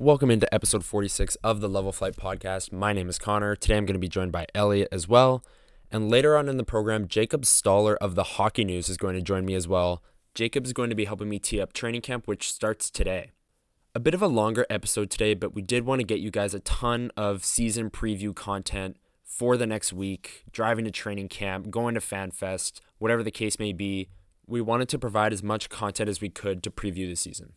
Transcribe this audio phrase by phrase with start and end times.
[0.00, 2.70] Welcome into episode 46 of the Level Flight podcast.
[2.70, 3.56] My name is Connor.
[3.56, 5.44] Today I'm going to be joined by Elliot as well.
[5.90, 9.20] And later on in the program, Jacob Stoller of the Hockey News is going to
[9.20, 10.04] join me as well.
[10.36, 13.32] Jacob is going to be helping me tee up training camp, which starts today.
[13.92, 16.54] A bit of a longer episode today, but we did want to get you guys
[16.54, 21.94] a ton of season preview content for the next week, driving to training camp, going
[21.96, 24.10] to FanFest, whatever the case may be.
[24.46, 27.54] We wanted to provide as much content as we could to preview the season.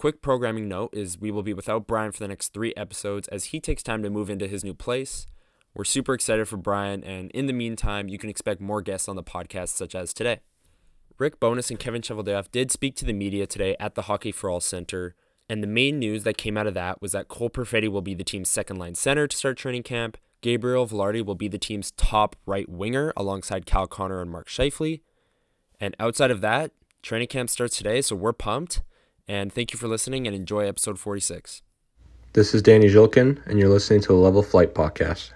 [0.00, 3.44] Quick programming note is we will be without Brian for the next three episodes as
[3.44, 5.26] he takes time to move into his new place.
[5.74, 9.16] We're super excited for Brian, and in the meantime, you can expect more guests on
[9.16, 10.40] the podcast, such as today.
[11.18, 14.48] Rick Bowness and Kevin Cheveldayoff did speak to the media today at the Hockey for
[14.48, 15.14] All Center,
[15.50, 18.14] and the main news that came out of that was that Cole Perfetti will be
[18.14, 20.16] the team's second line center to start training camp.
[20.40, 25.02] Gabriel Vilardi will be the team's top right winger alongside Kyle Connor and Mark Scheifele.
[25.78, 26.72] And outside of that,
[27.02, 28.80] training camp starts today, so we're pumped.
[29.28, 31.62] And thank you for listening and enjoy episode 46.
[32.32, 35.32] This is Danny Jilkin, and you're listening to the Level Flight Podcast.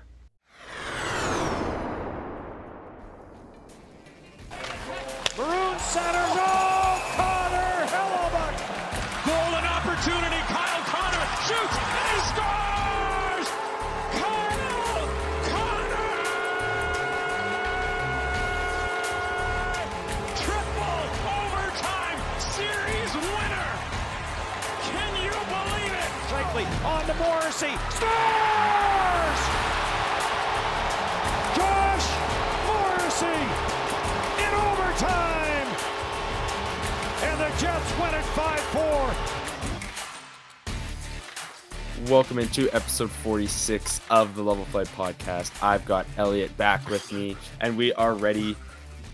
[42.09, 45.51] Welcome into episode 46 of the Level Flight podcast.
[45.63, 48.55] I've got Elliot back with me, and we are ready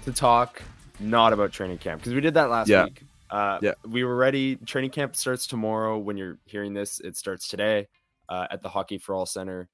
[0.04, 0.60] to talk
[0.98, 2.84] not about training camp because we did that last Yeah.
[2.84, 3.02] week.
[3.30, 3.74] Uh, Yeah.
[3.86, 4.56] We were ready.
[4.56, 5.98] Training camp starts tomorrow.
[5.98, 7.86] When you're hearing this, it starts today
[8.28, 9.68] uh, at the Hockey for All Center.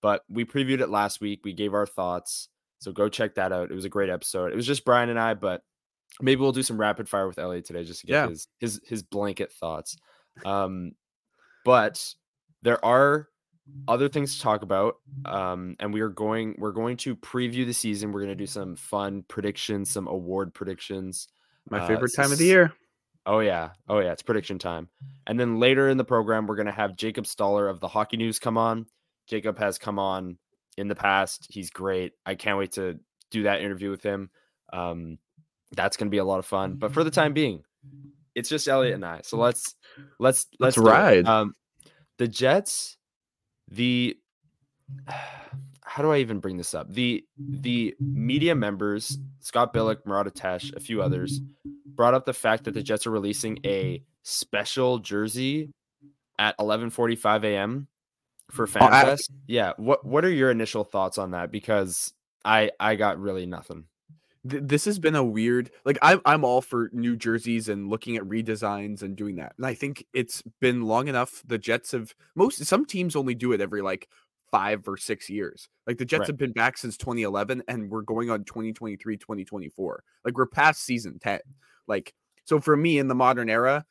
[0.00, 1.40] But we previewed it last week.
[1.44, 2.48] We gave our thoughts.
[2.78, 3.70] So go check that out.
[3.72, 4.52] It was a great episode.
[4.52, 5.62] It was just Brian and I, but
[6.20, 8.28] maybe we'll do some rapid fire with Elliot today just to get Yeah.
[8.28, 9.96] his his his blanket thoughts.
[10.44, 10.92] Um,
[11.64, 12.14] but
[12.62, 13.28] there are
[13.86, 17.72] other things to talk about um and we are going we're going to preview the
[17.72, 18.10] season.
[18.12, 21.28] We're going to do some fun predictions some award predictions
[21.70, 22.72] My Uh, favorite time of the year.
[23.24, 23.70] oh yeah.
[23.88, 24.88] Oh yeah it's prediction time.
[25.26, 28.16] And then later in the program we're going to have jacob stoller of the hockey
[28.16, 28.86] news come on.
[29.28, 30.38] Jacob has come on
[30.76, 31.46] in the past.
[31.48, 32.12] He's great.
[32.26, 32.98] I can't wait to
[33.30, 34.30] do that interview with him.
[34.72, 35.18] Um
[35.74, 36.74] that's going to be a lot of fun.
[36.74, 37.62] But for the time being
[38.34, 39.20] it's just elliot and i.
[39.22, 39.74] So let's
[40.18, 41.26] let's let's, Let's ride.
[41.26, 41.54] um
[42.22, 42.96] the jets
[43.68, 44.16] the
[45.84, 46.90] how do I even bring this up?
[46.92, 51.40] The the media members, Scott Billeck, Murat Ates, a few others,
[51.96, 55.70] brought up the fact that the Jets are releasing a special jersey
[56.38, 57.88] at 11:45 a.m.
[58.50, 59.04] for Oh, I-
[59.46, 61.50] yeah, what what are your initial thoughts on that?
[61.50, 63.84] Because I I got really nothing.
[64.48, 68.16] Th- this has been a weird like I'm I'm all for new jerseys and looking
[68.16, 69.54] at redesigns and doing that.
[69.56, 71.42] And I think it's been long enough.
[71.46, 74.08] The Jets have most some teams only do it every like
[74.50, 75.68] five or six years.
[75.86, 76.26] Like the Jets Right.
[76.28, 80.04] have been back since 2011 and we're going on 2023, 2024.
[80.24, 81.40] Like we're past season 10.
[81.88, 82.12] Like
[82.44, 83.84] so for me in the modern era,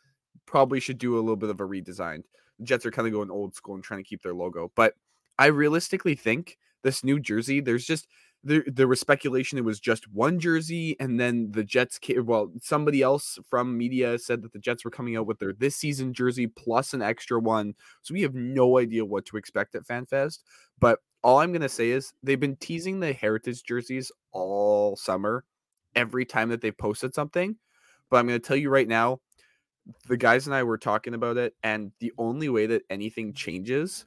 [0.46, 2.24] probably should do a little bit of a redesign.
[2.60, 4.72] The Jets are kind of going old school and trying to keep their logo.
[4.76, 4.94] But
[5.40, 8.08] I realistically think this new jersey, there's just
[8.44, 12.52] there, there was speculation it was just one jersey and then the jets ca- well
[12.62, 16.14] somebody else from media said that the jets were coming out with their this season
[16.14, 20.40] jersey plus an extra one so we have no idea what to expect at fanfest
[20.80, 25.44] but all i'm going to say is they've been teasing the heritage jerseys all summer
[25.96, 27.56] every time that they've posted something
[28.10, 29.20] but i'm going to tell you right now
[30.08, 34.06] the guys and i were talking about it and the only way that anything changes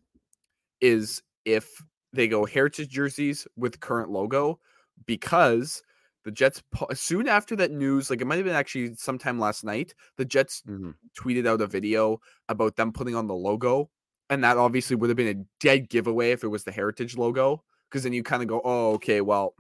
[0.81, 1.83] is if
[2.15, 4.61] they go heritage jerseys with current logo
[5.07, 5.83] because
[6.25, 6.63] the Jets
[6.95, 10.63] soon after that news, like it might have been actually sometime last night, the Jets
[10.67, 10.95] Mhm.
[11.19, 13.91] tweeted out a video about them putting on the logo,
[14.31, 17.63] and that obviously would have been a dead giveaway if it was the heritage logo,
[17.91, 19.55] because then you kind of go, oh, okay, well,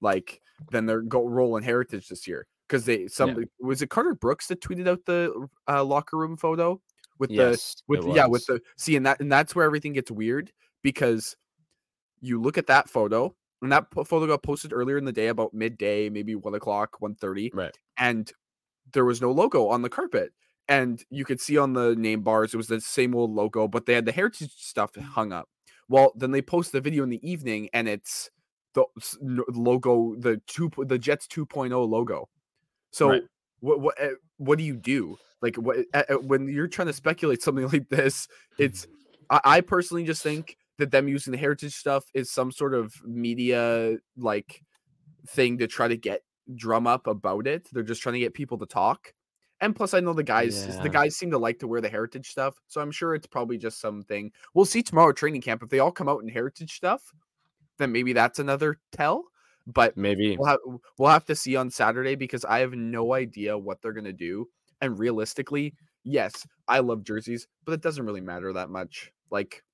[0.00, 2.46] like then they're go rolling heritage this year.
[2.68, 6.80] Because they somebody was it Carter Brooks that tweeted out the uh, locker room photo
[7.18, 7.58] with the
[7.88, 10.52] with it yeah with the see and that and that's where everything gets weird
[10.82, 11.36] because
[12.26, 15.54] you look at that photo and that photo got posted earlier in the day about
[15.54, 17.76] midday maybe one o'clock 1.30 right.
[17.98, 18.32] and
[18.92, 20.32] there was no logo on the carpet
[20.68, 23.86] and you could see on the name bars it was the same old logo but
[23.86, 25.48] they had the heritage stuff hung up
[25.88, 28.30] well then they post the video in the evening and it's
[28.74, 28.84] the
[29.54, 32.28] logo the two the jets 2.0 logo
[32.90, 33.22] so Right.
[33.60, 36.92] what what eh, what do you do Like what uh, uh, when you're trying to
[36.92, 38.28] speculate something like this,
[38.58, 38.86] it's
[39.30, 42.94] I, I personally just think that them using the heritage stuff is some sort of
[43.04, 44.62] media like
[45.28, 46.22] thing to try to get
[46.54, 47.68] drum up about it.
[47.72, 49.12] They're just trying to get people to talk.
[49.60, 50.66] And plus, I know the guys.
[50.66, 50.82] Yeah.
[50.82, 53.56] The guys seem to like to wear the heritage stuff, so I'm sure it's probably
[53.56, 54.30] just something.
[54.52, 57.02] We'll see tomorrow at training camp if they all come out in heritage stuff.
[57.78, 59.24] Then maybe that's another tell.
[59.66, 60.36] But Maybe.
[60.36, 60.60] we'll have
[60.98, 64.48] we'll have to see on Saturday because I have no idea what they're gonna do.
[64.80, 65.74] And realistically,
[66.04, 69.10] yes, I love jerseys, but it doesn't really matter that much.
[69.30, 69.64] Like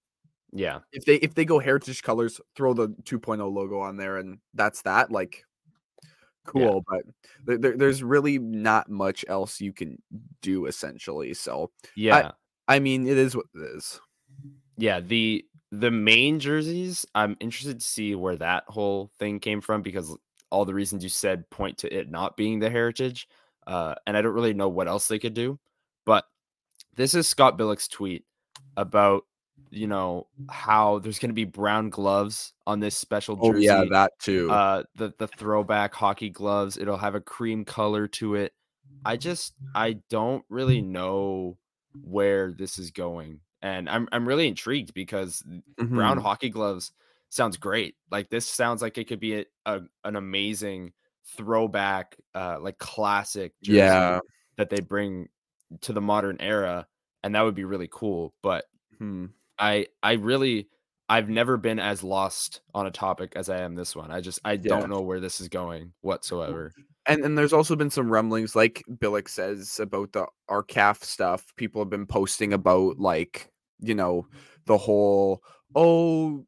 [0.52, 0.80] Yeah.
[0.92, 4.82] if they if they go heritage colors, throw the 2.0 logo on there, and that's
[4.82, 5.10] that.
[5.10, 5.44] Like
[6.44, 7.02] cool, but
[7.44, 10.00] there, there- there's really not much else you can
[10.42, 11.34] do essentially.
[11.34, 12.32] So Yeah.
[12.68, 14.00] I mean, it is what it is.
[14.76, 19.82] yeah the the main jerseys i'm interested to see where that whole thing came from
[19.82, 20.16] because
[20.50, 23.26] all the reasons you said point to it not being the heritage
[23.66, 25.58] uh and i don't really know what else they could do
[26.06, 26.24] but
[26.96, 28.24] this is scott billeck's tweet
[28.76, 29.24] about
[29.72, 34.12] you know how there's going to be brown gloves on this special Oh yeah, that
[34.18, 34.58] too.
[34.58, 38.52] uh the the throwback hockey gloves it'll have a cream color to it
[39.04, 41.58] i just i don't really know
[42.02, 45.42] where this is going and i'm i'm really intrigued because
[45.94, 46.22] brown Mhm.
[46.22, 46.92] hockey gloves
[47.30, 50.92] sounds great like this sounds like it could be a, a an amazing
[51.24, 54.20] throwback uh like classic jersey Yeah.
[54.56, 55.28] that they bring
[55.80, 56.86] to the modern era
[57.22, 58.66] and that would be really cool but
[58.98, 59.26] Hmm.
[59.58, 60.68] I I really
[61.08, 64.10] I've never been as lost on a topic as I am this one.
[64.10, 64.68] I just I Yeah.
[64.68, 66.74] don't know where this is going whatsoever.
[67.06, 71.52] And and there's also been some rumblings, like Billeck says about the RCAF stuff.
[71.56, 73.50] People have been posting about like,
[73.80, 74.26] you know,
[74.66, 75.42] the whole
[75.74, 76.46] oh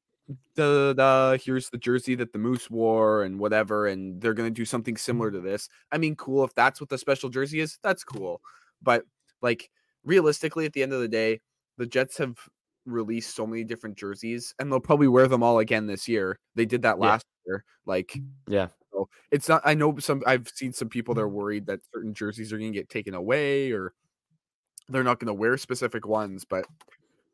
[0.56, 4.64] the the here's the jersey that the Moose wore and whatever, and they're gonna do
[4.64, 5.68] something similar to this.
[5.92, 8.40] I mean, cool if that's what the special jersey is, that's cool.
[8.82, 9.04] But
[9.42, 9.70] like
[10.04, 11.40] realistically, at the end of the day,
[11.78, 12.36] the Jets have
[12.86, 16.38] released so many different jerseys, and they'll probably wear them all again this year.
[16.54, 17.06] They did that Yeah.
[17.06, 17.64] last year.
[17.86, 18.68] Like mm, Yeah.
[18.92, 19.62] so it's not.
[19.64, 20.22] I know some.
[20.26, 21.32] I've seen some people that are mm.
[21.32, 23.92] worried that certain jerseys are going to get taken away, or
[24.88, 26.44] they're not going to wear specific ones.
[26.44, 26.66] But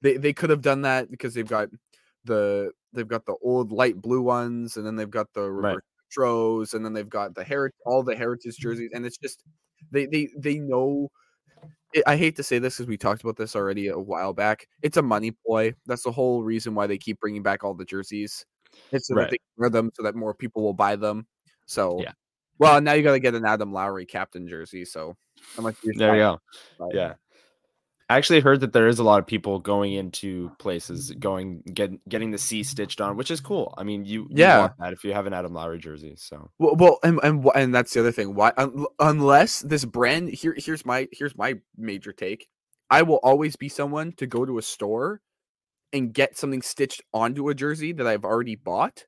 [0.03, 1.69] they they could have done that because they've got
[2.25, 5.79] the they've got the old light blue ones, and then they've got the Right.
[6.17, 8.61] retros, and then they've got the heritage all the heritage mm.
[8.61, 9.43] jerseys, and it's just
[9.91, 11.11] they they they know.
[11.97, 14.69] I- I hate to say this because we talked about this already a while back.
[14.83, 15.75] It's a money ploy.
[15.87, 18.45] That's the whole reason why they keep bringing back all the jerseys.
[18.93, 19.39] It's so that Right.
[19.59, 21.27] they them so that more people will buy them.
[21.67, 22.13] So Yeah.
[22.59, 24.85] well, now you got to get an Adam Lowry captain jersey.
[24.85, 25.17] So
[25.59, 25.77] much?
[25.83, 26.41] you're There you go.
[26.93, 27.15] Yeah.
[28.11, 31.21] I actually heard that there is a lot of people going into places mm.
[31.21, 33.73] going get getting the C stitched on, which is cool.
[33.79, 34.59] I mean, you, you Yeah.
[34.59, 36.15] want that if you have an Adam Lowry jersey.
[36.17, 38.35] So Well, well, and and and that's the other thing.
[38.35, 42.49] Why, un- unless this brand here, here's my here's my major take.
[42.91, 45.21] I will always be someone to go to a store
[45.93, 49.05] and get something stitched onto a jersey that I've already bought,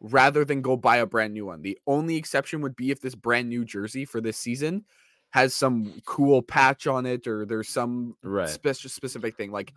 [0.00, 1.62] rather than go buy a brand new one.
[1.62, 4.84] The only exception would be if this brand new jersey for this season
[5.30, 8.48] has some cool patch on it, or there's some right.
[8.48, 9.50] special specific thing.
[9.50, 9.72] Like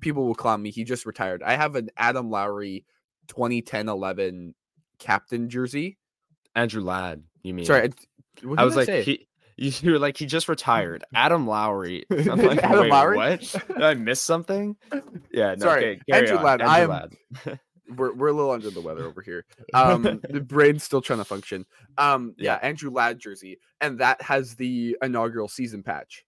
[0.00, 0.70] people will clown me.
[0.70, 1.42] He just retired.
[1.42, 2.84] I have an Adam Lowry
[3.28, 4.54] 2010-11
[4.98, 5.98] captain jersey.
[6.54, 7.64] Andrew Ladd, you mean?
[7.64, 9.02] Sorry, I, I was like, say?
[9.02, 11.04] he, you were like, he just retired.
[11.14, 12.04] Adam Lowry.
[12.10, 13.16] I'm like, Adam Lowry?
[13.16, 13.40] What?
[13.40, 14.76] Did I miss something?
[15.32, 15.66] Yeah, no.
[15.66, 17.60] Sorry, okay, Andrew on, Ladd, I am- Ladd.
[17.96, 19.44] We're we're a little under the weather over here.
[19.74, 21.66] Um, the brain's still trying to function.
[21.98, 26.24] Um, yeah, Andrew Ladd jersey, and that has the inaugural season patch,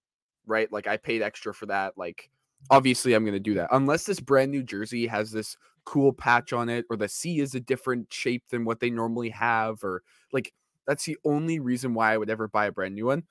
[0.46, 0.70] right?
[0.72, 1.96] Like I paid extra for that.
[1.96, 2.30] Like
[2.70, 6.68] obviously, I'm gonna do that unless this brand new jersey has this cool patch on
[6.68, 10.52] it, or the C is a different shape than what they normally have, or like
[10.86, 13.24] that's the only reason why I would ever buy a brand new one.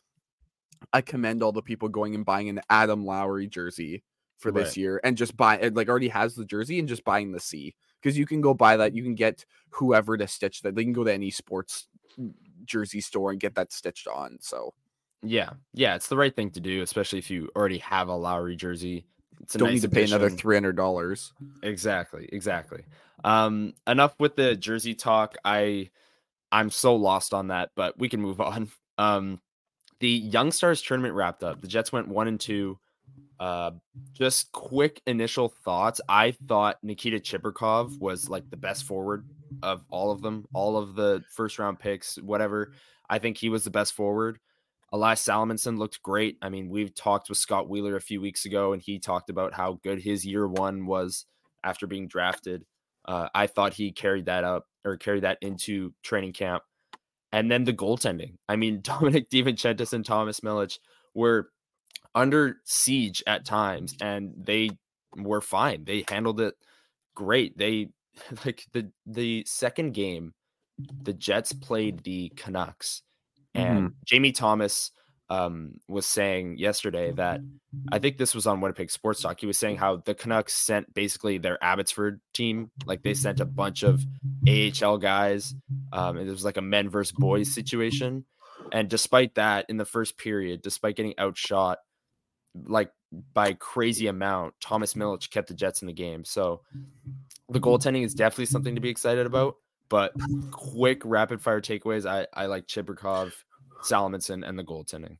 [0.92, 4.04] I commend all the people going and buying an Adam Lowry jersey
[4.38, 4.78] for this Right.
[4.78, 7.76] year and just buy it like already has the jersey and just buying the C
[8.04, 8.94] because you can go buy that.
[8.94, 10.76] You can get whoever to stitch that.
[10.76, 11.88] They can go to any sports
[12.66, 14.38] jersey store and get that stitched on.
[14.42, 14.74] So
[15.22, 18.56] Yeah, yeah, it's the right thing to do, especially if you already have a Lowry
[18.56, 19.06] jersey.
[19.42, 21.34] It's don't nice need to pay another three hundred dollars.
[21.64, 22.84] Exactly, exactly.
[23.24, 25.38] Um, enough with the jersey talk.
[25.44, 25.90] I
[26.52, 28.70] I'm so lost on that, but we can move on.
[28.98, 29.42] Um,
[30.00, 31.62] the Young Stars tournament wrapped up.
[31.62, 32.78] The Jets went one and two.
[33.44, 33.72] Uh,
[34.14, 36.00] just quick initial thoughts.
[36.08, 39.28] I thought Nikita Chibrikov was like the best forward
[39.62, 42.72] of all of them, all of the first round picks, whatever.
[43.10, 44.40] I think he was the best forward.
[44.94, 46.38] Elias Salomonsson looked great.
[46.42, 49.54] I mean, we've talked with Scott Wheeler a few weeks ago, and he talked about
[49.54, 51.26] how good his year one was
[51.66, 52.64] after being drafted.
[53.04, 56.64] Uh, I thought he carried that up or carried that into training camp.
[57.34, 58.36] And then the goaltending.
[58.48, 60.80] I mean, Domenic DiVincentiis and Thomas Milic
[61.14, 61.50] were
[62.16, 64.72] under siege at times, and they
[65.16, 65.86] were fine.
[65.86, 66.56] They handled it
[67.16, 67.58] great.
[67.58, 67.90] They
[68.46, 70.34] like the the second game,
[71.04, 73.02] the Jets played the Canucks,
[73.54, 73.88] and Mm-hmm.
[74.06, 74.92] Jamie Thomas
[75.30, 77.42] um, was saying yesterday that
[77.92, 79.40] I think this was on Winnipeg Sports Talk.
[79.40, 83.46] He was saying how the Canucks sent basically their Abbotsford team, like they sent a
[83.46, 84.04] bunch of
[84.48, 85.56] AHL guys.
[85.92, 88.26] Um, it was like a men versus boys situation.
[88.72, 91.80] And despite that, in the first period, despite getting outshot
[92.66, 92.92] like
[93.34, 95.02] by crazy amount, Thomas mm.
[95.02, 96.26] Milic kept the Jets in the game.
[96.26, 96.62] So
[97.50, 97.64] the mm.
[97.64, 99.56] goaltending is definitely something to be excited about.
[99.90, 100.14] But
[100.50, 103.34] quick rapid fire takeaways, I, I like Chibrikov,
[103.84, 105.18] Salomonsson, and the goaltending.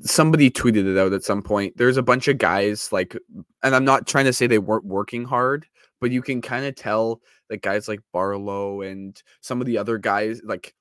[0.00, 1.76] somebody tweeted it out at some point.
[1.76, 3.16] There's a bunch of guys like,
[3.62, 5.66] and I'm not trying to say they weren't working hard,
[6.00, 9.98] but you can kind of tell that guys like Barlow and some of the other
[9.98, 10.74] guys, like,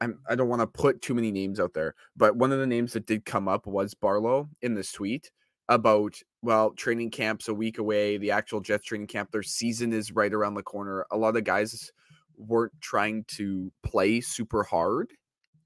[0.00, 2.66] I'm, I don't want to put too many names out there, but one of the
[2.66, 5.30] names that did come up was Barlow in this tweet
[5.68, 8.16] about, well, training camp's a week away.
[8.18, 11.06] The actual Jets training camp, their season is right around the corner.
[11.10, 11.90] A lot of guys
[12.36, 15.12] weren't trying to play super hard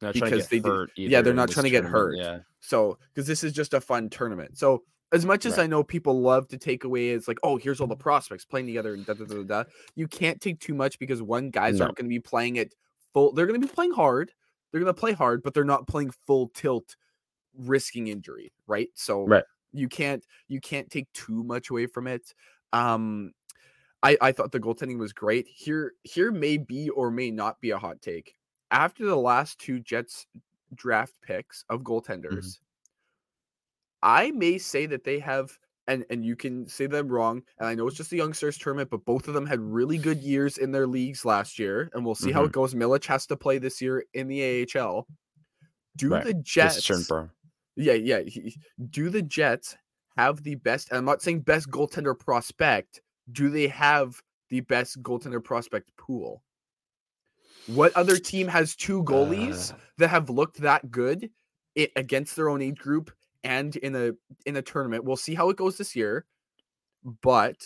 [0.03, 2.17] Not Because they did- yeah, they're not trying to get hurt.
[2.19, 2.41] Yeah.
[2.61, 4.59] So, because this is just a fun tournament.
[4.59, 4.83] So,
[5.13, 5.65] as much as Right.
[5.65, 8.67] I know people love to take away, it's like, oh, here's all the prospects playing
[8.67, 9.43] together and da da da da.
[9.63, 11.85] da," You can't take too much because one, guys No.
[11.87, 12.75] aren't going to be playing it
[13.17, 13.33] full.
[13.33, 14.31] They're going to be playing hard.
[14.71, 16.97] They're going to play hard, but they're not playing full tilt,
[17.57, 18.91] risking injury, right?
[18.95, 19.45] So, Right.
[19.73, 22.35] you can't you can't take too much away from it.
[22.73, 23.33] Um,
[24.03, 25.47] I I thought the goaltending was great.
[25.49, 28.35] Here here may be or may not be a hot take.
[28.71, 30.27] After the last two Jets
[30.75, 32.59] draft picks of goaltenders,
[34.03, 37.43] I may say that they have and and you can say them wrong.
[37.59, 40.19] And I know it's just a youngsters tournament, but both of them had really good
[40.23, 42.75] years in their leagues last year, and we'll see how it goes.
[42.75, 45.07] Milic has to play this year in the AHL.
[45.97, 46.25] Do Right.
[46.25, 46.76] the Jets?
[47.76, 48.21] Yeah, yeah.
[48.21, 48.57] he-
[48.90, 49.76] Do the Jets
[50.16, 50.93] have the best?
[50.93, 53.00] I'm not saying best goaltender prospect.
[53.33, 56.43] Do they have the best goaltender prospect pool?
[57.66, 61.31] What other team has two goalies Uh, that have looked that good
[61.76, 63.11] i- against their own age group
[63.47, 65.05] and in the in the tournament?
[65.05, 66.26] We'll see how it goes this year.
[67.23, 67.57] But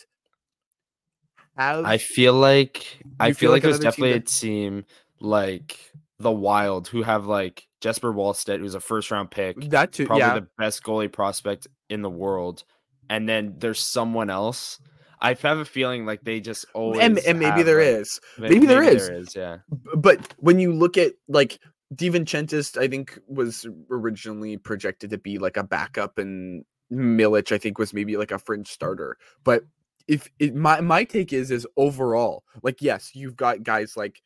[1.57, 2.85] have I feel like
[3.19, 4.85] I feel, feel like like there's definitely a team
[5.21, 5.79] like
[6.19, 10.07] the Wild who have like Jesper Wallstedt, who's a first round pick, that too?
[10.07, 12.65] probably Yeah, the best goalie prospect in the world,
[13.09, 14.79] and then there's someone else.
[15.23, 18.21] I have a feeling like they just always and, and maybe have, there like- is.
[18.39, 19.07] may- maybe there is.
[19.07, 19.59] There is, yeah.
[19.97, 21.59] But when you look at like
[21.95, 27.79] DiVincentiis, I think was originally projected to be like a backup, and Milic, I think,
[27.79, 29.17] was maybe like a fringe starter.
[29.45, 29.65] But
[30.07, 34.23] if it, my my take is is overall, like yes, you've got guys like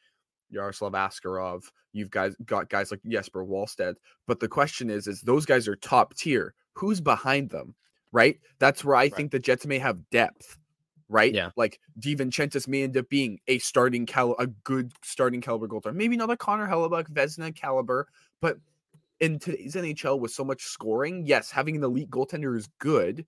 [0.51, 3.95] Yaroslav Askarov, you've guys got guys like Jesper Wallstedt,
[4.27, 6.55] but the question is, is those guys are top tier.
[6.75, 7.75] Who's behind them?
[8.13, 8.39] Right.
[8.61, 10.57] That's where I think the Jets may have depth.
[11.15, 11.33] Right.
[11.33, 11.51] Yeah.
[11.55, 15.95] Like DiVincentiis may end up being a starting cal, a good starting caliber goaltender.
[15.95, 18.09] Maybe not a Connor Hellebuyck, Vezina caliber,
[18.43, 18.57] but
[19.21, 23.25] in today's NHL with so much scoring, yes, having an elite goaltender is good,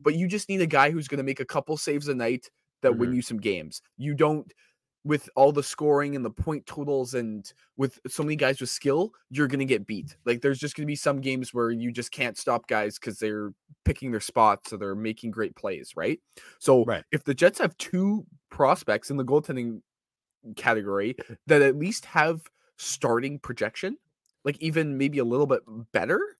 [0.00, 2.50] but you just need a guy who's going to make a couple saves a night
[2.82, 3.16] that win mm-hmm.
[3.16, 3.82] you some games.
[3.98, 4.52] You don't
[5.08, 9.12] with all the scoring and the point totals and with so many guys with skill,
[9.30, 10.16] you're going to get beat.
[10.26, 13.18] Like there's just going to be some games where you just can't stop guys cuz
[13.18, 13.54] they're
[13.86, 16.20] picking their spots or they're making great plays, right?
[16.60, 17.04] So Right.
[17.10, 19.80] if the Jets have two prospects in the goaltending
[20.56, 22.42] category that at least have
[22.78, 23.98] starting projection,
[24.44, 25.62] like even maybe a little bit
[25.92, 26.37] better,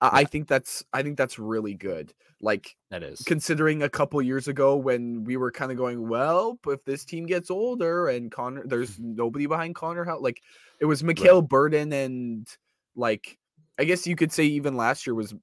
[0.00, 2.12] I I think that's I think that's really good.
[2.40, 3.22] Like That is.
[3.22, 7.04] considering a couple years ago when we were kind of going, well, but if this
[7.04, 10.40] team gets older and Connor, there's nobody behind Connor, how like
[10.80, 12.46] it was Mikhail Berdin and
[12.94, 13.38] like
[13.78, 15.34] I guess you could say even last year was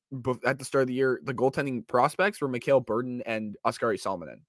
[0.46, 4.40] at the start of the year the goaltending prospects were Mikhail Berdin and Oskari Salminen.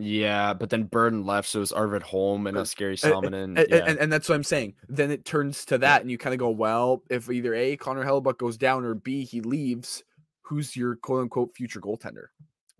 [0.00, 2.96] Yeah, but then Berdin left, so it was Arvid Holm and Uh, a scary A-
[2.96, 3.58] Salminen.
[3.58, 3.84] A- a- yeah.
[3.86, 4.74] and, and that's what I'm saying.
[4.88, 8.04] Then it turns to that, and you kind of go, well, if either A, Connor
[8.04, 10.02] Hellebuyck goes down, or B, he leaves,
[10.42, 12.26] who's your quote unquote future goaltender,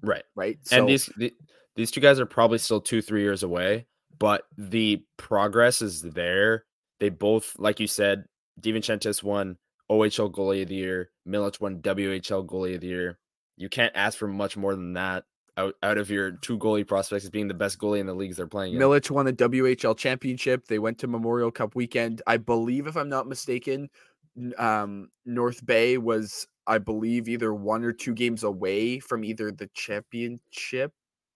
[0.03, 0.25] right.
[0.35, 0.59] right?
[0.73, 1.33] and these the,
[1.77, 3.87] these two guys are probably still two three years away
[4.19, 6.65] but the progress is there
[6.99, 8.25] they both like you said
[8.61, 9.57] DiVincentiis won
[9.89, 13.19] ohl goalie of the year Milic won whl goalie of the year
[13.57, 15.25] you can't ask for much more than that
[15.61, 18.37] out, out of your two goalie prospects as being the best goalie in the leagues
[18.37, 18.81] they're playing in.
[18.81, 20.67] Milic won the WHL championship.
[20.67, 22.23] They went to Memorial Cup weekend.
[22.27, 23.89] I believe, if I'm not mistaken,
[24.59, 29.69] um, North Bay was, I believe, either one or two games away from either the
[29.75, 30.93] championship,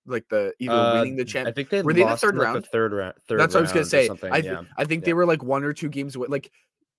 [0.06, 1.54] like the either Uh, winning the I champ.
[1.54, 2.64] think they were they the third like, round?
[2.64, 4.08] the third round third That's what I was gonna say.
[4.30, 5.06] I, th- yeah I think yeah.
[5.06, 6.28] they were like one or two games away.
[6.28, 6.50] Like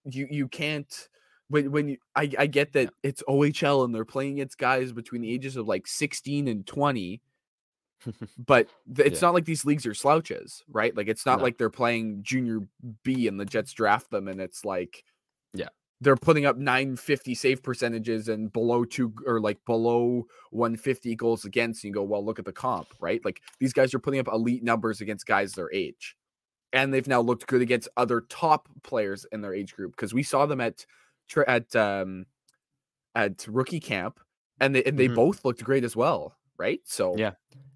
[0.06, 1.10] you, you can't
[1.50, 5.22] when when you, I I get that it's OHL and they're playing against guys between
[5.22, 7.22] the ages of like 16 and 20,
[8.46, 9.28] but th- it's Yeah.
[9.28, 10.96] not like these leagues are slouches, right?
[10.96, 11.44] Like it's not No.
[11.44, 12.62] like they're playing junior
[13.04, 15.04] B and the Jets draft them and it's like
[15.54, 15.70] Yeah.
[16.02, 21.84] They're putting up 950 save percentages and below two or like below 150 goals against.
[21.84, 23.24] And you go, well, look at the comp, right?
[23.24, 26.16] Like these guys are putting up elite numbers against guys their age.
[26.74, 30.22] And they've now looked good against other top players in their age group because we
[30.24, 30.86] saw them at
[31.28, 32.26] tra- at um
[33.16, 34.20] at rookie camp
[34.60, 35.16] and they and they Mhm.
[35.16, 36.82] both looked great as well, right?
[36.86, 37.34] So Yeah.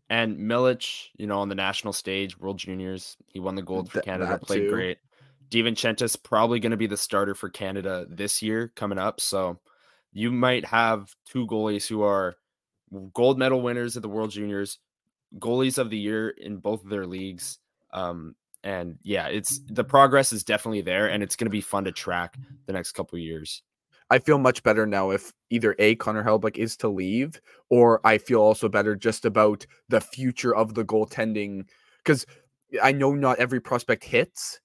[0.09, 3.99] And Milic, you know, on the national stage, World Juniors, he won the gold for
[3.99, 4.69] Th- Canada, played too.
[4.69, 4.97] great.
[5.51, 9.21] DiVincentis probably going to be the starter for Canada this year coming up.
[9.21, 9.59] So
[10.11, 12.37] you might have two goalies who are
[13.13, 14.79] gold medal winners at the World Juniors,
[15.39, 17.59] goalies of the year in both of their leagues.
[17.91, 21.85] Um, and yeah, it's the progress is definitely there, and it's going to be fun
[21.85, 23.63] to track the next couple of years.
[24.09, 27.39] I feel much better now if either A, Connor Hellebuyck is to leave,
[27.69, 31.65] or I feel also better just about the future of the goaltending.
[32.03, 32.25] Because
[32.81, 34.59] I know not every prospect hits,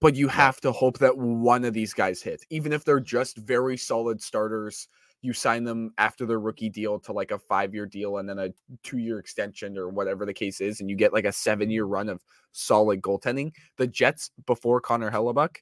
[0.00, 2.44] but you have to hope that one of these guys hits.
[2.50, 4.88] Even if they're just very solid starters,
[5.22, 8.38] you sign them after their rookie deal to like a five year deal and then
[8.38, 8.48] a
[8.82, 11.84] two year extension or whatever the case is, and you get like a seven year
[11.84, 12.20] run of
[12.52, 13.52] solid goaltending.
[13.76, 15.58] The Jets before Connor Hellebuyck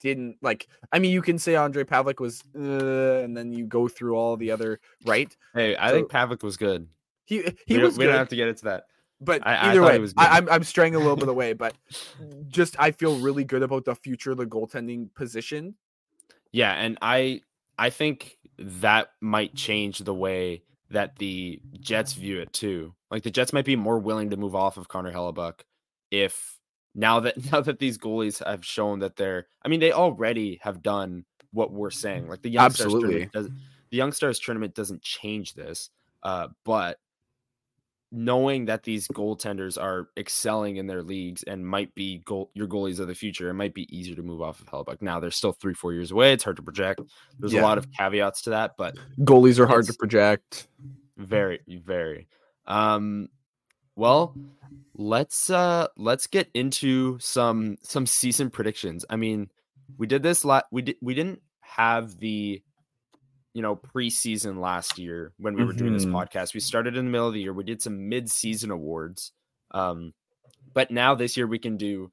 [0.00, 0.66] didn't like.
[0.92, 4.36] I mean, you can say Ondrej Pavelec was, uh, and then you go through all
[4.36, 5.34] the other right.
[5.54, 6.88] Hey, I So- think Pavlik was good.
[7.24, 8.84] He We, he don't- was we good, don't have to get into that.
[9.20, 10.08] but I- I either he way.
[10.18, 11.52] I, I'm I'm straying a little bit away.
[11.64, 11.74] But
[12.48, 15.76] just I feel really good about the future of the goaltending position.
[16.52, 17.40] Yeah, and I
[17.78, 22.94] I think that might change the way that the Jets view it too.
[23.10, 25.60] Like the Jets might be more willing to move off of Connor Hellebuyck
[26.10, 26.58] if
[26.94, 30.82] now that now that these goalies have shown that they're I mean they already have
[30.82, 32.28] done what we're saying.
[32.28, 33.30] Like the young Stars Absolutely.
[33.32, 33.50] the
[33.90, 35.90] young stars tournament doesn't change this.
[36.22, 36.98] Uh but
[38.16, 43.00] knowing that these goaltenders are excelling in their leagues and might be goal your goalies
[43.00, 45.02] of the future, it might be easier to move off of Hellebuyck.
[45.02, 46.32] Now they're still three, four years away.
[46.32, 47.00] It's hard to project.
[47.40, 47.62] There's Yeah.
[47.62, 50.68] a lot of caveats to that, but Goalies are hard to project.
[51.16, 52.28] very, very.
[52.66, 53.28] Um
[53.96, 54.34] well,
[54.94, 59.04] let's uh let's get into some some season predictions.
[59.10, 59.50] I mean,
[59.98, 62.62] we did this lot we did we didn't have the
[63.54, 66.12] you know preseason last year when we were doing this Mhm.
[66.12, 66.52] podcast.
[66.54, 67.52] We started in the middle of the year.
[67.54, 69.32] We did some mid-season awards.
[69.70, 70.12] Um
[70.74, 72.10] but now this year we can do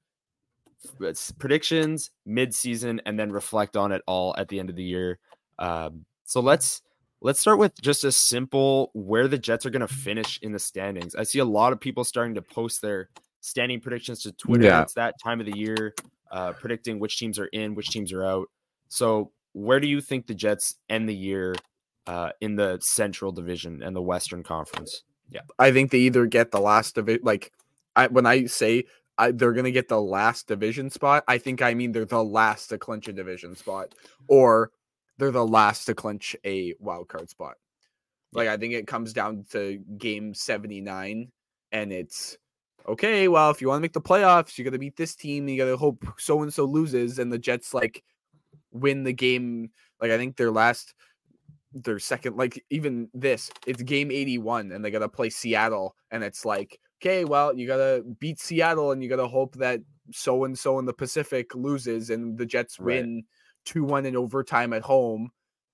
[1.39, 5.19] predictions mid-season and then reflect on it all at the end of the year.
[5.59, 6.81] Um so let's
[7.21, 10.59] let's start with just a simple where the Jets are going to finish in the
[10.59, 11.13] standings.
[11.15, 13.09] I see a lot of people starting to post their
[13.41, 14.63] standing predictions to Twitter.
[14.65, 14.81] Yeah.
[14.81, 15.93] It's that time of the year,
[16.31, 18.47] uh, predicting which teams are in, which teams are out.
[18.89, 21.55] So, where do you think the Jets end the year
[22.07, 25.03] uh, in the Central Division and the Western Conference?
[25.29, 27.23] Yeah, I think they either get the last of it.
[27.23, 27.51] Like
[27.95, 28.85] I when I say
[29.17, 32.67] I, they're gonna get the last division spot, I think I mean they're the last
[32.67, 33.95] to clinch a division spot,
[34.27, 34.71] or
[35.17, 37.55] they're the last to clinch a wild card spot.
[38.33, 41.29] Like I think it comes down to game 79
[41.71, 42.37] and it's
[42.87, 45.47] okay, well, if you want to make the playoffs, you got to beat this team,
[45.47, 48.03] you got to hope so and so loses and the Jets like
[48.71, 50.93] win the game like I think their last
[51.73, 56.23] their second like even this it's game 81 and they got to play Seattle and
[56.23, 59.81] it's like okay, well, you got to beat Seattle and you got to hope that
[60.11, 62.97] so and so in the Pacific loses and the Jets Right.
[62.97, 63.23] win
[63.65, 65.31] 2-1 in overtime at home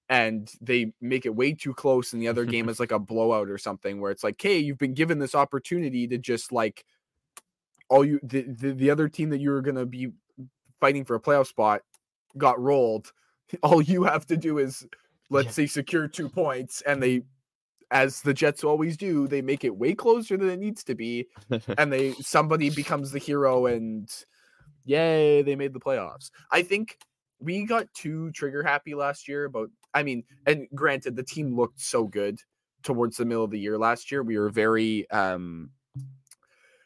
[0.09, 3.49] and they make it way too close and the other game is like a blowout
[3.49, 6.85] or something where it's like hey you've been given this opportunity to just like
[7.89, 10.09] all you the, the, the other team that you were going to be
[10.79, 11.81] fighting for a playoff spot
[12.37, 13.11] got rolled
[13.63, 14.85] all you have to do is
[15.29, 17.21] let's say secure two points and they
[17.91, 21.27] as the jets always do they make it way closer than it needs to be
[21.77, 24.25] and they somebody becomes the hero and
[24.85, 26.31] yay they made the playoffs.
[26.51, 26.97] I think
[27.39, 31.79] we got too trigger happy last year about i mean and granted the team looked
[31.79, 32.39] so good
[32.83, 34.23] towards the middle of the year last year.
[34.23, 35.71] We were very um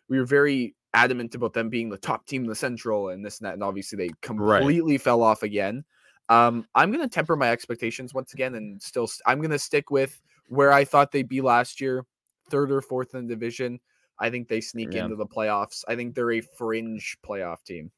[0.09, 3.39] we were very adamant about them being the top team in the central and this
[3.39, 5.83] and that and obviously they completely fell off again
[6.29, 10.71] um i'm gonna temper my expectations once again and still I'm gonna stick with where
[10.73, 12.05] i thought they'd be last year
[12.49, 13.79] third or fourth in the division
[14.19, 15.05] i think they sneak Yeah.
[15.05, 17.89] into the playoffs i think they're a fringe playoff team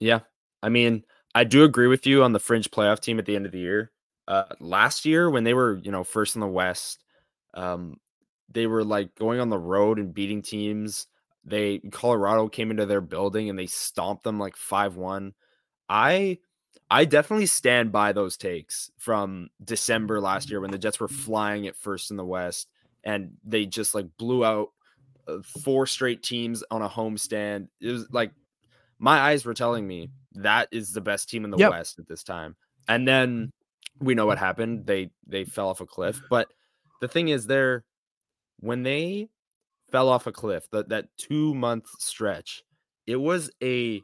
[0.00, 0.20] Yeah.
[0.62, 3.46] I mean, I do agree with you on the fringe playoff team at the end
[3.46, 3.90] of the year.
[4.28, 7.04] Uh last year when they were, you know, first in the West,
[7.54, 7.98] um
[8.50, 11.06] they were like going on the road and beating teams.
[11.44, 15.32] They Colorado came into their building and they stomped them like 5-1.
[15.88, 16.38] I
[16.90, 21.66] I definitely stand by those takes from December last year when the Jets were flying
[21.66, 22.70] at first in the West
[23.02, 24.68] and they just like blew out
[25.26, 27.68] uh, four straight teams on a homestand.
[27.80, 28.32] It was like
[28.98, 31.70] my eyes were telling me that is the best team in the Yep.
[31.70, 32.56] West at this time.
[32.88, 33.50] And then
[34.00, 34.86] we know what happened.
[34.86, 36.20] They they fell off a cliff.
[36.30, 36.48] But
[37.00, 37.84] the thing is, they're
[38.60, 39.28] when they
[39.92, 42.62] fell off a cliff, that that two month stretch,
[43.06, 44.02] it was a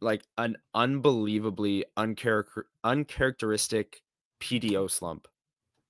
[0.00, 4.02] like an unbelievably uncharacter uncharacteristic
[4.40, 5.26] PDO slump.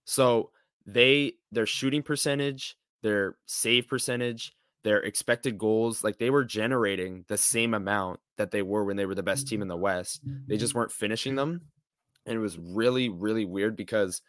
[0.04, 0.50] So
[0.86, 4.52] they their shooting percentage, their save percentage,
[4.84, 9.06] their expected goals, like they were generating the same amount that they were when they
[9.06, 10.20] were the best team in the West.
[10.46, 11.62] They just weren't finishing them.
[12.24, 14.20] And it was really, really weird because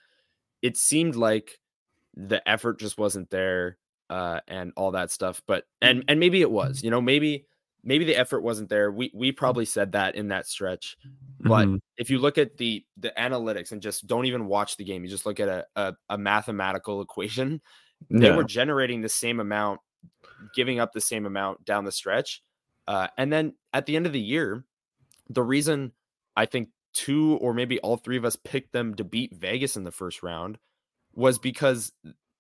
[0.61, 1.59] it seemed like
[2.15, 3.77] the effort just wasn't there
[4.09, 5.41] uh and all that stuff.
[5.47, 7.45] But and and maybe it was, you know, maybe
[7.83, 8.91] maybe the effort wasn't there.
[8.91, 10.97] We we probably said that in that stretch.
[11.39, 11.79] But Mhm.
[11.97, 15.09] if you look at the the analytics and just don't even watch the game, you
[15.09, 17.61] just look at a a, a mathematical equation,
[18.09, 18.35] they yeah.
[18.35, 19.79] were generating the same amount,
[20.55, 22.43] giving up the same amount down the stretch.
[22.87, 24.63] Uh, and then at the end of the year,
[25.29, 25.91] the reason
[26.35, 29.83] I think two or maybe all three of us picked them to beat Vegas in
[29.83, 30.57] the first round
[31.13, 31.91] was because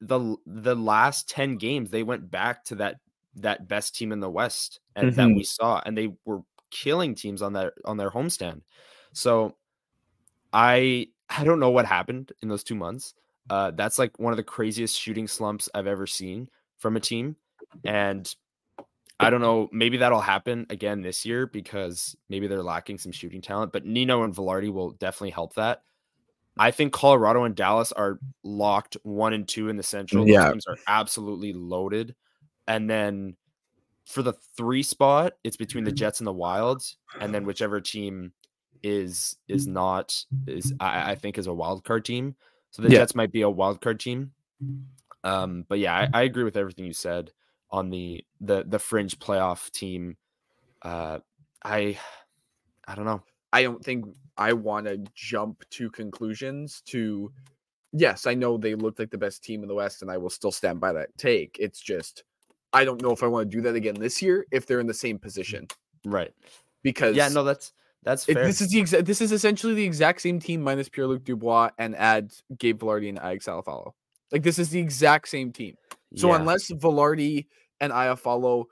[0.01, 2.97] the the last 10 games they went back to that
[3.35, 5.35] that best team in the West and that Mhm.
[5.35, 8.61] we saw and they were killing teams on that on their homestand.
[9.13, 9.57] So
[10.53, 13.13] I I don't know what happened in those 2 months.
[13.49, 17.37] Uh that's like one of the craziest shooting slumps I've ever seen from a team
[17.85, 18.33] and
[19.19, 19.69] I don't know.
[19.71, 23.71] Maybe that'll happen again this year because maybe they're lacking some shooting talent.
[23.73, 25.83] But Nino and Vilardi will definitely help that.
[26.59, 30.27] I think Colorado and Dallas are locked one and two in the Central.
[30.27, 30.49] Yeah.
[30.51, 32.15] teams are absolutely loaded.
[32.67, 33.35] And then
[34.05, 38.31] for the three spot, it's between the Jets and the Wilds, and then whichever team
[38.83, 42.35] is is not is I, I think is a wild card team.
[42.71, 42.99] So the Yeah.
[42.99, 44.31] Jets might be a wild card team.
[45.23, 47.31] Um, but yeah, I, I agree with everything you said
[47.71, 50.15] on the the the fringe playoff team.
[50.81, 51.19] Uh,
[51.63, 51.97] I
[52.87, 53.23] I don't know.
[53.53, 54.05] I don't think
[54.37, 57.31] I want to jump to conclusions to
[57.93, 60.29] yes, I know they looked like the best team in the West and I will
[60.29, 61.57] still stand by that take.
[61.59, 62.23] It's just
[62.73, 64.87] I don't know if I want to do that again this year if they're in
[64.87, 65.67] the same position
[66.05, 66.31] Right?
[66.83, 70.21] because Yeah, no, that's that's it- this is the exact this is essentially the exact
[70.21, 73.93] same team minus Pierre Luc Dubois and add Gabe Vilardi and Alex Iafallo.
[74.31, 75.75] Like this is the exact same team.
[76.15, 76.39] So Yeah.
[76.39, 77.47] unless Vilardi
[77.79, 78.65] and Iafallo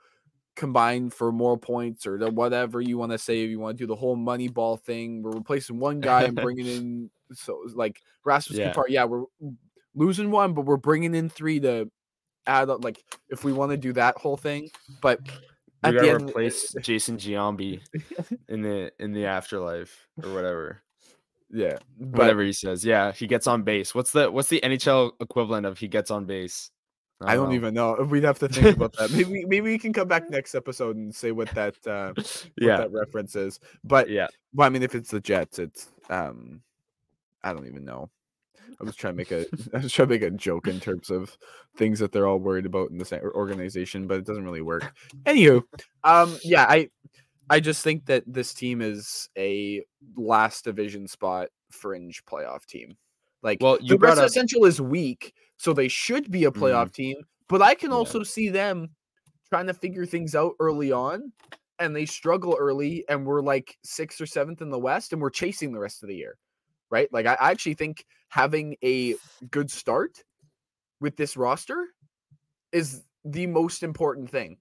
[0.56, 3.84] combine for more points or the whatever you want to say, if you want to
[3.84, 8.00] do the whole money ball thing, we're replacing one guy and bringing in so like
[8.24, 8.72] Rasmus Yeah.
[8.76, 8.82] yeah.
[8.88, 9.24] yeah, we're
[9.94, 11.90] losing one, but we're bringing in three to
[12.46, 12.84] add up.
[12.84, 15.30] Like if we want to do that whole thing, but we
[15.82, 17.80] at the gotta end, replace Jason Giambi
[18.48, 20.82] in the in the afterlife or whatever.
[21.50, 22.84] yeah, but Whatever he says.
[22.84, 23.94] Yeah, he gets on base.
[23.94, 26.70] What's the what's the NHL equivalent of he gets on base?
[27.20, 27.54] I don't know.
[27.54, 27.94] even know.
[27.94, 29.10] We'd have to think about that.
[29.10, 32.76] Maybe maybe we can come back next episode and say what that uh what Yeah,
[32.76, 33.58] that reference is.
[33.84, 34.26] But yeah.
[34.54, 36.60] Well, I mean, if it's the Jets, it's um,
[37.42, 38.10] I don't even know.
[38.80, 41.10] I was trying to make a, I was trying to make a joke in terms
[41.10, 41.36] of
[41.76, 44.94] things that they're all worried about in the organization, but it doesn't really work.
[45.24, 45.62] Anywho,
[46.04, 46.88] um, yeah, I,
[47.48, 49.82] I just think that this team is a
[50.16, 52.96] last division spot fringe playoff team.
[53.46, 56.50] Like, Well, the you rest of up- Essential is weak, so they should be a
[56.50, 56.62] mm-hmm.
[56.62, 57.16] playoff team.
[57.48, 57.96] But I can Yeah.
[57.96, 58.90] also see them
[59.48, 61.32] trying to figure things out early on
[61.78, 65.30] and they struggle early and we're like sixth or seventh in the west and we're
[65.30, 66.36] chasing the rest of the year
[66.90, 69.14] right like i, I actually think having a
[69.52, 70.24] good start
[71.00, 71.86] with this roster
[72.72, 74.56] is the most important thing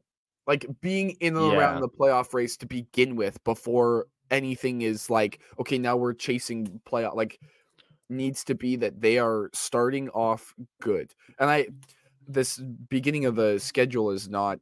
[0.46, 1.58] like being in and Yeah.
[1.58, 6.80] around the playoff race to begin with before anything is like okay now we're chasing
[6.88, 7.40] playoff like
[8.10, 11.68] needs to be that they are starting off good and i
[12.28, 12.58] this
[12.90, 14.60] beginning of the schedule is not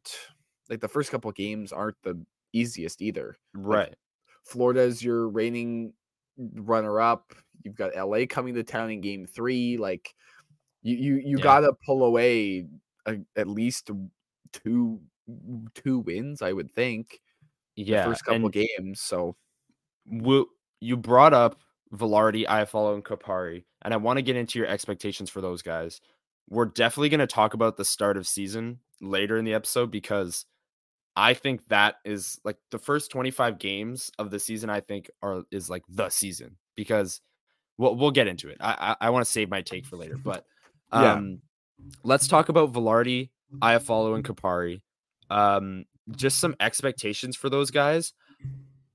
[0.69, 2.19] like the first couple games aren't the
[2.51, 3.37] easiest either.
[3.53, 3.95] Right.
[4.43, 5.93] Florida is your reigning
[6.37, 7.33] runner up.
[7.63, 9.77] You've got LA coming to town in game three.
[9.77, 10.13] Like
[10.81, 11.43] you you you Yeah.
[11.43, 12.67] gotta pull away
[13.07, 13.91] a, at least
[14.51, 15.01] two
[15.73, 17.21] two wins, I would think.
[17.77, 18.05] the Yeah.
[18.05, 18.99] first couple games.
[19.01, 19.35] So
[20.05, 20.49] wo-
[20.81, 21.62] you brought up
[21.93, 26.01] Vilardi, Iafallo, and Kupari, and I want to get into your expectations for those guys.
[26.49, 30.45] We're definitely going to talk about the start of season later in the episode because
[31.15, 34.69] I think that is like the first 25 games of the season.
[34.69, 37.21] I think are is like the season because
[37.77, 38.57] we'll we'll get into it.
[38.59, 40.45] I I, I want to save my take for later, but
[40.91, 41.13] Yeah.
[41.13, 41.41] um,
[42.03, 43.29] let's talk about Vilardi,
[43.61, 44.81] Iafallo, and Kupari.
[45.29, 48.13] Um, just some expectations for those guys.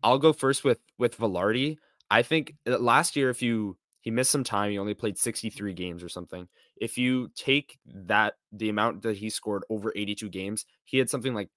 [0.02, 1.76] I'll go first with with Vilardi.
[2.10, 5.74] I think uh, last year, if you he missed some time, he only played 63
[5.74, 6.48] games or something.
[6.76, 11.34] If you take that the amount that he scored over 82 games, he had something
[11.34, 11.50] like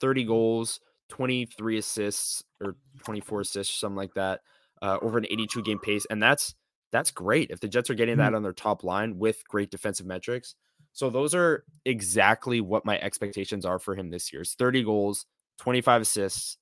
[0.00, 4.40] 30 goals, 23 assists or 24 assists, something like that,
[4.80, 6.54] uh, over an 82 game pace, and that's
[6.90, 7.50] that's great.
[7.50, 10.54] If the Jets are getting that on their top line with great defensive metrics,
[10.92, 14.42] so those are exactly what my expectations are for him this year.
[14.42, 15.26] It's 30 goals,
[15.58, 16.56] 25 assists,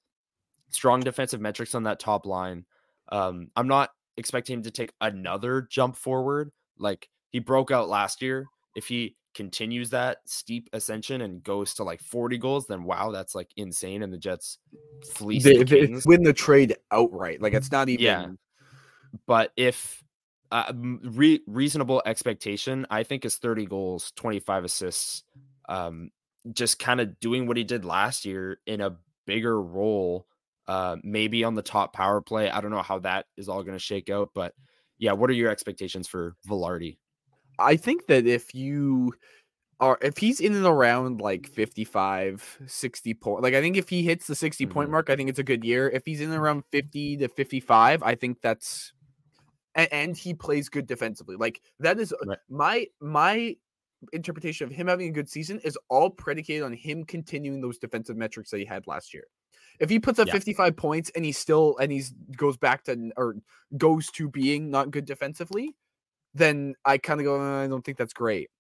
[0.71, 2.65] strong defensive metrics on that top line.
[3.11, 6.51] Um, I'm not expecting him to take another jump forward.
[6.79, 8.47] Like he broke out last year.
[8.75, 13.35] If he continues that steep ascension and goes to like 40 goals, then wow, that's
[13.35, 14.03] like insane.
[14.03, 14.59] And the Jets
[15.15, 17.41] fleece They, the they win the trade outright.
[17.41, 18.05] Like it's not even.
[18.05, 18.27] Yeah.
[19.27, 20.03] But if
[20.51, 25.23] uh, re- reasonable expectation, I think is 30 goals, 25 assists,
[25.69, 26.11] um,
[26.53, 30.27] just kind of doing what he did last year in a bigger role,
[30.69, 32.51] uh, maybe on the top power play.
[32.51, 34.55] I don't know how that is all going to shake out, but
[34.99, 36.99] yeah, what are your expectations for Vilardi?
[37.59, 39.15] I think that if you
[39.81, 44.03] are if he's in and around like 55 60 point like i think if he
[44.03, 44.93] hits the 60 point Mhm.
[44.93, 48.15] mark i think it's a good year if he's in around 50 to 55 i
[48.15, 48.95] think that's
[49.75, 52.39] and, and he plays good defensively like that is Right.
[52.49, 53.57] my my
[54.13, 58.17] interpretation of him having a good season is all predicated on him continuing those defensive
[58.17, 59.25] metrics that he had last year
[59.81, 60.33] if he puts up Yeah.
[60.35, 63.37] 55 points and he still and he's goes back to or
[63.77, 65.75] goes to being not good defensively
[66.35, 68.51] then I kind of go, "Uh, I don't think that's great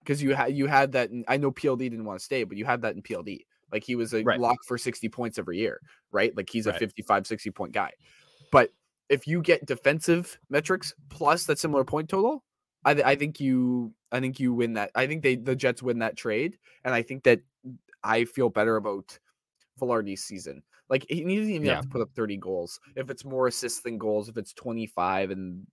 [0.00, 1.10] because you had you had that.
[1.10, 3.46] In, I know PLD didn't want to stay, but you had that in PLD.
[3.72, 4.40] Like he was a Right.
[4.40, 6.36] lock for 60 points every year, right?
[6.36, 6.78] Like he's a Right.
[6.80, 7.92] 55, 60 point guy.
[8.50, 8.70] But
[9.08, 12.42] if you get defensive metrics plus that similar point total,
[12.84, 14.90] I, th- I think you I think you win that.
[14.96, 17.40] I think they the Jets win that trade, and I think that
[18.02, 19.18] I feel better about
[19.80, 20.62] Vilardi's season.
[20.88, 21.76] Like he doesn't even Yeah.
[21.76, 22.78] have to put up 30 goals.
[22.96, 25.66] If it's more assists than goals, if it's 25 and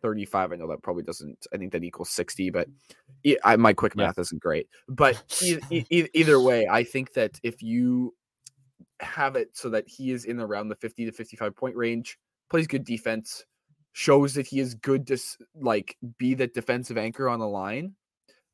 [0.00, 1.46] 35, I know that probably doesn't.
[1.52, 2.68] I think that equals 60, but
[3.44, 4.06] I, my quick Yeah.
[4.06, 4.68] math isn't great.
[4.88, 8.14] But e- e- e- either way, I think that if you
[9.00, 12.18] have it so that he is in around the 50 to 55 point range,
[12.50, 13.44] plays good defense,
[13.92, 15.18] shows that he is good to
[15.56, 17.94] like be that defensive anchor on the line.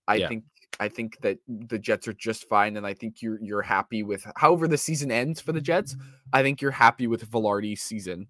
[0.08, 0.28] I Yeah.
[0.28, 0.44] think
[0.80, 4.26] I think that the Jets are just fine, and I think you're you're happy with
[4.36, 5.96] however the season ends for the Jets.
[6.32, 8.26] I think you're happy with Vilardi's season,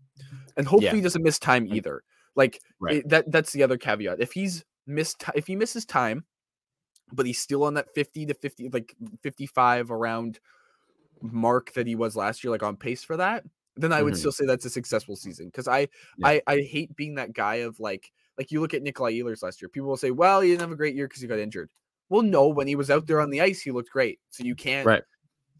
[0.56, 2.02] and hopefully he doesn't miss time either.
[2.36, 2.96] Like Right.
[2.96, 4.20] it- that that's the other caveat.
[4.20, 6.24] If he's missed if he misses time,
[7.12, 10.40] but he's still on that 50 to 50 like 55 around
[11.22, 13.44] mark that he was last year, like on pace for that,
[13.76, 14.18] then I would Mhm.
[14.18, 15.46] still say that's a successful season.
[15.46, 16.26] Because I, Yeah.
[16.28, 19.62] I I hate being that guy of like like you look at Nikolai Ehlers last
[19.62, 19.68] year.
[19.68, 21.70] People will say, "Well, he didn't have a great year because he got injured."
[22.14, 24.20] Well, no, when he was out there on the ice, he looked great.
[24.30, 25.02] So you can't Right.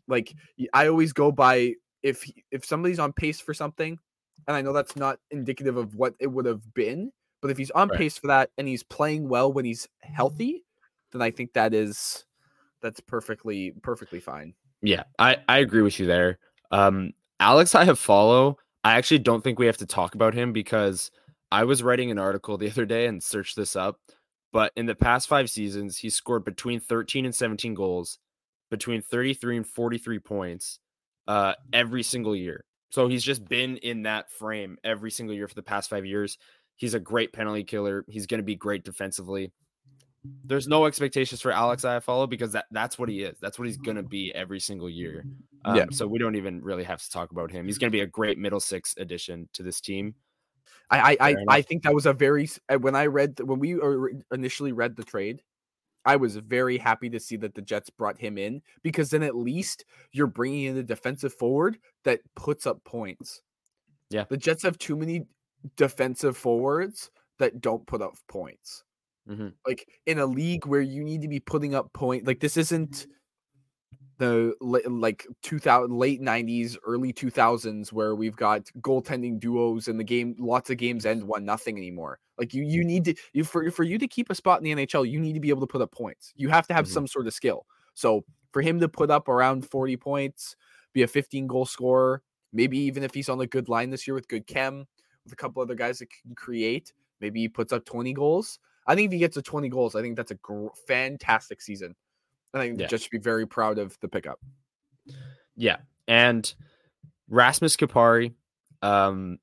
[0.07, 0.33] like
[0.73, 3.99] I always go by if if somebody's on pace for something,
[4.47, 7.11] and I know that's not indicative of what it would have been,
[7.43, 7.99] but if he's on Right.
[7.99, 10.65] pace for that and he's playing well when he's healthy,
[11.11, 12.25] then I think that is
[12.81, 14.55] that's perfectly perfectly fine.
[14.81, 16.39] Yeah, I, I agree with you there.
[16.71, 18.55] Um, Alex, Iafallo.
[18.85, 21.11] I actually don't think we have to talk about him because
[21.51, 23.99] I was writing an article the other day and searched this up.
[24.55, 28.21] But in the past five seasons, he scored between 13 and 17 goals,
[28.71, 30.79] between 33 and 43 points
[31.27, 32.65] uh, every single year.
[32.91, 36.39] So he's just been in that frame every single year for the past five years.
[36.77, 38.05] He's a great penalty killer.
[38.07, 39.53] He's going to be great defensively.
[40.45, 43.37] There's no expectations for Alex Iafallo because that, that's what he is.
[43.41, 45.25] That's what he's going to be every single year.
[45.65, 45.87] Um, Yeah.
[45.91, 47.67] So we don't even really have to talk about him.
[47.67, 50.15] He's going to be a great middle six addition to this team.
[50.91, 53.77] I I I, I think that was a very uh, when I read when we
[54.33, 55.43] initially read the trade,
[56.05, 59.37] I was very happy to see that the Jets brought him in because then at
[59.37, 63.43] least you're bringing in a defensive forward that puts up points.
[64.11, 64.25] Yeah.
[64.29, 65.27] the Jets have too many
[65.77, 68.85] defensive forwards that don't put up points.
[69.29, 69.55] Mhm.
[69.67, 73.07] Like in a league where you need to be putting up point, like this isn't
[74.19, 74.55] the
[74.89, 80.71] like 2000 late 90s early 2000s where we've got goaltending duos and the game lots
[80.71, 82.21] of games end one nothing anymore.
[82.39, 84.87] Like you you need to you for for you to keep a spot in the
[84.87, 86.33] NHL you need to be able to put up points.
[86.37, 86.91] You have to have Mhm.
[86.93, 87.67] some sort of skill.
[87.95, 90.57] So for him to put up around 40 points
[90.93, 92.23] be a 15 goal scorer
[92.53, 94.87] maybe even if he's on a good line this year with good chem
[95.25, 98.59] with a couple other guys that can create maybe he puts up 20 goals.
[98.87, 101.97] I think if he gets to 20 goals i think that's a gr- fantastic season
[102.55, 102.87] i think Yeah.
[102.89, 104.41] should be very proud of the pickup
[105.57, 105.79] Yeah.
[106.09, 106.53] And
[107.29, 108.35] Rasmus Kupari,
[108.83, 109.39] um,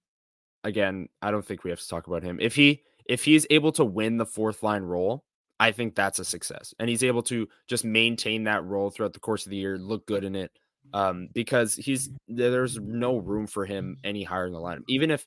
[0.64, 2.40] again, I don't think we have to talk about him.
[2.40, 5.24] If he if he's able to win the fourth line role,
[5.60, 6.74] I think that's a success.
[6.80, 10.06] And he's able to just maintain that role throughout the course of the year, look
[10.06, 10.52] good in it.
[10.94, 14.84] Um, because he's there's no room for him any higher in the lineup.
[14.88, 15.26] Even if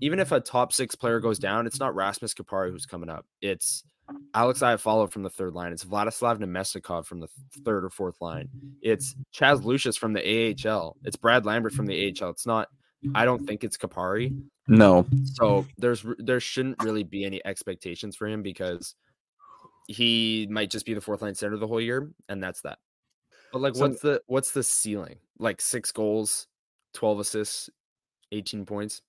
[0.00, 3.24] even if a top six player goes down, it's not Rasmus Kupari who's coming up.
[3.40, 3.84] It's
[4.34, 5.72] Alex Iafallo from the third line.
[5.72, 7.28] It's Vladislav Namestnikov from the
[7.64, 8.48] third or fourth line.
[8.82, 10.96] It's Chaz Lucius from the AHL.
[11.04, 12.30] It's Brad Lambert from the AHL.
[12.30, 12.68] It's not.
[13.14, 14.36] I don't think it's Kupari.
[14.68, 15.06] No.
[15.34, 18.94] So there's there shouldn't really be any expectations for him because
[19.86, 22.78] he might just be the fourth line center the whole year, and that's that.
[23.52, 25.16] But like, So- what's the what's the ceiling?
[25.38, 26.46] Like six goals,
[26.94, 27.70] twelve assists,
[28.32, 29.02] eighteen points.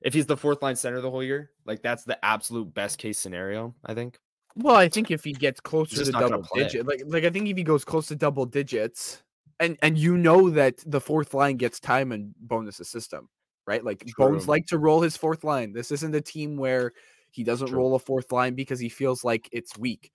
[0.00, 3.18] If he's the fourth line center the whole year, like that's the absolute best case
[3.18, 3.74] scenario.
[3.84, 4.18] I think.
[4.56, 6.64] Well, I think if he gets closer to double play.
[6.64, 9.22] digit, like like I think if he goes close to double digits,
[9.60, 13.28] and and you know that the fourth line gets time and Bowness system,
[13.66, 13.84] right?
[13.84, 15.72] Like Bones like to roll his fourth line.
[15.72, 16.92] This isn't a team where
[17.30, 17.78] he doesn't True.
[17.78, 20.10] roll a fourth line because he feels like it's weak.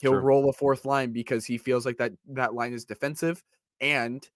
[0.00, 0.20] He'll True.
[0.20, 3.42] roll a fourth line because he feels like that that line is defensive.
[3.80, 4.26] And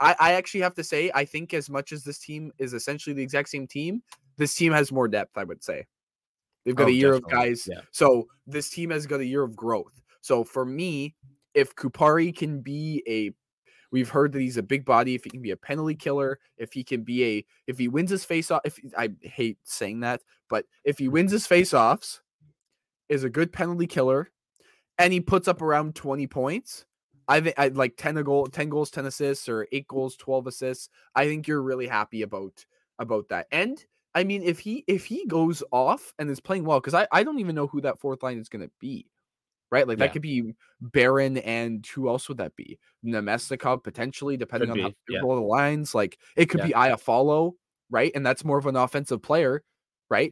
[0.00, 3.14] I, I actually have to say, I think as much as this team is essentially
[3.14, 4.02] the exact same team,
[4.36, 5.36] this team has more depth.
[5.36, 5.86] I would say
[6.64, 7.68] they've got Oh, a year of guys.
[7.70, 7.80] Yeah.
[7.90, 10.00] So this team has got a year of growth.
[10.20, 11.14] So for me,
[11.54, 13.32] if Kupari can be a
[13.90, 16.72] we've heard that he's a big body, if he can be a penalty killer, if
[16.72, 20.22] he can be a if he wins his face off, if I hate saying that,
[20.48, 21.36] but if he wins mm-hmm.
[21.36, 22.20] his face offs,
[23.08, 24.30] is a good penalty killer,
[24.98, 26.86] and he puts up around 20 points.
[27.28, 30.46] I think I like 10 a goal, 10 goals, 10 assists, or eight goals, 12
[30.48, 30.88] assists.
[31.14, 32.64] I think you're really happy about
[32.98, 33.46] about that.
[33.52, 37.06] And I mean, if he if he goes off and is playing well, because I,
[37.12, 39.06] I don't even know who that fourth line is gonna be.
[39.70, 39.88] Right?
[39.88, 40.06] Like Yeah.
[40.06, 42.78] that could be Barron and who else would that be?
[43.02, 45.20] Namestnikov potentially, depending Could on how be, they yeah.
[45.20, 45.94] roll the lines.
[45.94, 46.66] Like it could Yeah.
[46.66, 47.52] be Iafallo,
[47.88, 48.12] right?
[48.14, 49.62] And that's more of an offensive player,
[50.10, 50.30] right?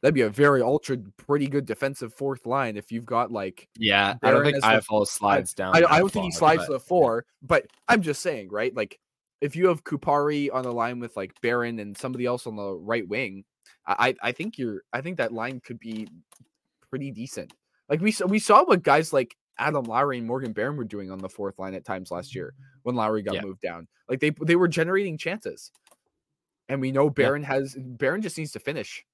[0.00, 4.16] That'd be a very ultra pretty good defensive fourth line if you've got like Yeah,
[4.22, 5.76] I don't think IFL slides down.
[5.76, 8.74] I, I don't think he slides but to the four, but I'm just saying, right?
[8.74, 8.98] Like
[9.44, 12.72] if you have Kupari on the line with like Barron and somebody else on the
[12.72, 13.44] right wing,
[13.86, 16.08] I I think you're I think that line could be
[16.88, 17.52] pretty decent.
[17.90, 21.10] Like we saw we saw what guys like Adam Lowry and Morgan Barron were doing
[21.10, 22.54] on the fourth line at times last year
[22.84, 23.42] when Lowry got Yeah.
[23.42, 23.86] moved down.
[24.08, 25.70] Like they they were generating chances.
[26.70, 29.04] And we know Barron has Barron just needs to finish,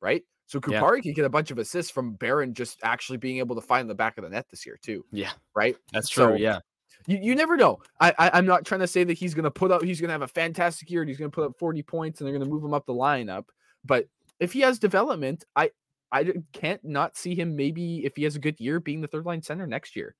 [0.00, 0.22] right?
[0.46, 0.80] So Yeah.
[0.80, 3.90] Kupari could get a bunch of assists from Barron just actually being able to find
[3.90, 5.76] the back of the net this year too, Yeah, right?
[5.92, 6.24] that's true.
[6.24, 6.60] So- yeah,
[7.06, 7.80] You, you never know.
[8.00, 10.22] I, I I'm not trying to say that he's gonna put up he's gonna have
[10.22, 12.74] a fantastic year and he's gonna put up 40 points and they're gonna move him
[12.74, 13.46] up the lineup.
[13.84, 14.08] But
[14.38, 15.70] if he has development, I
[16.12, 19.26] I can't not see him maybe if he has a good year being the third
[19.26, 20.14] line center next year.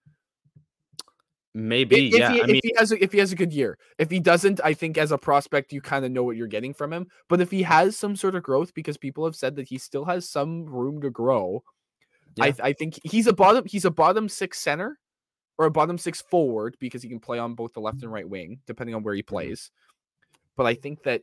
[1.54, 2.08] maybe.
[2.08, 3.52] If, if yeah, he, I mean, if he has a, if he has a good
[3.52, 6.46] year, if he doesn't, I think as a prospect you kind of know what you're
[6.46, 7.08] getting from him.
[7.28, 10.04] But if he has some sort of growth, because people have said that he still
[10.04, 11.64] has some room to grow,
[12.40, 14.99] I I think he's a bottom he's a bottom six center
[15.60, 18.14] or a bottom six forward because he can play on both the left and mm-hmm.
[18.14, 19.34] right wing depending on where he mm-hmm.
[19.34, 19.70] plays.
[20.56, 21.20] But I think that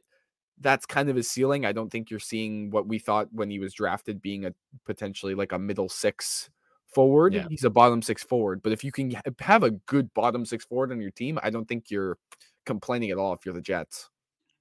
[0.61, 1.65] that's kind of his ceiling.
[1.65, 4.53] I don't think you're seeing what we thought when he was drafted being a
[4.85, 6.51] potentially like a middle six
[6.85, 7.33] forward.
[7.33, 7.47] Yeah.
[7.49, 10.91] He's a bottom six forward, but if you can have a good bottom six forward
[10.91, 12.19] on your team, I don't think you're
[12.67, 14.11] complaining at all if you're the Jets.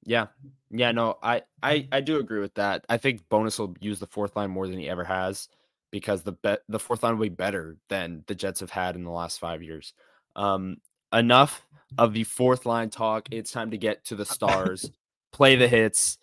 [0.05, 0.29] Yeah.
[0.71, 2.87] Yeah, no, I, I I do agree with that.
[2.89, 5.49] I think Bowness will use the fourth line more than he ever has
[5.91, 9.05] because the bet the fourth line will be better than the Jets have had in
[9.05, 9.95] the last five years.
[10.35, 10.79] Um,
[11.13, 11.67] enough
[11.99, 13.29] of the fourth line talk.
[13.31, 14.91] It's time to get to the stars.
[15.33, 16.19] Play the hits.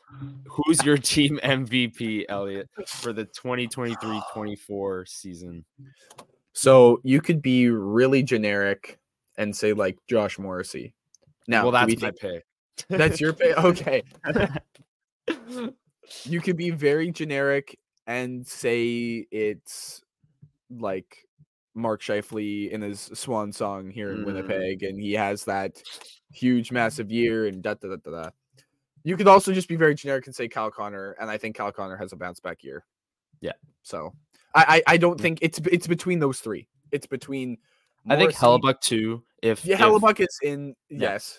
[0.48, 5.66] Who's your team MVP, Elliot, for the 2023-24 season?
[6.54, 9.00] So you could be really generic
[9.38, 10.94] and say like Josh Morrissey.
[11.48, 12.44] Now, well, do we that's my think-
[12.88, 13.00] pick.
[13.00, 13.58] that's your pick.
[13.64, 14.04] Okay,
[16.24, 20.02] you could be very generic and say it's
[20.70, 21.18] like
[21.76, 24.26] Mark Scheifele in his swan song here in Mm.
[24.26, 25.82] Winnipeg, and he has that
[26.32, 28.12] huge, massive year, and da da da da.
[28.24, 28.30] da.
[29.04, 31.72] You could also just be very generic and say Kyle Connor, and I think Kyle
[31.72, 32.86] Connor has a bounce back year.
[33.42, 33.52] Yeah.
[33.82, 34.14] So
[34.56, 35.22] I I, I don't Mm.
[35.22, 36.68] think it's it's between those three.
[36.92, 37.58] It's between.
[38.10, 39.24] I think Hellebuyck too.
[39.42, 40.76] If Yeah, if- Hellebuyck is in.
[40.90, 41.14] Yeah.
[41.14, 41.38] Yes.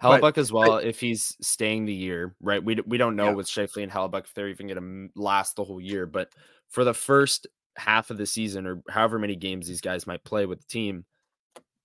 [0.00, 2.62] But Hellebuyck as well, if he's staying the year, right?
[2.62, 3.34] We, we don't know Yeah.
[3.36, 6.06] with Scheifele and Hellebuyck if they're even going to last the whole year.
[6.06, 6.30] But
[6.68, 10.46] for the first half of the season, or however many games these guys might play
[10.46, 11.04] with the team,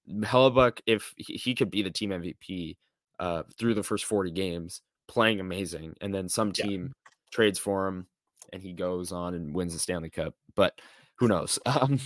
[0.09, 2.75] Hellebuyck, if he, he could be the team MVP
[3.19, 6.63] uh, through the first 40 games, playing amazing, and then some Yeah.
[6.65, 6.93] team
[7.31, 8.07] trades for him
[8.51, 10.33] and he goes on and wins the Stanley Cup.
[10.55, 10.79] But
[11.17, 11.59] who knows?
[11.65, 11.99] Um,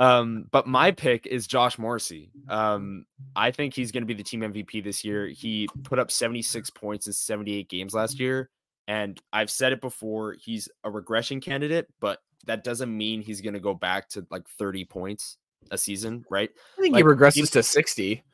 [0.00, 2.32] um, but my pick is Josh Morrissey.
[2.48, 3.04] Um,
[3.36, 5.28] I think he's going to be the team MVP this year.
[5.28, 8.50] He put up 76 points in 78 games last year.
[8.88, 13.54] And I've said it before, he's a regression candidate, but that doesn't mean he's going
[13.54, 15.36] to go back to like 30 points
[15.70, 16.50] a season, right?
[16.78, 18.24] I think Like, he regresses he- to sixty.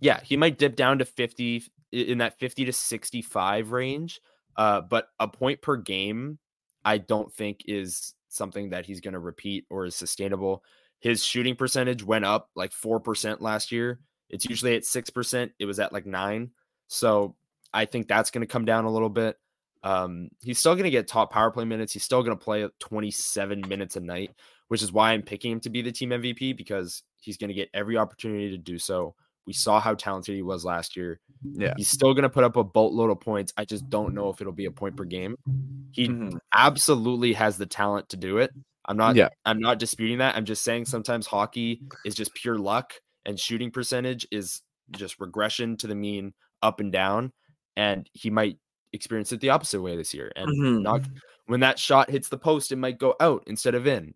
[0.00, 1.62] Yeah, he might dip down to 50
[1.92, 4.20] in that 50 to 65 range,
[4.56, 6.38] Uh, but a point per game,
[6.84, 10.64] I don't think is something that he's going to repeat or is sustainable.
[11.02, 13.98] His shooting percentage went up like 4% last year.
[14.30, 15.50] It's usually at 6%.
[15.58, 16.50] It was at like 9.
[16.86, 17.34] So
[17.74, 19.36] I think that's going to come down a little bit.
[19.82, 21.92] Um, he's still going to get top power play minutes.
[21.92, 24.30] He's still going to play 27 minutes a night,
[24.68, 27.54] which is why I'm picking him to be the team MVP because he's going to
[27.54, 29.16] get every opportunity to do so.
[29.44, 31.18] We saw how talented he was last year.
[31.42, 31.74] Yeah.
[31.76, 33.52] He's still going to put up a boatload of points.
[33.56, 35.34] I just don't know if it'll be a point per game.
[35.90, 36.38] He Mhm.
[36.54, 38.52] absolutely has the talent to do it.
[38.92, 39.28] I'm not Yeah.
[39.44, 40.36] I'm not disputing that.
[40.36, 42.92] I'm just saying sometimes hockey is just pure luck
[43.24, 44.62] and shooting percentage is
[44.92, 47.32] just regression to the mean up and down
[47.76, 48.58] and he might
[48.92, 50.82] experience it the opposite way this year and Mhm.
[50.82, 51.00] not
[51.46, 54.12] when that shot hits the post it might go out instead of in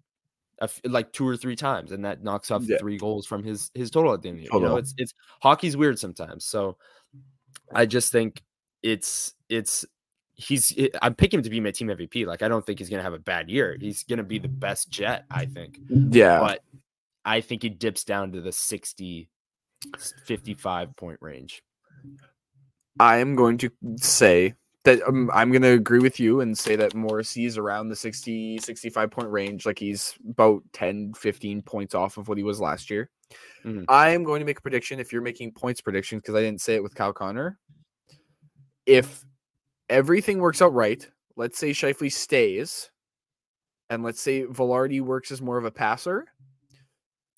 [0.61, 2.77] f- like two or three times and that knocks off Yeah.
[2.79, 4.61] three goals from his his total at the end of the year.
[4.63, 6.45] You know, it's it's hockey's weird sometimes.
[6.45, 6.77] So
[7.73, 8.43] I just think
[8.83, 9.85] it's it's
[10.37, 10.73] he's
[11.03, 12.27] I'm picking him to be my team MVP.
[12.27, 13.77] Like I don't think he's gonna have a bad year.
[13.81, 15.79] He's gonna be the best jet, I think.
[15.89, 16.39] Yeah.
[16.39, 16.63] But
[17.25, 19.29] I think he dips down to the 60
[20.27, 21.63] 55 point range.
[22.99, 26.77] I am going to say that um, I'm going to agree with you and say
[26.77, 29.67] that Morrissey is around the 60, 65 point range.
[29.67, 33.11] Like he's about 10, 15 points off of what he was last year.
[33.65, 33.85] Mhm.
[33.89, 36.61] I am going to make a prediction if you're making points predictions because I didn't
[36.61, 37.59] say it with Kyle Connor.
[38.87, 39.25] If
[39.89, 41.07] everything works out right,
[41.37, 42.91] let's say Scheifele stays
[43.91, 46.27] and let's say Vilardi works as more of a passer,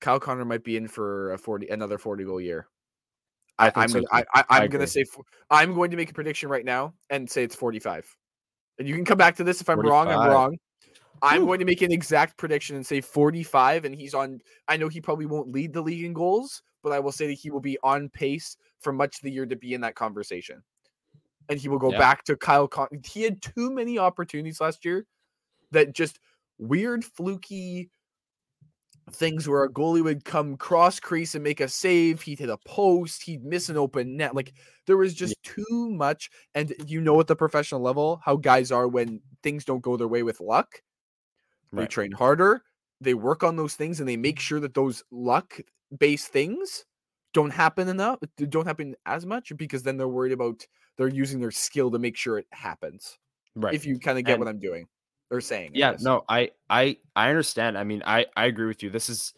[0.00, 2.68] Kyle Connor might be in for a 40 another 40 goal year.
[3.58, 4.24] I, I'm so gonna.
[4.34, 4.78] I, I'm agree.
[4.78, 5.04] gonna say
[5.50, 8.06] I'm going to make a prediction right now and say it's 45.
[8.78, 10.06] And you can come back to this if I'm wrong.
[10.08, 10.56] I'm wrong.
[11.20, 11.46] I'm Whew.
[11.46, 13.84] going to make an exact prediction and say 45.
[13.84, 14.40] And he's on.
[14.68, 17.32] I know he probably won't lead the league in goals, but I will say that
[17.32, 20.62] he will be on pace for much of the year to be in that conversation.
[21.48, 21.98] And he will go Yeah.
[21.98, 22.68] back to Kyle.
[22.68, 25.06] Con- he had too many opportunities last year
[25.70, 26.18] that just
[26.58, 27.90] weird, fluky
[29.12, 32.20] things where a goalie would come cross crease and make a save.
[32.20, 33.22] He'd hit a post.
[33.22, 34.34] He'd miss an open net.
[34.34, 34.52] Like
[34.86, 36.30] there was just too much.
[36.54, 40.08] And you know, at the professional level, how guys are when things don't go their
[40.08, 40.82] way with luck.
[41.72, 41.90] They Right.
[41.90, 42.62] train harder.
[43.00, 45.58] They work on those things and they make sure that those luck
[45.96, 46.84] based things
[47.34, 48.18] don't happen enough,
[48.48, 50.66] don't happen as much because then they're worried about
[50.96, 53.18] they're using their skill to make sure it happens.
[53.54, 53.74] Right.
[53.74, 54.86] If you kind of get And- what I'm doing
[55.30, 55.72] or saying.
[55.74, 56.02] I yeah guess.
[56.02, 59.34] no i i i understand i mean i i agree with you this is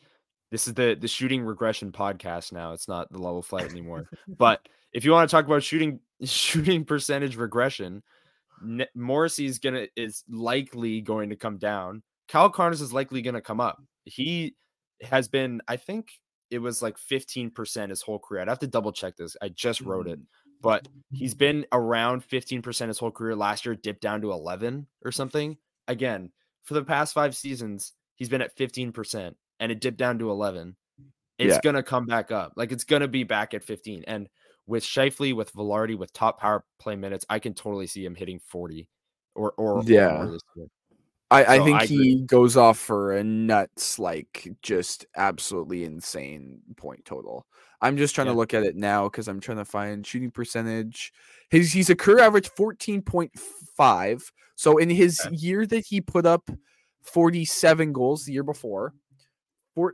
[0.53, 4.61] this is the the shooting regression podcast now it's not the level flight anymore but
[4.93, 8.05] if you want to talk about shooting shooting percentage regression
[8.63, 13.41] N- morrissey's gonna is likely going to come down Kyle Connor's is likely going to
[13.41, 14.55] come up he
[15.03, 16.07] has been i think
[16.51, 19.81] it was like 15% his whole career i'd have to double check this i just
[19.81, 20.25] wrote it mm.
[20.61, 23.35] but he's been around 15% his whole career.
[23.35, 25.57] Last year, dipped down to 11 or something.
[25.89, 26.31] Again,
[26.65, 30.77] for the past five seasons, he's been at 15% and it dipped down to 11.
[31.39, 31.61] It's Yeah.
[31.63, 32.53] going to come back up.
[32.57, 34.05] Like it's going to be back at 15.
[34.07, 34.29] And
[34.67, 38.41] with Scheifele, with Vilardi, with top power play minutes, I can totally see him hitting
[38.47, 38.89] 40
[39.35, 40.25] or, or, or Yeah.
[40.25, 40.39] more
[41.31, 41.53] this year.
[41.53, 47.05] I, I think I he goes off for a nuts, like just absolutely insane point
[47.05, 47.47] total.
[47.81, 48.33] I'm just trying Yeah.
[48.33, 51.13] to look at it now because I'm trying to find shooting percentage.
[51.51, 54.33] His he's a career average 14.5.
[54.57, 55.31] So in his Okay.
[55.31, 56.51] year that he put up
[57.03, 58.95] 47 goals the year before,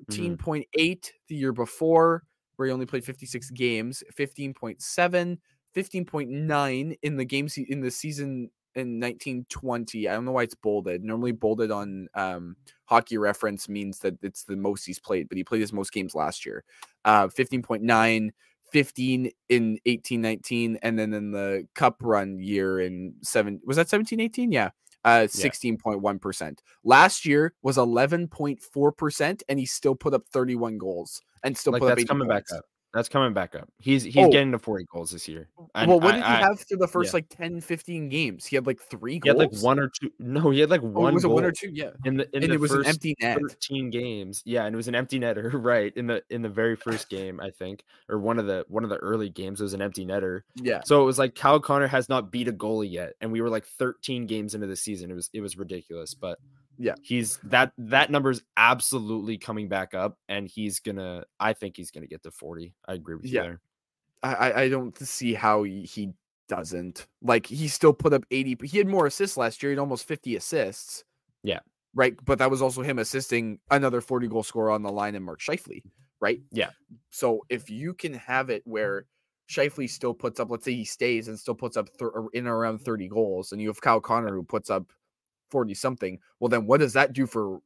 [0.09, 0.37] Mm-hmm.
[0.37, 2.23] 14.8 the year before,
[2.57, 5.39] where he only played 56 games, 15.7,
[5.75, 10.09] 15.9 in the games in the season in 1920.
[10.09, 11.03] I don't know why it's bolded.
[11.03, 15.45] Normally bolded on um, hockey reference means that it's the most he's played, but he
[15.45, 16.63] played his most games last year.
[17.05, 18.31] Uh, 15.9,
[18.73, 23.89] 15 in 18 19, and then in the cup run year in seven was that
[23.89, 24.53] 17 18?
[24.53, 24.71] Yeah.
[25.05, 26.59] Uh, 16.1%.
[26.83, 31.87] Last year was 11.4%, and he still put up 31 goals and still Like put
[31.87, 32.51] up that's 80 coming points.
[32.51, 32.65] back up.
[32.97, 33.69] That's coming back up.
[33.79, 34.31] He's he's Oh.
[34.31, 35.49] getting to 40 goals this year.
[35.75, 37.17] And well, what I- did he I- have through the first yeah.
[37.19, 38.47] like 10, 15 games?
[38.47, 39.39] He had like three He goals.
[39.43, 40.11] had like one or two.
[40.19, 41.13] No, he had like Oh, one.
[41.13, 41.69] was it one or two?
[41.71, 41.91] Yeah.
[42.07, 43.39] in the in and the it was first an empty net.
[43.39, 44.43] 13 games.
[44.47, 45.93] Yeah, and it was an empty netter, right?
[45.95, 48.89] In the in the very first game, I think, or one of the one of
[48.89, 50.41] the early games it was an empty netter.
[50.55, 50.81] Yeah.
[50.87, 53.51] So it was like Kyle Connor has not beat a goalie yet, and we were
[53.51, 55.11] like 13 games into the season.
[55.11, 56.39] It was it was ridiculous, but
[56.79, 56.95] Yeah.
[57.03, 61.25] he's that that number is absolutely coming back up, and he's gonna.
[61.41, 62.75] I think he's gonna get to 40.
[62.87, 63.43] I agree with you Yeah.
[63.43, 63.61] there.
[64.23, 66.13] I, I- don't see how he, he
[66.49, 67.07] doesn't.
[67.23, 68.55] Like he still put up 80.
[68.57, 69.71] But He had more assists last year.
[69.71, 71.05] He had almost 50 assists.
[71.43, 71.61] Yeah.
[71.95, 72.17] Right.
[72.25, 75.41] But that was also him assisting another 40 goal scorer on the line in Mark
[75.41, 75.83] Scheifele.
[76.21, 76.41] Right.
[76.51, 76.71] Yeah.
[77.11, 79.07] So if you can have it where
[79.51, 82.79] Scheifele still puts up, let's say he stays and still puts up th- in around
[82.81, 84.93] 30 goals, and you have Kyle Connor who puts up
[85.51, 87.61] 40 something, well, then what does that do for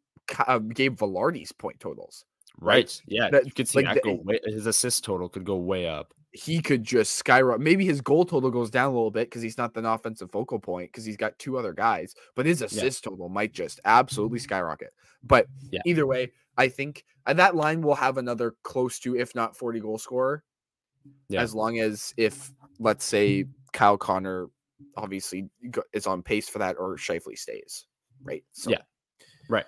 [0.47, 2.25] uh, Gabe Vilardi's point totals?
[2.61, 2.75] Right.
[2.77, 3.03] Right.
[3.07, 3.31] Yeah.
[3.31, 5.87] That- you could see like that the- go way, his assist total could go way
[5.87, 6.13] up.
[6.33, 7.61] He could just skyrocket.
[7.61, 10.61] Maybe his goal total goes down a little bit because he's not an offensive focal
[10.61, 14.93] point because he's got two other guys, but his assist total might just absolutely skyrocket.
[15.25, 15.81] But Yeah.
[15.87, 19.81] either way, I think uh, that line will have another close to, if not 40
[19.81, 20.45] goal scorer,
[21.29, 21.41] Yeah.
[21.43, 24.47] as long as if let's say Kyle Connor
[24.97, 25.49] obviously
[25.93, 27.87] is on pace for that or Scheifele stays,
[28.23, 28.45] right?
[28.53, 28.83] So, Yeah.
[29.49, 29.67] Right.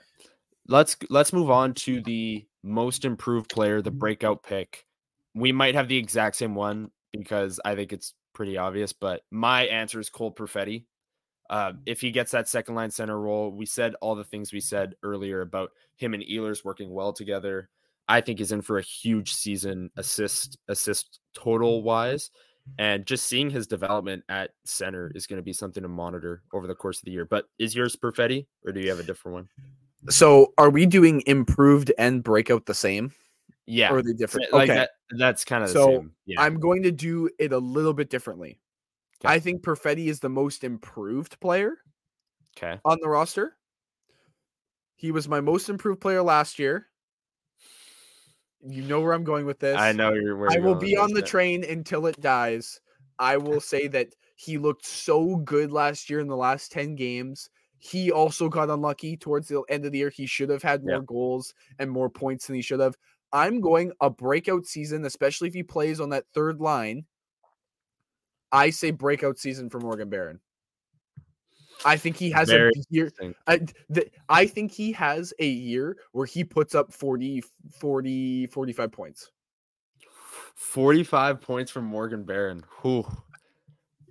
[0.69, 4.87] Let's let's move on to the most improved player, the breakout pick.
[5.35, 9.67] We might have the exact same one because I think it's pretty obvious, but my
[9.67, 10.85] answer is Cole Perfetti.
[11.51, 14.61] Uh, if he gets that second line center role, we said all the things we
[14.61, 17.69] said earlier about him and Ehlers working well together.
[18.09, 22.31] I think he's in for a huge season, assist assist total wise,
[22.79, 26.67] and just seeing his development at center is going to be something to monitor over
[26.67, 27.25] the course of the year.
[27.25, 29.49] But is yours Perfetti, or do you have a different one?
[30.11, 33.13] So are we doing improved and breakout the same?
[33.67, 34.53] Yeah, Or are they different?
[34.53, 34.79] like okay.
[34.79, 34.91] that.
[35.11, 36.13] That's kind of the So, same.
[36.27, 38.59] Yeah, I'm going to do it a little bit differently.
[39.25, 39.33] Okay.
[39.33, 41.79] I think Perfetti is the most improved player
[42.57, 42.81] okay.
[42.85, 43.57] on the roster.
[44.97, 46.89] He was my most improved player last year.
[48.65, 49.79] You know where I'm going with this.
[49.79, 50.37] I know you're.
[50.37, 52.81] Where I will be on the train until it dies.
[53.19, 57.51] I will say that he looked so good last year in the last 10 games.
[57.79, 60.11] He also got unlucky towards the end of the year.
[60.11, 60.93] He should have had Yeah.
[60.93, 62.97] more goals and more points than he should have.
[63.33, 67.07] I'm going a breakout season, especially if he plays on that third line.
[68.53, 70.41] I say breakout season for Morgan Barron.
[71.85, 73.13] I think he has Very a year.
[73.47, 73.59] I,
[73.93, 79.31] th- I think he has a year where he puts up 40, 40, 45 points.
[80.55, 82.65] 45 points from Morgan Barron.
[82.83, 83.07] Whew.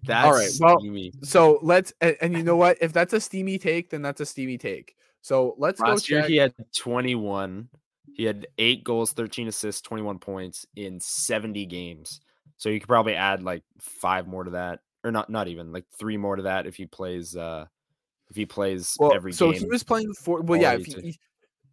[0.03, 1.13] That's right, well, steamy.
[1.21, 2.77] So let's and, and you know what?
[2.81, 4.95] If that's a steamy take, then that's a steamy take.
[5.21, 6.29] So let's Last go year check.
[6.29, 7.69] he had 21.
[8.13, 12.19] He had eight goals, 13 assists, 21 points in 70 games.
[12.57, 15.85] So you could probably add like five more to that, or not, not even like
[15.97, 17.35] three more to that if he plays.
[17.35, 17.65] uh
[18.29, 19.61] If he plays well, every so game.
[19.61, 21.19] he was playing four well, yeah, if quality he,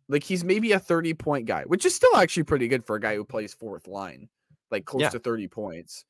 [0.09, 3.01] like he's maybe a 30 point guy, which is still actually pretty good for a
[3.01, 4.29] guy who plays fourth line,
[4.71, 5.11] like close Yeah.
[5.11, 6.05] to 30 points.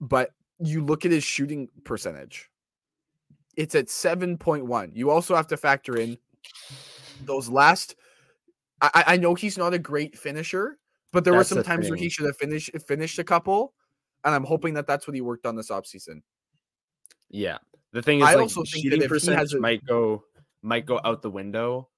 [0.00, 2.50] But you look at his shooting percentage,
[3.56, 4.90] it's at 7.1.
[4.94, 6.18] You also have to factor in
[7.24, 7.96] those last.
[8.80, 10.78] I, I- know he's not a great finisher,
[11.12, 13.74] but there That's were some the times where he should have finished finished a couple,
[14.24, 16.22] and I'm hoping that that's what he worked on this offseason.
[17.30, 17.58] Yeah.
[17.92, 19.84] The thing is, I like, also think that shooting if he percentage has a- might
[19.86, 20.24] go
[20.62, 21.88] might go out the window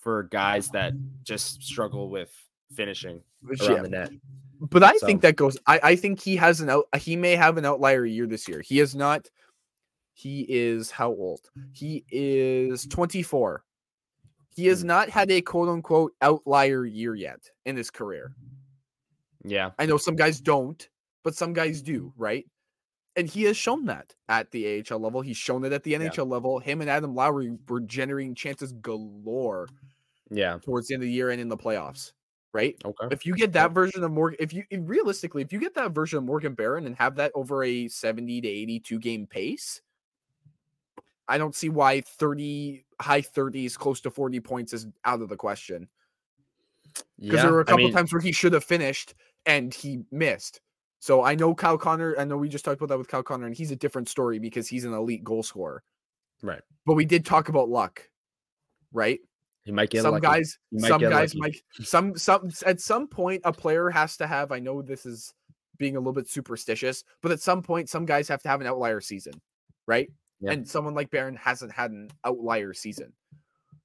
[0.00, 0.92] for guys that
[1.24, 2.30] just struggle with
[2.72, 4.10] finishing around yeah, the net.
[4.60, 5.56] But I So- think that goes.
[5.66, 6.86] I, I think he has an out.
[6.98, 8.60] He may have an outlier year this year.
[8.60, 9.30] He is not.
[10.14, 11.48] He is how old?
[11.72, 13.62] He is 24.
[14.56, 14.88] He has Hmm.
[14.88, 18.34] not had a quote unquote outlier year yet in his career.
[19.44, 19.70] Yeah.
[19.78, 20.88] I know some guys don't,
[21.28, 22.46] but some guys do, right?
[23.14, 25.20] And he has shown that at the AHL level.
[25.20, 26.58] He's shown it at the NHL level.
[26.58, 29.68] Him and Adam Lowry were generating chances galore
[30.30, 30.58] Yeah.
[30.62, 32.12] towards the end of the year and in the playoffs,
[32.54, 32.76] right?
[32.82, 33.08] Okay.
[33.10, 36.16] If you get that version of Morgan, if you realistically, if you get that version
[36.16, 39.82] of Morgan Barron and have that over a 70 to 82 game pace,
[41.28, 45.36] I don't see why 30 high 30s, close to 40 points is out of the
[45.36, 45.88] question.
[47.20, 49.14] Because there were a couple mean, times where he should have finished
[49.44, 50.60] and he missed.
[51.00, 53.46] So I know Kyle Connor, I know we just talked about that with Kyle Connor,
[53.46, 55.82] and he's a different story because he's an elite goal scorer.
[56.42, 56.60] Right.
[56.86, 58.02] But we did talk about luck,
[58.92, 59.20] right?
[59.64, 60.26] He might get some lucky.
[60.26, 61.38] guys some guys lucky.
[61.38, 65.34] might some some at some point a player has to have i know this is
[65.76, 68.66] being a little bit superstitious but at some point some guys have to have an
[68.66, 69.34] outlier season
[69.86, 70.08] right
[70.40, 70.52] Yeah.
[70.52, 73.12] and someone like Barron hasn't had an outlier season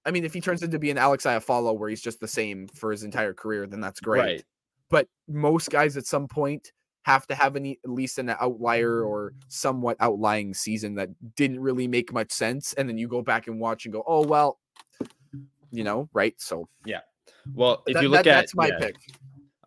[0.05, 2.65] i mean if he turns into be an alex Iafallo where he's just the same
[2.69, 4.43] for his entire career then that's great Right.
[4.89, 6.71] but most guys at some point
[7.03, 11.87] have to have any at least an outlier or somewhat outlying season that didn't really
[11.87, 14.59] make much sense and then you go back and watch and go oh well
[15.71, 16.99] you know right so yeah.
[17.53, 18.95] Well, if that- you look that- at that's my yeah, pick.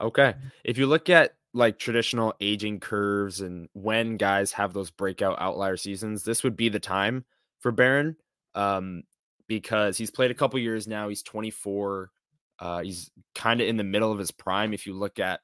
[0.01, 0.35] Okay.
[0.65, 5.77] If you look at like traditional aging curves and when guys have those breakout outlier
[5.77, 7.25] seasons, this would be the time
[7.61, 8.17] for Barron.
[8.55, 9.03] Um,
[9.49, 11.09] because he's played a couple years now.
[11.09, 12.11] He's 24.
[12.59, 14.73] Uh, he's kind of in the middle of his prime.
[14.75, 15.41] If you look at,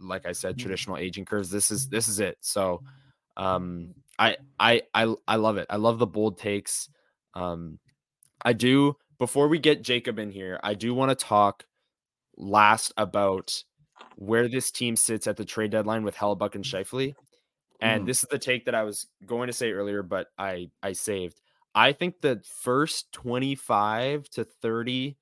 [0.00, 2.38] like I said, traditional aging curves, this is this is it.
[2.40, 2.82] So,
[3.36, 5.66] um, I I I I love it.
[5.70, 6.88] I love the bold takes.
[7.34, 7.78] Um,
[8.42, 8.96] I do.
[9.18, 11.64] Before we get Jacob in here, I do want to talk
[12.36, 13.64] last about
[14.16, 17.14] where this team sits at the trade deadline with Hellebuyck and Scheifele.
[17.80, 18.08] And Mhm.
[18.08, 21.40] this is the take that I was going to say earlier, but I I saved.
[21.74, 25.18] I think the first 25 to 30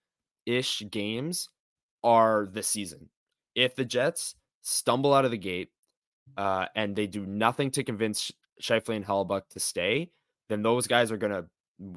[0.47, 1.51] ish games
[2.05, 3.11] are the season.
[3.55, 5.71] If the Jets stumble out of the gate
[6.37, 8.33] uh, and they do nothing to convince
[8.63, 10.11] Scheifele and Hellebuyck to stay,
[10.49, 11.47] then those guys are going to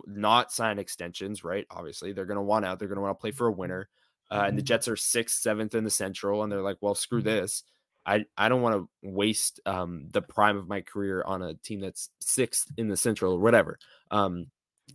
[0.05, 1.65] not sign extensions, right?
[1.69, 2.79] Obviously, they're going to want out.
[2.79, 3.89] They're going to want to play for a winner.
[4.29, 7.21] Uh, and the Jets are sixth, seventh in the Central, and they're like, well, screw
[7.21, 7.63] this.
[8.05, 11.79] I, I don't want to waste um, the prime of my career on a team
[11.79, 13.77] that's sixth in the Central or whatever.
[14.11, 14.47] Um,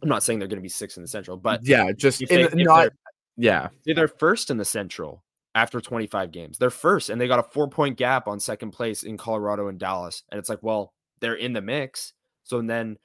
[0.03, 2.29] I'm not saying they're going to be sixth in the Central, but yeah, just if
[2.29, 2.91] they- if not
[3.37, 3.69] yeah.
[3.85, 5.23] they're first in the Central
[5.55, 6.59] after 25 games.
[6.59, 9.79] They're first, and they got a four point gap on second place in Colorado and
[9.79, 10.23] Dallas.
[10.31, 12.13] And it's like, well, they're in the mix.
[12.45, 12.97] So then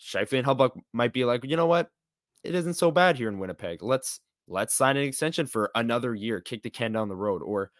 [0.00, 1.90] Scheifele and Hellebuyck might be like, you know what?
[2.44, 3.82] It isn't so bad here in Winnipeg.
[3.82, 7.70] Let's let's sign an extension for another year, kick the can down the road, or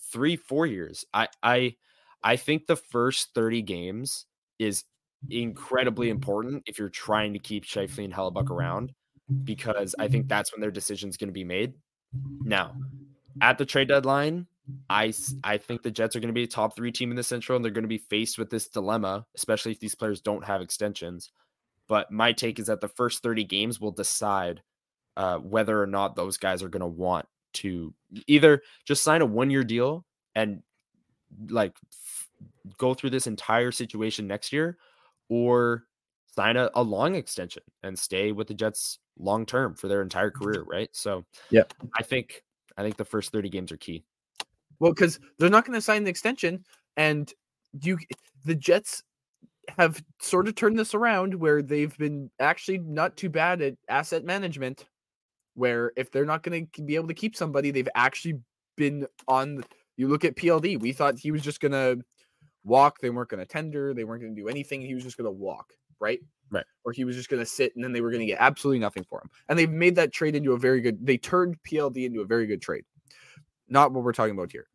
[0.00, 1.04] three, four years.
[1.12, 1.76] I I
[2.22, 4.26] I think the first 30 games
[4.58, 4.84] is
[5.30, 8.92] incredibly important if you're trying to keep Scheifele and Hellebuyck around
[9.44, 11.74] because I think that's when their decision's going to be made.
[12.42, 12.74] Now,
[13.40, 14.46] at the trade deadline,
[14.90, 15.12] I
[15.44, 17.56] I think the Jets are going to be a top three team in the Central,
[17.56, 20.60] and they're going to be faced with this dilemma, especially if these players don't have
[20.60, 21.30] extensions.
[21.88, 24.62] But my take is that the first 30 games will decide
[25.16, 27.94] uh, whether or not those guys are going to want to
[28.26, 30.62] either just sign a one year deal and
[31.48, 32.28] like f-
[32.76, 34.76] go through this entire situation next year
[35.28, 35.84] or
[36.34, 40.30] sign a, a long extension and stay with the Jets long term for their entire
[40.30, 40.90] career, right?
[40.92, 41.62] So yeah,
[41.96, 42.42] I think
[42.76, 44.04] I think the first 30 games are key.
[44.78, 46.64] Well, because they're not going to sign the extension,
[46.96, 47.32] and
[47.80, 47.98] you,
[48.44, 49.02] the Jets
[49.78, 54.24] have sort of turned this around where they've been actually not too bad at asset
[54.24, 54.84] management.
[55.54, 58.40] Where if they're not going to be able to keep somebody, they've actually
[58.76, 59.64] been on.
[59.96, 60.78] You look at PLD.
[60.78, 62.04] We thought he was just going to
[62.62, 62.98] walk.
[63.00, 63.94] They weren't going to tender.
[63.94, 64.82] They weren't going to do anything.
[64.82, 66.20] He was just going to walk, right?
[66.50, 66.64] Right.
[66.84, 68.78] Or he was just going to sit, and then they were going to get absolutely
[68.78, 69.30] nothing for him.
[69.48, 71.04] And they've made that trade into a very good.
[71.04, 72.84] They turned PLD into a very good trade.
[73.68, 74.68] Not what we're talking about here.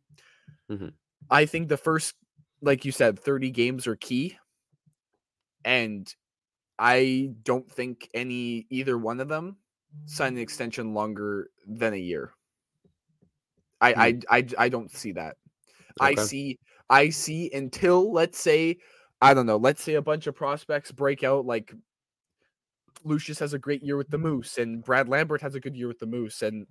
[0.70, 0.94] Mhm.
[1.30, 2.16] I think the first,
[2.62, 4.38] like you said, 30 games are key.
[5.64, 6.14] And
[6.78, 9.58] I don't think any either one of them
[10.06, 12.34] sign an extension longer than a year.
[13.80, 13.94] I
[14.30, 15.38] I I, I don't see that.
[16.00, 16.60] I see
[16.90, 18.78] I see until let's say
[19.22, 21.74] I don't know, let's say a bunch of prospects break out like
[23.04, 25.88] Lucius has a great year with the Moose and Brad Lambert has a good year
[25.88, 26.66] with the Moose and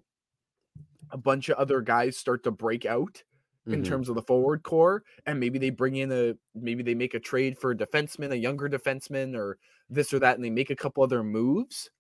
[1.11, 3.23] a bunch of other guys start to break out
[3.67, 3.85] in Mhm.
[3.85, 7.21] terms of the forward core and maybe they bring in a maybe they make a
[7.21, 10.77] trade for a defenseman a younger defenseman or this or that and they make a
[10.77, 11.91] couple other moves.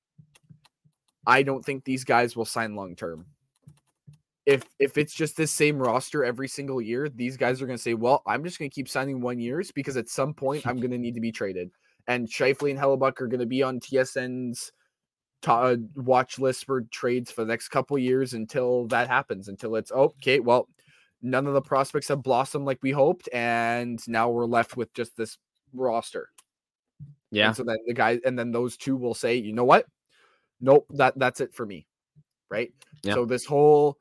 [1.27, 3.27] I don't think these guys will sign long term
[4.47, 7.83] if if it's just this same roster every single year these guys are going to
[7.83, 10.79] say well i'm just going to keep signing one years because at some point i'm
[10.79, 11.71] going to need to be traded
[12.07, 14.73] and Scheifele and Hellebuyck are going to be on tsn's
[15.43, 19.77] ta- uh, watch list for trades for the next couple years until that happens until
[19.77, 20.67] it's oh, okay well
[21.23, 25.17] none of the prospects have blossomed like we hoped, and now we're left with just
[25.17, 25.39] this
[25.73, 26.29] roster.
[27.31, 27.49] Yeah.
[27.49, 29.87] And so then the guy, and then those two will say, you know what?
[30.61, 31.87] Nope, that that's it for me.
[32.51, 32.73] Right.
[33.03, 33.15] Yeah.
[33.15, 33.99] So this whole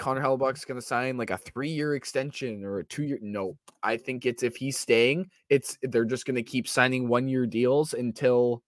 [0.00, 3.18] Connor Hellebuyck's going to sign like a three-year extension or a two-year.
[3.20, 7.44] No, I think it's if he's staying, it's they're just going to keep signing one-year
[7.46, 8.62] deals until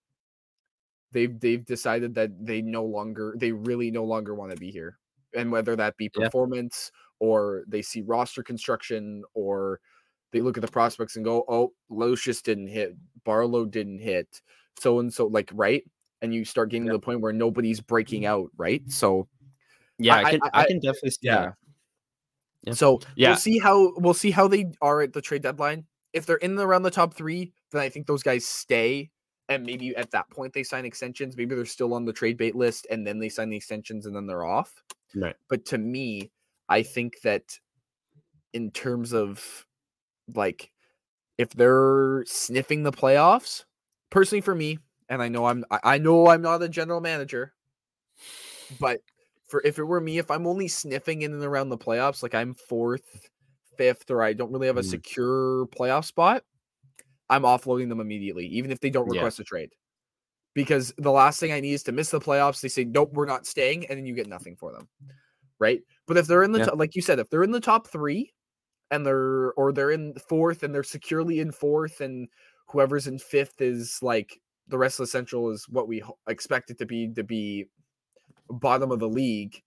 [1.11, 4.99] they've they've decided that they no longer they really no longer want to be here,
[5.35, 6.25] and whether that be Yeah.
[6.25, 9.79] performance or they see roster construction or
[10.33, 14.39] they look at the prospects and go, oh, Lucius didn't hit, Barlow didn't hit,
[14.79, 15.83] so and so, like right,
[16.21, 18.33] and you start getting to the point where nobody's breaking mm-hmm.
[18.33, 18.83] out, right?
[18.87, 19.27] So
[20.03, 21.37] Yeah, I- I, can I- I, can definitely see yeah.
[21.37, 21.53] that.
[22.63, 22.73] Yeah.
[22.73, 23.29] So Yeah.
[23.29, 25.85] we'll see how we'll see how they are at the trade deadline.
[26.13, 29.09] If they're in the around the top three, then I think those guys stay.
[29.49, 31.35] And maybe at that point they sign extensions.
[31.35, 34.15] Maybe they're still on the trade bait list and then they sign the extensions and
[34.15, 34.81] then they're off.
[35.15, 35.35] Right.
[35.49, 36.31] But to me,
[36.69, 37.59] I think that
[38.53, 39.65] in terms of
[40.33, 40.71] like
[41.37, 43.65] if they're sniffing the playoffs,
[44.11, 44.79] personally for me,
[45.09, 47.53] and I know I'm I know I'm not a general manager,
[48.79, 49.01] but
[49.53, 52.33] for if it were me, if I'm only sniffing in and around the playoffs, like
[52.33, 53.29] I'm fourth,
[53.77, 54.89] fifth, or I don't really have a Mm.
[54.89, 56.43] secure playoff spot,
[57.29, 59.11] I'm offloading them immediately, even if they don't Yeah.
[59.11, 59.69] request a trade.
[60.55, 62.61] Because the last thing I need is to miss the playoffs.
[62.61, 64.89] They say, nope, we're not staying, and then you get nothing for them.
[65.59, 65.83] Right.
[66.07, 66.65] But if they're in the Yeah.
[66.65, 68.33] top, like you said, if they're in the top three
[68.89, 72.27] and they're or they're in fourth and they're securely in fourth, and
[72.69, 76.79] whoever's in fifth is like the rest of the central is what we expect it
[76.79, 77.67] to be to be
[78.53, 79.61] bottom of the league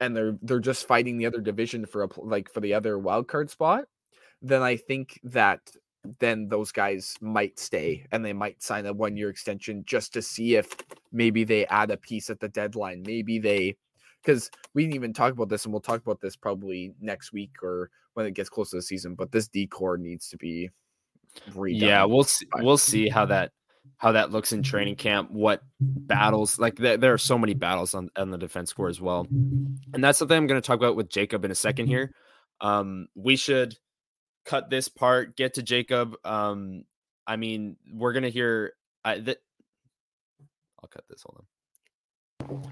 [0.00, 3.28] and they're they're just fighting the other division for a like for the other wild
[3.28, 3.84] card spot,
[4.42, 5.60] then I think that
[6.20, 10.22] then those guys might stay and they might sign a one year extension just to
[10.22, 10.76] see if
[11.12, 13.02] maybe they add a piece at the deadline.
[13.06, 13.76] Maybe they
[14.22, 17.52] because we didn't even talk about this, and we'll talk about this probably next week
[17.62, 19.14] or when it gets close to the season.
[19.14, 20.70] But this D core needs to be
[21.50, 21.80] redone.
[21.80, 22.46] Yeah, we'll see.
[22.56, 23.52] We'll see how that
[23.96, 25.30] how that looks in training camp.
[25.30, 29.00] What battles like there, there are so many battles on on the defense core as
[29.00, 32.12] well, and that's something I'm going to talk about with Jacob in a second here.
[32.60, 33.76] Um, we should
[34.44, 36.16] cut this part, get to Jacob.
[36.24, 36.84] Um,
[37.26, 38.72] I mean, we're gonna hear.
[39.04, 39.38] I that
[40.82, 41.22] I'll cut this.
[41.22, 41.44] Hold on.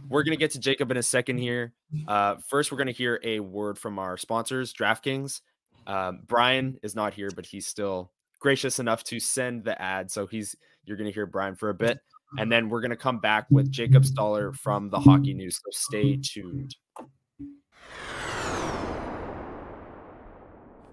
[0.08, 1.72] We're going to get to Jacob in a second here.
[2.06, 5.40] Uh, first, we're going to hear a word from our sponsors, DraftKings.
[5.86, 8.12] Um, Brian is not here, but he's still
[8.43, 10.11] gracious enough to send the ad.
[10.11, 12.01] So he's you're going to hear Brian for a bit,
[12.32, 12.51] and mm-hmm.
[12.51, 15.57] then we're going to come back with Jacob Stoller from the Hockey News.
[15.57, 16.74] So stay tuned.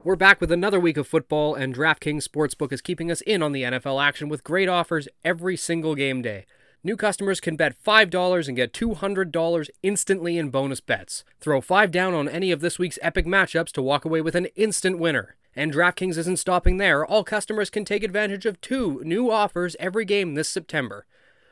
[0.01, 3.51] We're back with another week of football, and DraftKings Sportsbook is keeping us in on
[3.51, 6.45] the NFL action with great offers every single game day.
[6.83, 11.25] New customers can bet $5 and get $200 instantly in bonus bets.
[11.41, 14.45] Throw 5 down on any of this week's epic matchups to walk away with an
[14.55, 15.35] instant winner.
[15.55, 17.05] And DraftKings isn't stopping there.
[17.05, 21.05] All customers can take advantage of two new offers every game this September.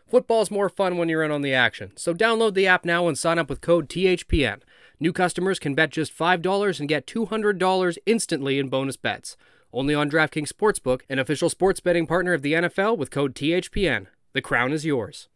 [0.07, 3.17] Football's more fun when you're in on the action, so download the app now and
[3.17, 4.61] sign up with code THPN.
[4.99, 9.35] New customers can bet just $5 and get $200 instantly in bonus bets.
[9.73, 14.07] Only on DraftKings Sportsbook, an official sports betting partner of the NFL with code THPN.
[14.33, 15.27] The crown is yours.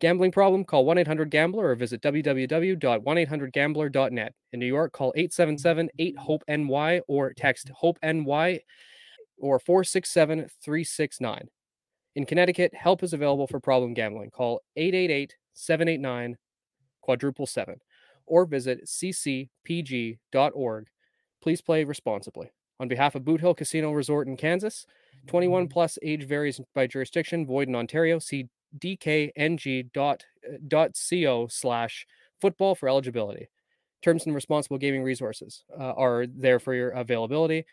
[0.00, 0.64] Gambling problem?
[0.64, 4.34] Call 1 800 Gambler or visit www.1800Gambler.net.
[4.52, 8.60] In New York, call 877 8 HOPE NY or text HOPE NY
[9.38, 11.48] or 467 369.
[12.16, 14.30] In Connecticut, help is available for problem gambling.
[14.30, 16.36] Call 888 789
[17.00, 17.76] quadruple 7
[18.26, 19.48] or visit ccpg.org.
[21.42, 22.50] Please play responsibly.
[22.80, 24.86] On behalf of Boot Hill Casino Resort in Kansas,
[25.26, 25.72] 21 mm-hmm.
[25.72, 28.18] plus age varies by jurisdiction, void in Ontario.
[28.18, 29.88] See dkng.co
[31.48, 32.06] slash
[32.40, 33.48] football for eligibility.
[34.02, 37.64] Terms and responsible gaming resources uh, are there for your availability.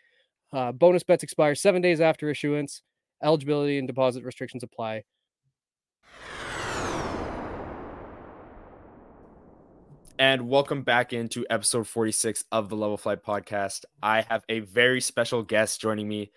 [0.52, 2.82] Uh, bonus bets expire seven days after issuance.
[3.22, 5.04] Eligibility and deposit restrictions apply.
[10.18, 13.84] And welcome back into episode 46 of the Level Flight podcast.
[14.02, 16.30] I have a very special guest joining me,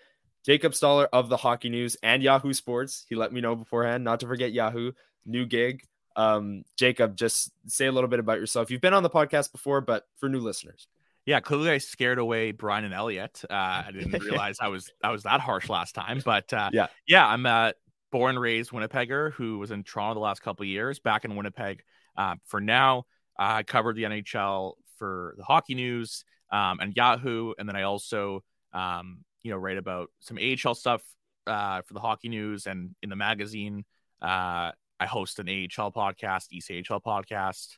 [0.46, 3.04] Jacob Stoller of the Hockey News and Yahoo Sports.
[3.08, 4.92] He let me know beforehand not to forget Yahoo,
[5.24, 5.82] new gig.
[6.14, 8.70] Um, Jacob, just say a little bit about yourself.
[8.70, 10.86] You've been on the podcast before, but for new listeners.
[11.26, 13.42] Yeah, clearly I scared away Brian and Elliot.
[13.50, 16.86] Uh, I didn't realize I was I was that harsh last time, but uh, yeah,
[17.08, 17.74] yeah, I'm a
[18.12, 21.82] born raised Winnipegger who was in Toronto the last couple of years, back in Winnipeg
[22.16, 23.06] uh, for now.
[23.36, 28.44] I covered the NHL for the Hockey News um, and Yahoo, and then I also
[28.72, 31.02] um, you know write about some AHL stuff
[31.46, 33.84] uh, for the Hockey News and in the magazine.
[34.20, 37.76] Uh, I host an AHL podcast, East AHL podcast,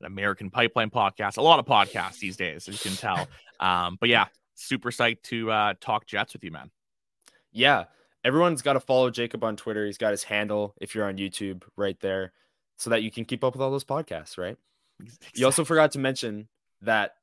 [0.00, 3.26] an American Pipeline podcast, a lot of podcasts these days, as you can tell.
[3.58, 6.70] Um, but yeah, super psyched to uh, talk Jets with you, man.
[7.52, 7.84] Yeah,
[8.22, 9.86] everyone's got to follow Jacob on Twitter.
[9.86, 12.34] He's got his handle if you're on YouTube right there,
[12.76, 14.58] so that you can keep up with all those podcasts, right?
[15.00, 15.40] Exactly.
[15.40, 16.48] You also forgot to mention
[16.82, 17.14] that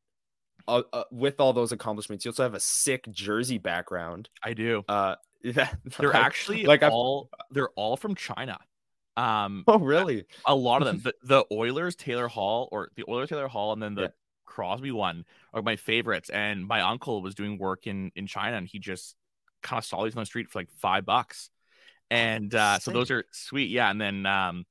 [0.67, 4.29] uh, uh, with all those accomplishments, you also have a sick jersey background.
[4.41, 4.83] I do.
[4.87, 5.67] Uh, they're
[5.99, 7.45] like, actually like all I've...
[7.51, 8.57] they're all from China.
[9.17, 10.25] Um, oh really?
[10.45, 11.01] A lot of them.
[11.03, 14.07] The, the Oilers Taylor Hall or the Oilers Taylor Hall, and then the yeah.
[14.45, 16.29] Crosby one are my favorites.
[16.29, 19.15] And my uncle was doing work in in China, and he just
[19.61, 21.49] kind of saw these on the street for like five bucks.
[22.09, 23.89] And uh, so those are sweet, yeah.
[23.89, 24.65] And then um,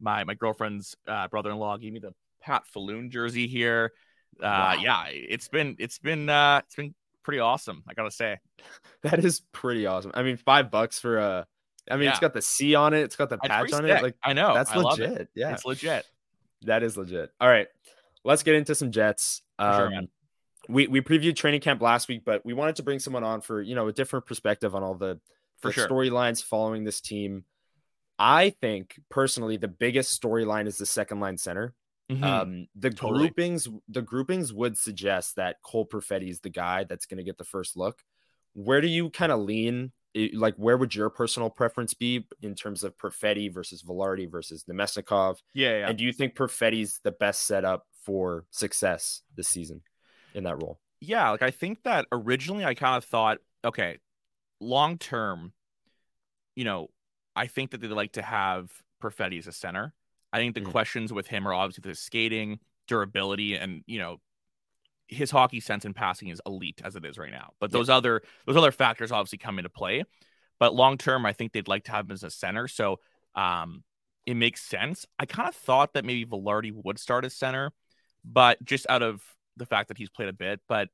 [0.00, 3.92] my my girlfriend's uh, brother in law gave me the Pat Falloon jersey here.
[4.40, 4.76] Uh, wow.
[4.80, 7.82] yeah, it's been it's been uh, it's been pretty awesome.
[7.88, 8.38] I gotta say,
[9.02, 10.12] that is pretty awesome.
[10.14, 11.46] I mean, five bucks for a.
[11.88, 12.10] I mean, yeah.
[12.10, 13.00] it's got the C on it.
[13.00, 14.02] It's got the patch on it.
[14.02, 15.28] Like I know, that's I legit.
[15.34, 16.04] Yeah, it's legit.
[16.62, 17.30] That is legit.
[17.40, 17.68] All right,
[18.24, 19.42] let's get into some Jets.
[19.58, 20.02] Um, sure,
[20.68, 23.62] we we previewed training camp last week, but we wanted to bring someone on for
[23.62, 25.20] you know a different perspective on all the,
[25.62, 25.88] the sure.
[25.88, 27.44] storylines following this team.
[28.18, 31.74] I think personally, the biggest storyline is the second line center.
[32.10, 32.24] Mm-hmm.
[32.24, 33.20] Um, the totally.
[33.20, 37.38] groupings, the groupings would suggest that Cole Perfetti is the guy that's going to get
[37.38, 38.02] the first look.
[38.52, 39.92] Where do you kind of lean?
[40.32, 45.36] Like, where would your personal preference be in terms of Perfetti versus Vilardi versus Namestnikov?
[45.52, 45.88] Yeah, yeah.
[45.88, 49.82] And do you think Perfetti's the best setup for success this season
[50.32, 50.78] in that role?
[51.00, 53.98] Yeah, like I think that originally I kind of thought, okay,
[54.60, 55.52] long term,
[56.54, 56.88] you know,
[57.34, 58.70] I think that they'd like to have
[59.02, 59.92] Perfetti as a center
[60.36, 64.18] I think the mm questions with him are obviously the skating durability and you know
[65.08, 67.52] his hockey sense and passing is elite as it is right now.
[67.58, 67.96] But those yeah.
[67.96, 70.04] other those other factors obviously come into play.
[70.58, 72.68] But long term, I think they'd like to have him as a center.
[72.68, 73.00] So
[73.34, 73.82] um,
[74.26, 75.06] it makes sense.
[75.18, 77.72] I kind of thought that maybe Vilardi would start as center,
[78.24, 79.22] but just out of
[79.56, 80.60] the fact that he's played a bit.
[80.68, 80.88] But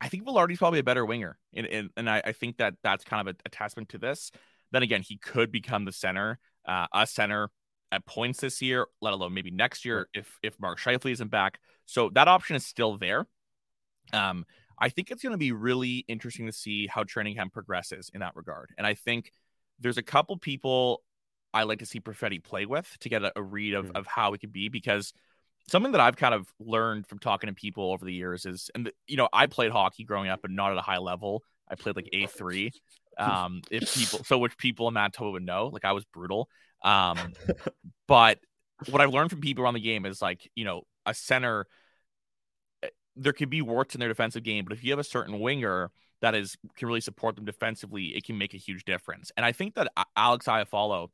[0.00, 3.04] I think Vilardi's probably a better winger, and and, and I, I, think that that's
[3.04, 4.30] kind of a, a, testament to this.
[4.70, 7.50] Then again, he could become the center, uh, a center
[7.90, 11.58] at points this year, let alone maybe next year if if Mark Scheifele isn't back.
[11.86, 13.26] So that option is still there.
[14.12, 14.44] Um,
[14.78, 18.20] I think it's going to be really interesting to see how training camp progresses in
[18.20, 18.70] that regard.
[18.78, 19.32] And I think
[19.80, 21.02] there's a couple people
[21.52, 23.96] I like to see Perfetti play with to get a, a read of, mm-hmm.
[23.96, 25.12] of how it could be because
[25.68, 28.86] something that I've kind of learned from talking to people over the years is, and
[28.86, 31.42] the, you know, I played hockey growing up, but not at a high level.
[31.68, 32.72] I played like A three.
[33.20, 36.48] Um, if people, so which people in Manitoba would know, like I was brutal.
[36.82, 37.32] Um,
[38.06, 38.38] but
[38.88, 41.66] what I've learned from people around the game is like, you know, a center
[43.18, 45.90] there could be warts in their defensive game, but if you have a certain winger
[46.20, 49.30] that is can really support them defensively, it can make a huge difference.
[49.36, 51.08] And I think that Alex Iafallo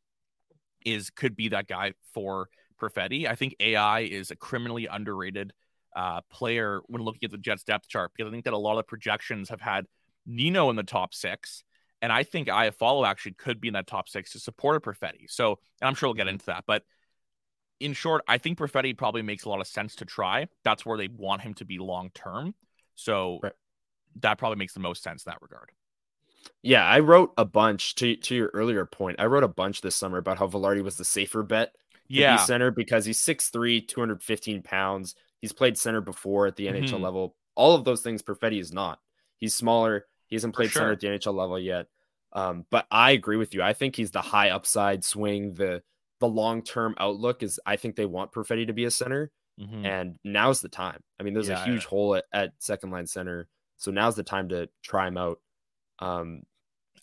[0.84, 2.48] is could be that guy for
[2.80, 3.26] Perfetti.
[3.26, 5.52] I think AI is a criminally underrated
[5.96, 8.78] uh, player when looking at the Jets depth chart because I think that a lot
[8.78, 9.86] of projections have had
[10.26, 11.64] Nino in the top six.
[12.04, 15.24] And I think Iafallo actually could be in that top six to support a Perfetti.
[15.26, 16.64] So, and I'm sure we'll get into that.
[16.66, 16.82] But
[17.80, 20.48] in short, I think Perfetti probably makes a lot of sense to try.
[20.64, 22.54] That's where they want him to be long term.
[22.94, 23.54] So right.
[24.20, 25.70] that probably makes the most sense in that regard.
[26.62, 29.18] Yeah, I wrote a bunch to to your earlier point.
[29.18, 31.72] I wrote a bunch this summer about how Vilardi was the safer bet
[32.06, 32.36] yeah.
[32.36, 35.14] center because he's 6'3, 215 pounds.
[35.40, 36.84] He's played center before at the mm-hmm.
[36.84, 37.34] NHL level.
[37.54, 38.98] All of those things Perfetti is not.
[39.38, 40.04] He's smaller.
[40.26, 40.80] He hasn't played sure.
[40.80, 41.86] center at the NHL level yet.
[42.34, 43.62] Um, but I agree with you.
[43.62, 45.82] I think he's the high upside swing, the
[46.20, 49.30] the long term outlook is I think they want Perfetti to be a center,
[49.60, 49.84] mm-hmm.
[49.84, 51.00] and now's the time.
[51.18, 51.88] I mean, there's yeah, a huge yeah.
[51.88, 55.38] hole at, at, second line center, so now's the time to try him out.
[56.00, 56.42] Um,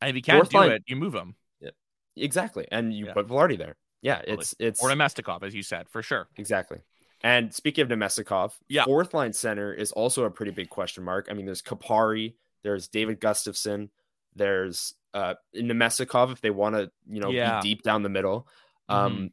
[0.01, 1.36] and if you can't do line, it, you move him.
[1.59, 1.69] Yeah,
[2.17, 3.13] exactly, and you yeah.
[3.13, 3.75] put Vilardi there.
[4.01, 4.38] Yeah, totally.
[4.39, 6.27] it's it's or Namestnikov, as you said, for sure.
[6.38, 6.79] Exactly.
[7.23, 8.84] And speaking of Namestnikov, yeah.
[8.86, 11.27] fourth line center is also a pretty big question mark.
[11.29, 13.89] I mean, there's Kupari, there's David Gustafsson,
[14.36, 17.59] there's uh Namestnikov if they want to, you know, yeah.
[17.59, 18.47] be deep down the middle.
[18.89, 19.26] Um, mm-hmm.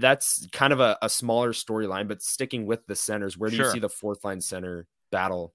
[0.00, 3.66] That's kind of a, a smaller storyline, but sticking with the centers, where do sure.
[3.66, 5.52] you see the fourth line center battle?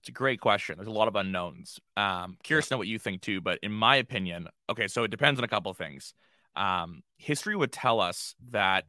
[0.00, 0.76] It's a great question.
[0.76, 1.78] There's a lot of unknowns.
[1.96, 5.10] Um, curious to know what you think too, but in my opinion, okay, so it
[5.10, 6.14] depends on a couple of things.
[6.56, 8.84] Um, history would tell us that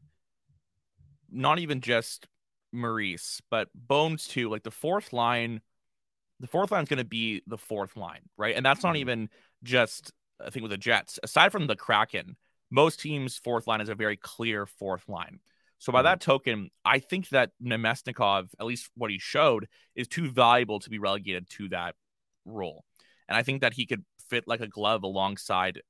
[1.31, 2.27] not even just
[2.71, 5.61] Maurice, but Bones too, like the fourth line,
[6.39, 8.55] the fourth line is going to be the fourth line, right?
[8.55, 9.01] And that's not mm-hmm.
[9.01, 9.29] even
[9.63, 10.11] just
[10.43, 11.19] I think with the Jets.
[11.23, 12.35] Aside from the Kraken,
[12.71, 15.39] most teams' fourth line is a very clear fourth line.
[15.79, 16.05] So by mm-hmm.
[16.05, 20.89] that token, I think that Namestnikov, at least what he showed, is too valuable to
[20.89, 21.95] be relegated to that
[22.45, 22.83] role.
[23.27, 25.81] And I think that he could fit like a glove alongside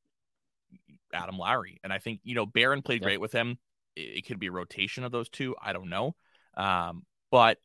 [1.13, 1.79] Adam Lowry.
[1.83, 3.57] And I think, you know, Barron played great with him.
[3.95, 5.55] It, it, could be a rotation of those two.
[5.61, 6.15] I don't know.
[6.55, 7.57] Um, but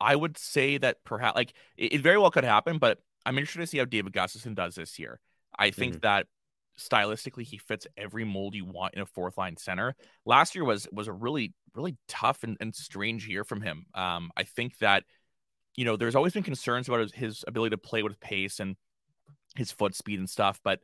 [0.00, 3.60] I would say that perhaps like it, it, very well could happen, but I'm interested
[3.60, 5.20] to see how David Gustafsson does this year.
[5.58, 6.00] I think mm-hmm.
[6.00, 6.26] that
[6.78, 9.94] stylistically he fits every mold you want in a fourth line center.
[10.24, 13.86] Last year was was a really really tough and, and strange year from him.
[13.94, 15.04] Um, I think that
[15.76, 18.76] you know there's always been concerns about his, his ability to play with pace and
[19.56, 20.80] his foot speed and stuff, but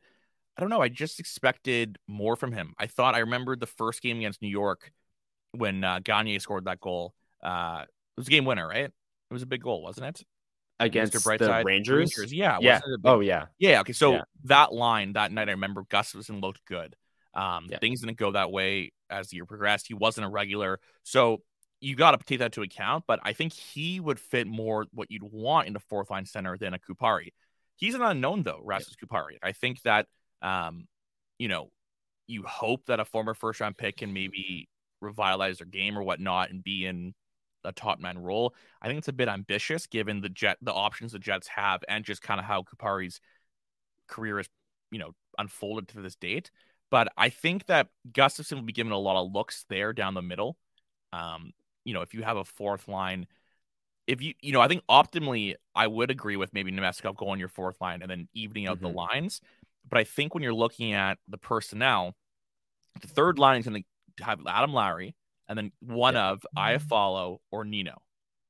[0.57, 0.81] I don't know.
[0.81, 2.73] I just expected more from him.
[2.77, 4.91] I thought I remembered the first game against New York
[5.51, 7.13] when uh, Gagne scored that goal.
[7.43, 8.85] Uh, it was a game winner, right?
[8.85, 10.25] It was a big goal, wasn't it?
[10.79, 11.23] Against Mr.
[11.23, 12.17] Brightside, the Rangers.
[12.17, 12.33] Rangers.
[12.33, 12.57] Yeah.
[12.61, 12.79] Yeah.
[13.03, 13.45] Oh, yeah.
[13.57, 13.81] Yeah.
[13.81, 13.93] Okay.
[13.93, 14.21] So yeah.
[14.45, 16.95] that line that night, I remember Gustafsson looked good.
[17.33, 17.79] Um, yeah.
[17.79, 19.87] Things didn't go that way as the year progressed.
[19.87, 20.79] He wasn't a regular.
[21.03, 21.41] So
[21.79, 23.05] you got to take that into account.
[23.07, 26.57] But I think he would fit more what you'd want in the fourth line center
[26.57, 27.29] than a Kupari.
[27.75, 29.07] He's an unknown, though, Rasmus yeah.
[29.07, 29.37] Kupari.
[29.43, 30.07] I think that,
[30.41, 30.87] um,
[31.37, 31.69] you know,
[32.25, 34.67] you hope that a former first round pick can maybe
[34.99, 37.13] revitalize their game or whatnot and be in
[37.67, 38.55] a top man role.
[38.81, 42.05] I think it's a bit ambitious given the jet the options the Jets have and
[42.05, 43.19] just kind of how Kupari's
[44.07, 44.49] career is,
[44.91, 46.49] you know, unfolded to this date.
[46.89, 50.21] But I think that Gustafsson will be given a lot of looks there down the
[50.21, 50.57] middle.
[51.11, 51.51] Um,
[51.83, 53.27] you know, if you have a fourth line,
[54.07, 57.49] if you you know, I think optimally I would agree with maybe Namestnikov going your
[57.49, 58.87] fourth line and then evening out mm-hmm.
[58.87, 59.41] the lines.
[59.89, 62.15] But I think when you're looking at the personnel,
[63.01, 63.83] the third line is going
[64.17, 65.15] to have Adam Lowry,
[65.47, 66.35] and then one yeah.
[66.57, 68.01] of follow or Nino,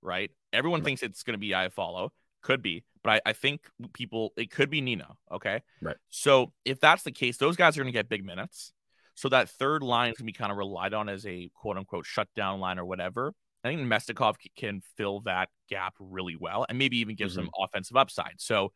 [0.02, 0.32] right?
[0.54, 0.86] Everyone right.
[0.86, 2.10] thinks it's going to be Iafallo,
[2.42, 3.62] could be, but I, I think
[3.94, 5.18] people it could be Nino.
[5.32, 5.98] Okay, right.
[6.10, 8.74] So if that's the case, those guys are going to get big minutes.
[9.16, 11.78] So that third line is going to be kind of relied on as a quote
[11.78, 13.34] unquote shutdown line or whatever.
[13.64, 17.46] I think Namestnikov can fill that gap really well and maybe even give Mm-hmm.
[17.46, 18.36] some offensive upside.
[18.38, 18.72] So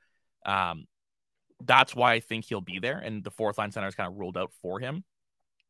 [0.46, 0.86] um,
[1.64, 2.98] that's why I think he'll be there.
[2.98, 5.04] And the fourth line center is kind of ruled out for him.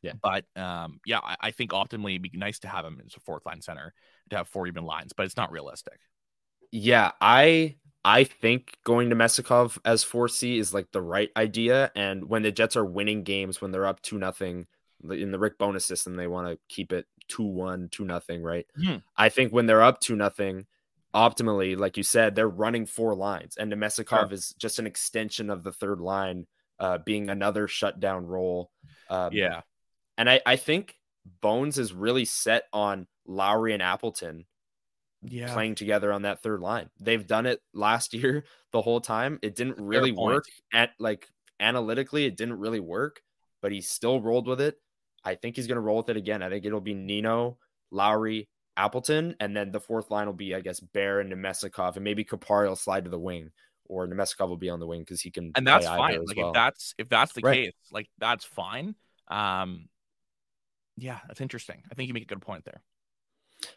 [0.02, 0.14] Yeah.
[0.22, 3.20] But um, yeah, I, I think optimally it'd be nice to have him as a
[3.20, 3.94] fourth line center
[4.30, 6.00] to have four even lines, but it's not realistic.
[6.72, 11.92] Yeah, I I think going to Namestnikov as 4C is like the right idea.
[11.96, 14.68] And when the Jets are winning games, when they're up two nothing
[15.10, 18.66] in the Rick Bowness system, they want to keep it two one, two nothing, right?
[18.82, 18.98] Hmm.
[19.16, 20.66] I think when they're up two nothing,
[21.14, 24.34] optimally, like you said, they're running four lines, and Namestnikov Sure.
[24.34, 26.48] is just an extension of the third line,
[26.80, 28.72] uh, being another shutdown role.
[29.10, 29.62] Um, Yeah.
[30.22, 30.96] And I I think
[31.42, 34.46] Bones is really set on Lowry and Appleton
[35.24, 35.52] Yeah.
[35.52, 36.92] playing together on that third line.
[37.00, 39.40] They've done it last year the whole time.
[39.42, 41.28] It didn't really work at like
[41.60, 43.20] analytically, it didn't really work,
[43.64, 44.76] but he still rolled with it.
[45.24, 46.44] I think he's gonna roll with it again.
[46.44, 47.58] I think it'll be Nino,
[47.90, 48.48] Lowry,
[48.78, 52.24] Appleton, and then the fourth line will be, I guess, Bear and Namestnikov, and maybe
[52.24, 53.50] Kupari will slide to the wing,
[53.86, 56.22] or Namestnikov will be on the wing because he can and that's play fine.
[56.22, 56.50] as Like well.
[56.50, 57.66] if that's if that's the Right.
[57.66, 58.94] case, like that's fine.
[59.28, 59.88] Um
[60.98, 61.84] yeah, that's interesting.
[61.92, 62.82] I think you make a good point there.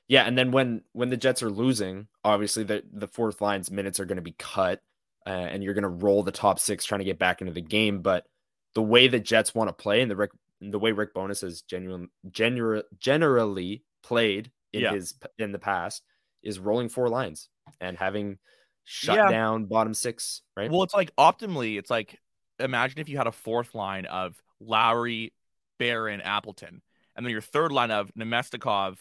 [0.08, 4.00] Yeah, and then when when the Jets are losing, obviously the the fourth line's minutes
[4.00, 4.80] are going to be cut,
[5.26, 7.60] uh, and you're going to roll the top six trying to get back into the
[7.60, 8.00] game.
[8.00, 8.26] But
[8.74, 11.62] the way the Jets want to play, and the Rick, the way Rick Bowness has
[11.62, 14.92] genuine, genuine, generally played in Yeah.
[14.92, 16.02] his in the past,
[16.42, 17.48] is rolling four lines
[17.80, 18.38] and having
[18.84, 19.28] shut Yeah.
[19.30, 20.42] down bottom six.
[20.56, 20.70] Right?
[20.70, 22.18] Well, it's like optimally, it's like
[22.58, 25.34] imagine if you had a fourth line of Lowry,
[25.78, 26.80] Barron, Appleton,
[27.16, 28.96] and then your third line of Namestnikov,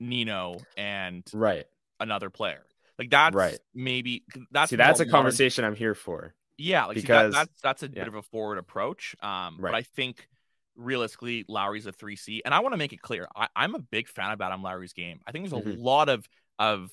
[0.00, 1.66] Nino, and right.
[2.00, 2.64] another player.
[2.98, 3.58] Like that's Right.
[3.74, 6.34] maybe that's See, that's a modern- conversation I'm here for.
[6.56, 8.04] Yeah, like see, because- that, that's that's a yeah.
[8.04, 9.16] bit of a forward approach.
[9.20, 10.28] Um, but I think
[10.76, 13.80] realistically, Lowry's a three C, and I want to make it clear, I, I'm a
[13.80, 15.20] big fan of Adam Lowry's game.
[15.26, 15.82] I think there's a Mhm.
[15.82, 16.92] lot of of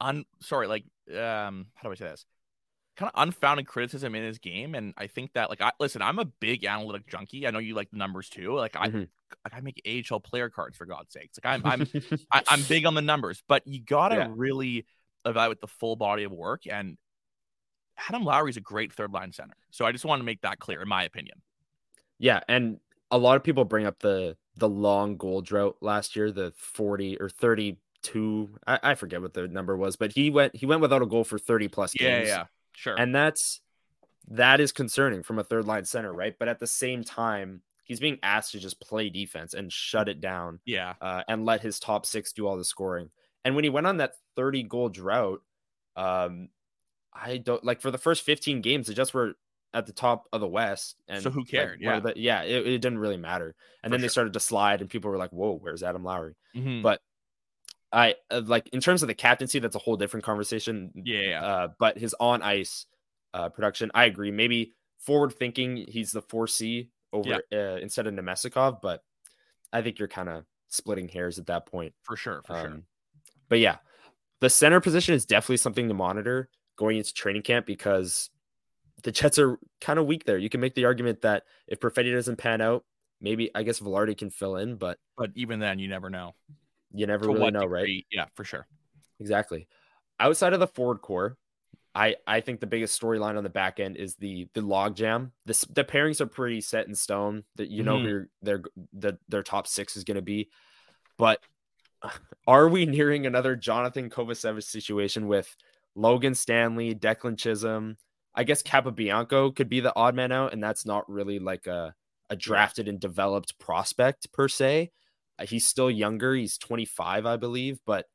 [0.00, 0.84] un sorry, like
[1.16, 2.26] um, how do I say this?
[2.96, 6.20] Kind of unfounded criticism in his game, and I think that like I listen, I'm
[6.20, 7.44] a big analytic junkie.
[7.44, 8.54] I know you like the numbers too.
[8.54, 9.08] Like I, Mhm.
[9.44, 11.36] like I make AHL player cards for God's sakes.
[11.42, 11.88] Like I'm, I'm
[12.30, 14.28] I, I'm big on the numbers, but you gotta Yeah.
[14.36, 14.86] really
[15.24, 16.68] evaluate the full body of work.
[16.70, 16.96] And
[18.08, 19.56] Adam Lowry's a great third line center.
[19.70, 21.42] So I just want to make that clear, in my opinion.
[22.18, 22.78] Yeah, and
[23.10, 27.18] a lot of people bring up the the long goal drought last year, the 40
[27.20, 28.54] or 32.
[28.66, 31.24] I, I forget what the number was, but he went he went without a goal
[31.24, 32.40] for 30 plus games.
[32.74, 32.94] Sure.
[32.98, 33.60] And that's
[34.28, 36.34] that is concerning from a third line center, right?
[36.38, 40.20] But at the same time, he's being asked to just play defense and shut it
[40.20, 43.10] down yeah, uh, and let his top six do all the scoring.
[43.44, 45.42] And when he went on that 30 goal drought,
[45.96, 46.48] um,
[47.12, 49.34] I don't like for the first 15 games, the Jets were
[49.74, 50.96] at the top of the West.
[51.08, 51.74] And So who cared?
[51.76, 52.00] of Yeah.
[52.00, 53.54] the- yeah, it, it didn't really matter.
[53.82, 56.34] And For then they started to slide, and people were like, "Whoa, where's Adam Lowry?"
[56.56, 56.82] Mhm.
[56.82, 57.02] But
[57.94, 60.90] I uh, like in terms of the captaincy, that's a whole different conversation.
[60.94, 61.44] yeah, yeah.
[61.44, 62.86] Uh, but his on ice
[63.32, 64.30] uh, production, I agree.
[64.30, 69.02] Maybe forward thinking, he's the four C over uh, instead of Namestnikov, but
[69.72, 71.94] I think you're kind of splitting hairs at that point.
[72.02, 72.66] for sure, for sure.
[72.66, 72.82] Um,
[73.48, 73.76] But yeah,
[74.40, 78.30] the center position is definitely something to monitor going into training camp because
[79.04, 80.38] the Jets are kind of weak there.
[80.38, 82.84] You can make the argument that if Perfetti doesn't pan out,
[83.20, 86.34] maybe I guess Vilardi can fill in, but But even then, you never know.
[86.94, 87.90] You never To really know, right?
[88.10, 88.68] Yeah, for sure.
[89.20, 89.68] Exactly.
[90.20, 91.38] Outside of the forward core,
[91.94, 95.32] I I think the biggest storyline on the back end is the the log jam.
[95.46, 97.44] The the pairings are pretty set in stone.
[97.56, 98.02] That you know Mhm.
[98.02, 100.50] who their the, their top six is going to be,
[101.18, 101.40] but
[102.46, 105.56] are we nearing another Jonathan Kovacevic situation with
[105.94, 107.98] Logan Stanley, Declan Chisholm?
[108.34, 111.94] I guess Capobianco could be the odd man out, and that's not really like a
[112.30, 114.92] a drafted and developed prospect per se.
[115.42, 116.34] He's still younger.
[116.34, 118.06] He's 25, I believe, but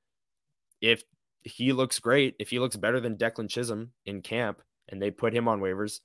[0.81, 1.03] if
[1.43, 5.33] he looks great, if he looks better than Declan Chisholm in camp and they put
[5.33, 5.99] him on waivers,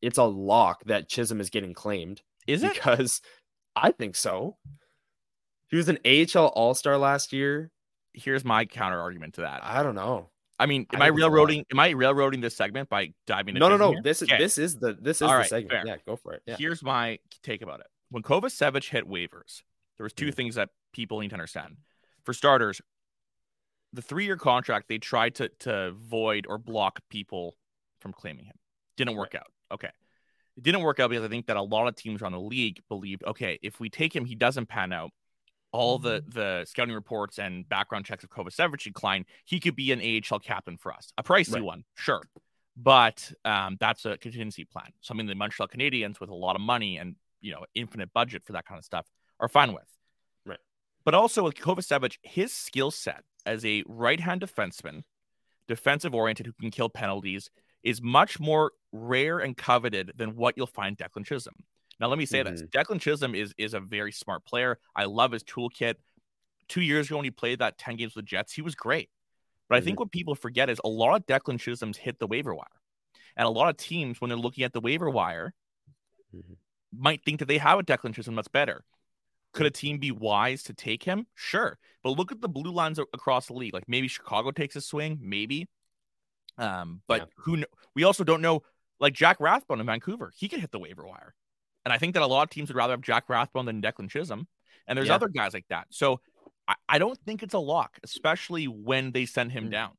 [0.00, 2.72] it's a lock that Chisholm is getting claimed Is it?
[2.74, 3.20] because
[3.76, 4.56] I think so.
[5.68, 7.70] He was an AHL All Star last year.
[8.12, 9.60] Here's my counter argument to that.
[9.64, 10.30] I don't know.
[10.58, 11.32] I mean, am I I, think it's a lot.
[11.32, 11.64] railroading?
[11.72, 13.54] Am I railroading this segment by diving?
[13.54, 13.92] No, no, no.
[13.92, 14.02] here?
[14.02, 14.38] This is Okay.
[14.38, 15.70] this is the this is All the right, segment.
[15.70, 15.86] fair.
[15.86, 16.42] Yeah, go for it.
[16.46, 16.56] Yeah.
[16.58, 17.86] Here's my take about it.
[18.10, 19.62] When Kovacevic hit waivers,
[20.00, 20.34] there was two Mhm.
[20.34, 21.76] things that people need to understand.
[22.24, 22.80] For starters,
[23.92, 27.58] the three-year contract they tried to to void or block people
[28.00, 28.58] from claiming him.
[28.96, 29.52] Didn't work out.
[29.70, 29.90] Okay.
[30.56, 32.80] It didn't work out because I think that a lot of teams around the league
[32.88, 35.10] believed, okay, if we take him, he doesn't pan out.
[35.70, 39.26] All the the scouting reports and background checks of Kovacevic decline.
[39.44, 41.62] He could be an AHL captain for us, a pricey Right.
[41.62, 42.22] one, sure,
[42.74, 44.94] but um, that's a contingency plan.
[45.02, 48.54] Something the Montreal Canadiens with a lot of money and you know infinite budget for
[48.54, 49.06] that kind of stuff
[49.40, 49.88] are fine with.
[50.46, 50.58] Right.
[51.04, 55.02] But also with Kovacevic, his skill set as a right-hand defenseman,
[55.66, 57.50] defensive oriented who can kill penalties,
[57.82, 61.56] is much more rare and coveted than what you'll find Declan Chisholm.
[61.98, 64.78] Now, let me say this: Declan Chisholm is is a very smart player.
[64.94, 65.96] I love his toolkit.
[66.68, 69.10] Two years ago, when he played that ten games with Jets, he was great.
[69.68, 72.54] But I think what people forget is a lot of Declan Chisholm's hit the waiver
[72.54, 72.66] wire,
[73.36, 75.54] and a lot of teams, when they're looking at the waiver wire,
[76.34, 76.56] Mhm.
[76.92, 78.84] might think that they have a Declan Chisholm that's better.
[79.52, 81.26] Could a team be wise to take him?
[81.34, 83.74] Sure, but look at the blue lines across the league.
[83.74, 85.68] Like maybe Chicago takes a swing, maybe.
[86.58, 87.26] Um, but Yeah.
[87.38, 87.56] who?
[87.56, 88.62] Kn- we also don't know.
[89.00, 91.34] Like Jack Rathbone in Vancouver, he could hit the waiver wire,
[91.84, 94.10] and I think that a lot of teams would rather have Jack Rathbone than Declan
[94.10, 94.46] Chisholm.
[94.86, 95.14] And there's Yeah.
[95.14, 95.86] other guys like that.
[95.90, 96.20] So
[96.68, 99.70] I, I don't think it's a lock, especially when they send him Mm.
[99.72, 99.92] down.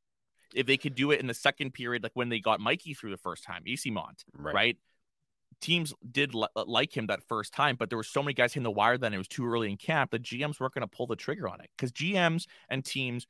[0.54, 3.12] If they could do it in the second period, like when they got Mikey through
[3.12, 4.54] the first time, AC Mont, Right.
[4.56, 4.78] right?
[5.62, 8.64] Teams did li- like him that first time, but there were so many guys hitting
[8.64, 10.12] the wire then it was too early in camp.
[10.12, 13.28] The GMs weren't going to pull the trigger on it because GMs and teams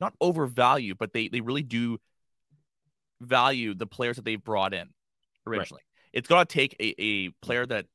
[0.00, 1.98] not overvalue, but they they really do
[3.20, 4.88] value the players that they've brought in
[5.46, 5.82] originally.
[6.12, 7.86] It's got to take a, a player that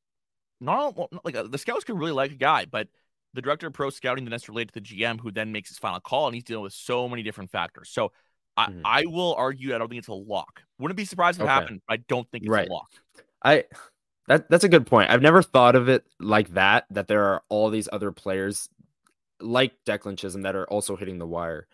[0.62, 2.88] not, like uh, the scouts could really like a guy, but
[3.34, 5.70] the director of pro scouting then has to relate to the GM who then makes
[5.70, 7.90] his final call, and he's dealing with so many different factors.
[7.90, 8.12] So
[8.56, 8.82] I, Mhm.
[8.86, 10.62] I will argue I don't think it's a lock.
[10.78, 11.54] Wouldn't be surprised if it Okay.
[11.54, 11.82] happened.
[11.88, 12.70] But I don't think it's Right.
[12.70, 12.92] a lock.
[13.44, 13.66] I
[14.28, 15.10] that that's a good point.
[15.10, 16.86] I've never thought of it like that.
[16.90, 18.70] That there are all these other players
[19.40, 21.68] like Declan Chisholm that are also hitting the wire.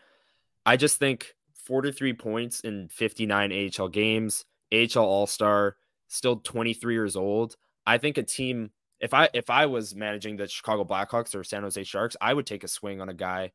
[0.66, 5.76] I just think 43 points in 59 AHL games, AHL All Star,
[6.08, 7.56] still 23 years old.
[7.86, 8.72] I think a team.
[9.00, 12.46] If I if I was managing the Chicago Blackhawks or San Jose Sharks, I would
[12.46, 13.52] take a swing on a guy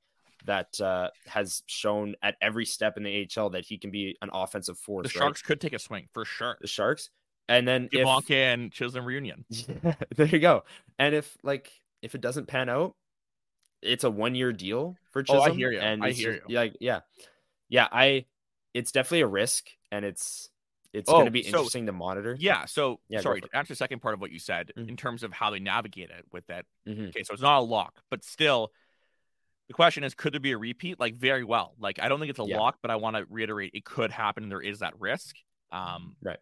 [0.47, 4.31] that uh, has shown at every step in the AHL that he can be an
[4.33, 5.13] offensive force.
[5.13, 5.25] The right?
[5.25, 6.57] Sharks could take a swing for sure.
[6.61, 7.11] the Sharks,
[7.49, 9.45] and then if Ivanka and Chisholm reunion.
[9.49, 10.65] yeah, there you go.
[10.99, 11.71] And if like
[12.03, 12.95] if it doesn't pan out,
[13.83, 15.81] it's a one year deal for Oh, I hear you.
[15.81, 16.57] And I hear just- you.
[16.57, 17.01] Like yeah,
[17.69, 17.89] yeah.
[17.91, 18.27] I
[18.73, 20.49] it's definitely a risk, and it's
[20.93, 22.37] it's Oh, going to be so- interesting to monitor.
[22.39, 22.67] Yeah.
[22.67, 24.89] So Yeah, sorry to answer the second part of what you said Mhm.
[24.91, 26.67] in terms of how they navigate it with that.
[26.87, 27.09] Mhm.
[27.09, 28.71] Okay, so it's not a lock, but still,
[29.67, 31.01] the question is, could there be a repeat?
[31.01, 31.75] Like very well.
[31.81, 32.59] Like I don't think it's a Yeah.
[32.61, 34.45] lock, but I want to reiterate it could happen.
[34.45, 35.37] and There is that risk.
[35.73, 36.39] Um, Right.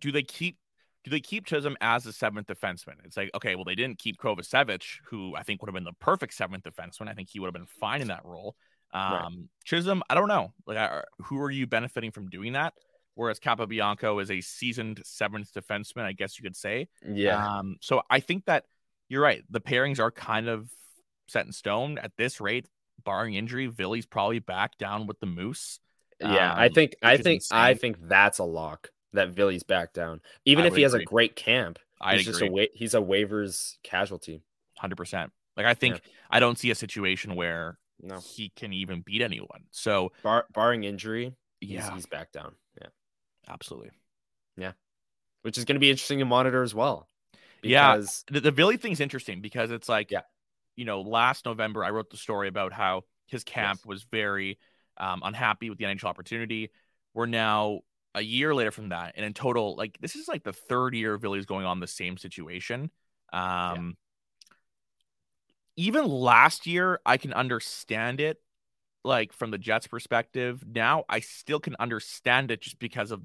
[0.00, 0.58] Do they keep?
[1.04, 2.94] Do they keep Chisholm as a seventh defenseman?
[3.04, 5.92] It's like okay, well they didn't keep Kovacevic, who I think would have been the
[6.00, 7.08] perfect seventh defenseman.
[7.08, 8.54] I think he would have been fine in that role.
[8.94, 9.24] Right.
[9.24, 10.52] Um, Chisholm, I don't know.
[10.66, 12.74] Like, are- who are you benefiting from doing that?
[13.14, 16.88] Whereas Capobianco is a seasoned seventh defenseman, I guess you could say.
[17.06, 18.64] Yeah, Um, so I think that
[19.08, 19.42] you're right.
[19.50, 20.70] The pairings are kind of
[21.28, 22.68] set in stone at this rate,
[23.04, 23.66] barring injury.
[23.66, 25.78] Villy's probably back down with the Moose.
[26.20, 26.54] yeah.
[26.54, 29.92] I um, think I which is think I think that's a lock that Villy's back
[29.92, 30.20] down.
[30.44, 31.02] Even I if he has agree.
[31.02, 34.42] a great camp, I he's just a wa- he's a waivers casualty.
[34.78, 35.32] hundred percent.
[35.56, 36.00] Like I think
[36.30, 39.64] I don't see a situation where No, he can even beat anyone.
[39.70, 42.54] So Bar- barring injury, he's, yeah, he's back down.
[42.80, 42.88] Yeah.
[43.48, 43.90] absolutely.
[44.56, 44.72] Yeah,
[45.42, 47.08] which is going to be interesting to monitor as well.
[47.62, 47.96] Yeah.
[47.96, 50.22] Because, The, the Villy thing's interesting because it's like, Yeah.
[50.76, 53.86] you know, last November I wrote the story about how his camp Yes.
[53.86, 54.58] was very
[54.98, 56.70] um, unhappy with the NHL opportunity.
[57.14, 57.80] We're now
[58.14, 61.16] a year later from that, and in total, like this is like the third year
[61.16, 62.90] Villy's going on the same situation.
[63.32, 63.96] Um,
[65.76, 68.38] Even last year, I can understand it,
[69.04, 70.62] like from the Jets' perspective.
[70.66, 73.22] Now, I still can understand it just because of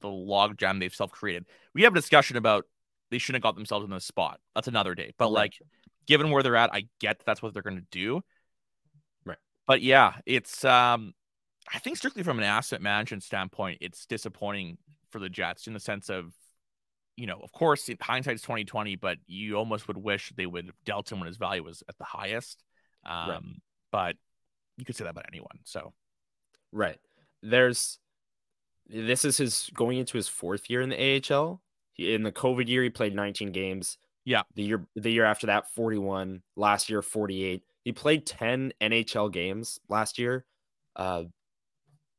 [0.00, 1.44] the logjam they've self-created.
[1.74, 2.64] We have a discussion about
[3.10, 4.40] they shouldn't have got themselves in this spot.
[4.54, 5.12] That's another day.
[5.18, 5.32] But Right.
[5.32, 5.52] like,
[6.06, 8.22] given where they're at, I get that that's what they're going to do.
[9.26, 9.38] Right.
[9.66, 11.12] But yeah, it's um,
[11.72, 14.78] I think strictly from an asset management standpoint, it's disappointing
[15.10, 16.32] for the Jets in the sense of,
[17.16, 20.66] you know, of course, in hindsight's twenty twenty, but you almost would wish they would
[20.66, 22.62] have dealt him when his value was at the highest.
[23.04, 23.40] Um, Right.
[23.90, 24.16] but
[24.76, 25.58] you could say that about anyone.
[25.64, 25.92] So
[26.72, 26.98] right.
[27.42, 27.98] There's,
[28.88, 31.62] this is his going into his fourth year in the AHL.
[31.94, 33.98] He, in the COVID year, he played 19 games.
[34.24, 34.42] Yeah.
[34.54, 36.42] The year, the year after that, 41.
[36.56, 37.62] Last year, 48.
[37.84, 40.44] He played 10 NHL games last year.
[40.96, 41.24] Uh,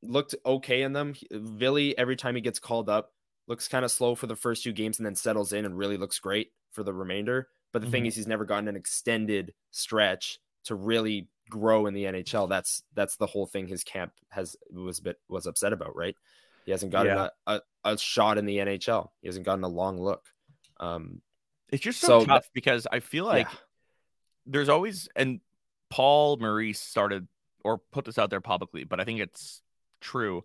[0.01, 1.13] looked okay in them.
[1.13, 3.13] He- Villy, every time he gets called up,
[3.47, 5.97] looks kind of slow for the first two games and then settles in and really
[5.97, 7.49] looks great for the remainder.
[7.71, 8.07] But the thing Mhm.
[8.07, 12.47] is, he's never gotten an extended stretch to really grow in the NHL.
[12.47, 13.67] That's that's the whole thing.
[13.67, 16.15] His camp has was a bit was upset about, right?
[16.65, 17.29] He hasn't gotten Yeah.
[17.45, 19.11] a, a, a shot in the NHL.
[19.21, 20.25] He hasn't gotten a long look.
[20.79, 21.21] Um,
[21.69, 23.57] it's just so, So that- tough because I feel like yeah.
[24.45, 25.39] there's always and
[25.89, 27.27] Paul Maurice started
[27.63, 29.61] or put this out there publicly, but I think it's
[30.01, 30.43] true.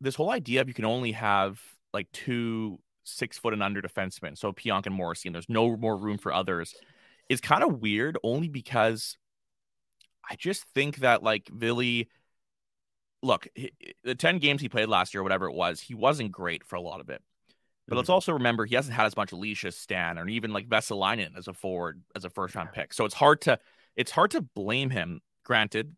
[0.00, 1.60] This whole idea of you can only have
[1.92, 5.96] like two six foot and under defensemen, so Pionk and Morrissey, and there's no more
[5.96, 6.74] room for others,
[7.28, 8.18] is kind of weird.
[8.22, 9.16] Only because
[10.28, 12.08] I just think that like Billy,
[13.22, 13.46] look,
[14.04, 16.80] the 10 games he played last year, whatever it was, he wasn't great for a
[16.80, 17.22] lot of it.
[17.86, 17.98] But mm-hmm.
[17.98, 21.48] let's also remember he hasn't had as much Alicia Stan or even like Vesalainen as
[21.48, 22.92] a forward as a first round pick.
[22.92, 23.58] So it's hard to
[23.94, 25.20] it's hard to blame him.
[25.44, 25.94] Granted,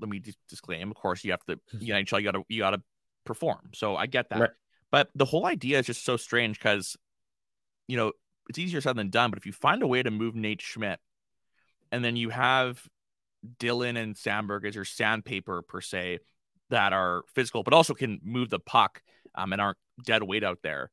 [0.00, 2.82] let me disclaim, of course, you have to the NHL, you gotta you gotta
[3.24, 3.70] perform.
[3.74, 4.40] So I get that.
[4.40, 4.50] Right.
[4.90, 6.96] But the whole idea is just so strange because
[7.88, 8.12] you know,
[8.48, 9.30] it's easier said than done.
[9.30, 11.00] But if you find a way to move Nate Schmidt
[11.92, 12.82] and then you have
[13.58, 16.20] Dillon and Samberg as your sandpaper per se
[16.70, 19.02] that are physical, but also can move the puck
[19.34, 20.90] um, and aren't dead weight out there.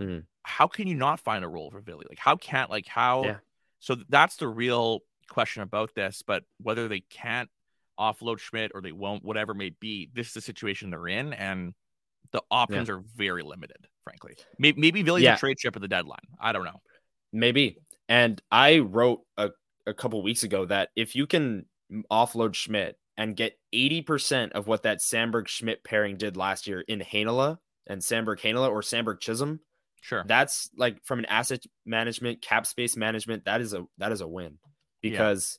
[0.00, 0.20] Mm-hmm.
[0.42, 2.06] How can you not find a role for Billy?
[2.08, 3.24] Like, how can't, like, how?
[3.24, 3.36] Yeah.
[3.80, 6.22] So that's the real question about this.
[6.26, 7.50] But whether they can't
[7.98, 11.32] offload Schmidt or they won't, whatever may be, this is the situation they're in.
[11.32, 11.74] And
[12.32, 12.96] the options yeah.
[12.96, 14.36] are very limited, frankly.
[14.58, 15.34] Maybe, maybe Billy's yeah.
[15.34, 16.18] a trade chip at the deadline.
[16.40, 16.80] I don't know.
[17.32, 17.78] Maybe.
[18.08, 19.50] And I wrote a,
[19.86, 21.66] a couple weeks ago that if you can
[22.10, 27.00] offload Schmidt and get 80% of what that Samberg Schmidt pairing did last year in
[27.00, 29.60] Heinola and Samberg Heinola or Samberg Chisholm,
[30.00, 30.24] sure.
[30.26, 34.28] That's like from an asset management, cap space management, that is a that is a
[34.28, 34.58] win.
[35.02, 35.58] Because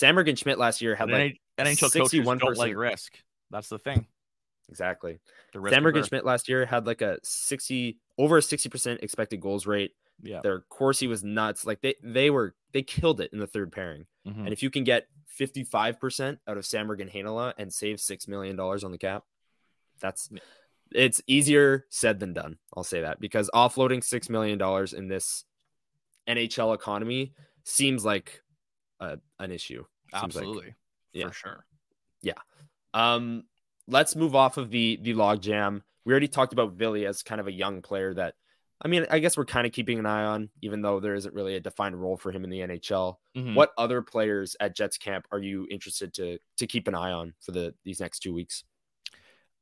[0.00, 0.12] yeah.
[0.12, 3.18] Samberg and Schmidt last year had like NHL coaches don't like risk.
[3.50, 4.06] That's the thing.
[4.68, 5.20] Exactly.
[5.54, 9.92] Samberg and Schmidt last year had like a 60 over a 60% expected goals rate.
[10.22, 10.40] Yeah.
[10.42, 11.64] Their Corsi was nuts.
[11.66, 14.06] Like they they were they killed it in the third pairing.
[14.26, 14.40] Mm-hmm.
[14.40, 15.06] And if you can get
[15.38, 19.24] 55% out of Samberg and Heinola and save six million dollars on the cap,
[20.00, 20.30] that's
[20.92, 22.58] it's easier said than done.
[22.76, 25.44] I'll say that because offloading six million dollars in this
[26.28, 27.34] NHL economy
[27.64, 28.42] seems like
[29.00, 29.84] a, an issue.
[30.12, 30.74] Seems Absolutely, like,
[31.16, 31.28] yeah.
[31.28, 31.64] for sure.
[32.22, 32.34] Yeah.
[32.94, 33.44] Um,
[33.88, 35.82] let's move off of the the log jam.
[36.04, 38.34] We already talked about Billy as kind of a young player that
[38.80, 41.34] I mean, I guess we're kind of keeping an eye on, even though there isn't
[41.34, 43.16] really a defined role for him in the NHL.
[43.34, 43.54] Mm-hmm.
[43.54, 47.34] What other players at Jets camp are you interested to to keep an eye on
[47.40, 48.64] for the these next two weeks?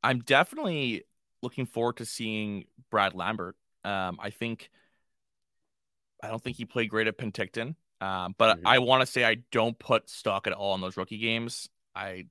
[0.03, 1.05] I'm definitely
[1.43, 3.57] looking forward to seeing Brad Lambert.
[3.85, 4.71] Um, I think
[6.23, 8.67] I don't think he played great at Penticton, um, but mm-hmm.
[8.67, 11.71] I want to say I don't put stock at all in those rookie games.
[11.95, 12.27] I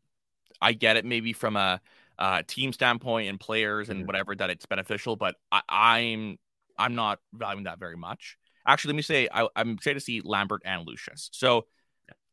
[0.61, 1.81] I get it maybe from a,
[2.19, 4.07] a team standpoint and players and mm-hmm.
[4.07, 6.37] whatever that it's beneficial, but I, I'm
[6.77, 8.37] I'm not valuing that very much.
[8.67, 11.29] Actually, let me say I, am excited to see Lambert and Lucius.
[11.33, 11.65] So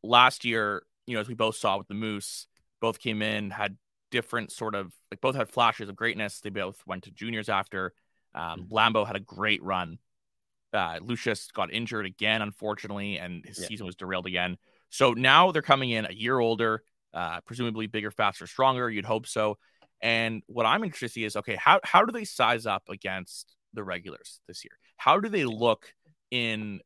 [0.03, 2.45] last year, you know, as we both saw with the Moose,
[2.79, 3.75] both came in had
[4.11, 6.41] different sort of like both had flashes of greatness.
[6.41, 7.93] They both went to juniors after.
[8.35, 8.73] Um, mm-hmm.
[8.73, 9.97] Lambo had a great run.
[10.73, 13.67] Uh, Lucius got injured again, unfortunately, and his yeah.
[13.67, 14.57] season was derailed again.
[14.89, 16.83] So now they're coming in a year older
[17.13, 18.89] uh, presumably bigger, faster, stronger.
[18.89, 19.57] You'd hope so.
[20.01, 23.55] And what I'm interested to see is okay, how how do they size up against
[23.73, 24.71] the regulars this year?
[24.97, 25.93] How do they look
[26.31, 26.81] in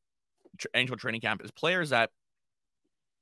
[0.75, 2.09] NHL training camp as players that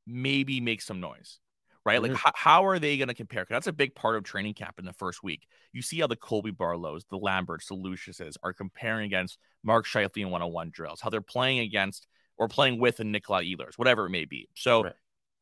[0.08, 1.40] maybe make some noise?
[1.86, 2.14] Right, mm-hmm.
[2.14, 3.42] like how, how are they going to compare?
[3.42, 5.48] Because that's a big part of training camp in the first week.
[5.74, 10.22] You see how the Colby Barlows, the Lamberts, the Luciuses are comparing against Mark Scheifele
[10.22, 11.02] in one-on-one drills.
[11.02, 12.08] How they're playing against
[12.38, 14.48] or playing with a Nikolai Ehlers, whatever it may be.
[14.56, 14.94] So right.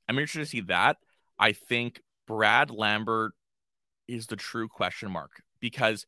[0.10, 0.98] I'm interested to see that.
[1.38, 3.34] I think Brad Lambert
[4.08, 6.06] is the true question mark because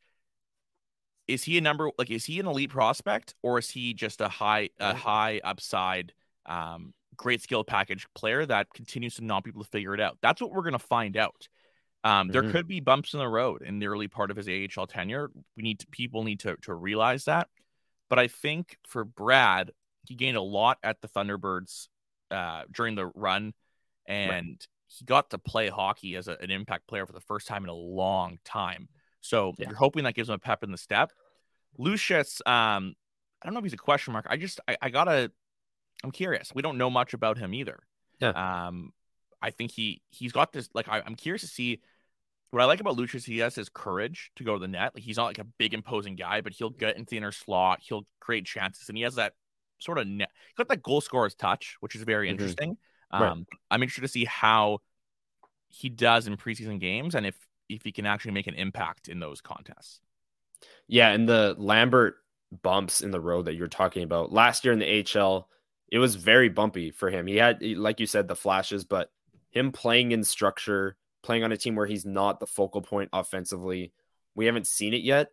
[1.27, 4.27] is he a number like is he an elite prospect or is he just a
[4.27, 6.13] high a high upside
[6.45, 6.93] um
[7.23, 10.41] great skill package player that continues to not be able to figure it out that's
[10.41, 11.47] what we're going to find out
[12.05, 12.51] um, there mm-hmm.
[12.51, 15.31] could be bumps in the road in the early part of his AHL tenure.
[15.55, 17.47] We need to, people need to to realize that.
[18.09, 19.71] But I think for Brad,
[20.05, 21.87] he gained a lot at the Thunderbirds
[22.29, 23.53] uh, during the run,
[24.05, 24.67] and right
[24.99, 27.69] he got to play hockey as a, an impact player for the first time in
[27.69, 28.87] a long time.
[29.21, 29.67] So yeah.
[29.69, 31.11] you're hoping that gives him a pep in the step.
[31.77, 32.95] Lucius, um,
[33.41, 34.27] I don't know if he's a question mark.
[34.29, 35.31] I just I, I gotta
[36.03, 36.51] I'm curious.
[36.53, 37.79] We don't know much about him either.
[38.19, 38.67] Yeah.
[38.67, 38.91] Um,
[39.41, 41.81] I think he he's got this like I, am curious to see
[42.51, 43.25] what I like about Lucius.
[43.25, 44.91] He has his courage to go to the net.
[44.93, 47.79] Like he's not like a big imposing guy, but he'll get into the inner slot.
[47.81, 49.33] He'll create chances, and he has that
[49.79, 50.29] sort of net.
[50.47, 52.33] He's got that goal scorer's touch, which is very mm-hmm.
[52.33, 52.77] interesting.
[53.11, 53.45] Um, right.
[53.69, 54.79] I'm interested to see how
[55.69, 57.35] he does in preseason games and if
[57.69, 59.99] if he can actually make an impact in those contests.
[60.87, 62.15] Yeah, and the Lambert
[62.61, 65.49] bumps in the road that you're talking about last year in the AHL,
[65.93, 67.27] it was very bumpy for him.
[67.27, 69.11] He had, like you said, the flashes, but
[69.51, 73.93] him playing in structure, playing on a team where he's not the focal point offensively,
[74.33, 75.29] we haven't seen it yet.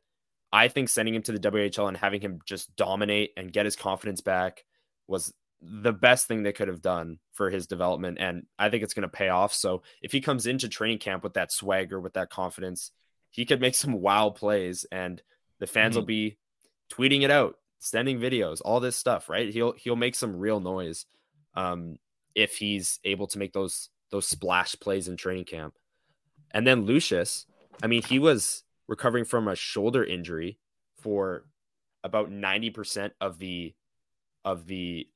[0.52, 3.74] I think sending him to the WHL and having him just dominate and get his
[3.74, 4.66] confidence back
[5.08, 5.32] was
[5.62, 8.18] the best thing they could have done for his development.
[8.20, 9.54] And I think it's going to pay off.
[9.54, 12.90] So if he comes into training camp with that swagger, with that confidence,
[13.30, 15.22] he could make some wild plays and
[15.58, 16.00] the fans mm-hmm.
[16.00, 16.36] will be
[16.92, 19.52] tweeting it out, sending videos, all this stuff, right?
[19.52, 21.06] He'll he'll make some real noise
[21.54, 21.98] um,
[22.34, 25.74] if he's able to make those those splash plays in training camp.
[26.52, 27.46] And then Lucius,
[27.82, 30.58] I mean, he was recovering from a shoulder injury
[30.98, 31.44] for
[32.02, 33.74] about 90% of the
[34.44, 35.08] of the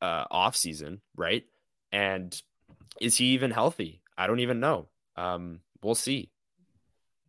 [0.00, 1.44] uh off season, right?
[1.92, 2.40] And
[3.00, 4.00] is he even healthy?
[4.16, 4.88] I don't even know.
[5.16, 6.30] Um, we'll see.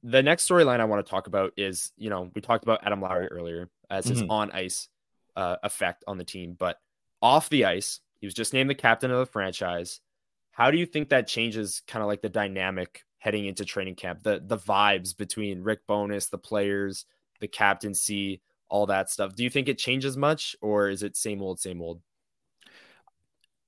[0.10, 3.02] The next storyline I want to talk about is, you know, we talked about Adam
[3.02, 4.30] Lowry earlier as his Mhm.
[4.30, 4.88] on ice
[5.36, 6.80] uh, effect on the team, but
[7.22, 10.00] off the ice, he was just named the captain of the franchise.
[10.52, 14.24] How do you think that changes kind of like the dynamic heading into training camp,
[14.24, 17.06] the the vibes between Rick Bowness, the players,
[17.42, 19.36] the captaincy, all that stuff?
[19.36, 22.02] Do you think it changes much, or is it same old, same old?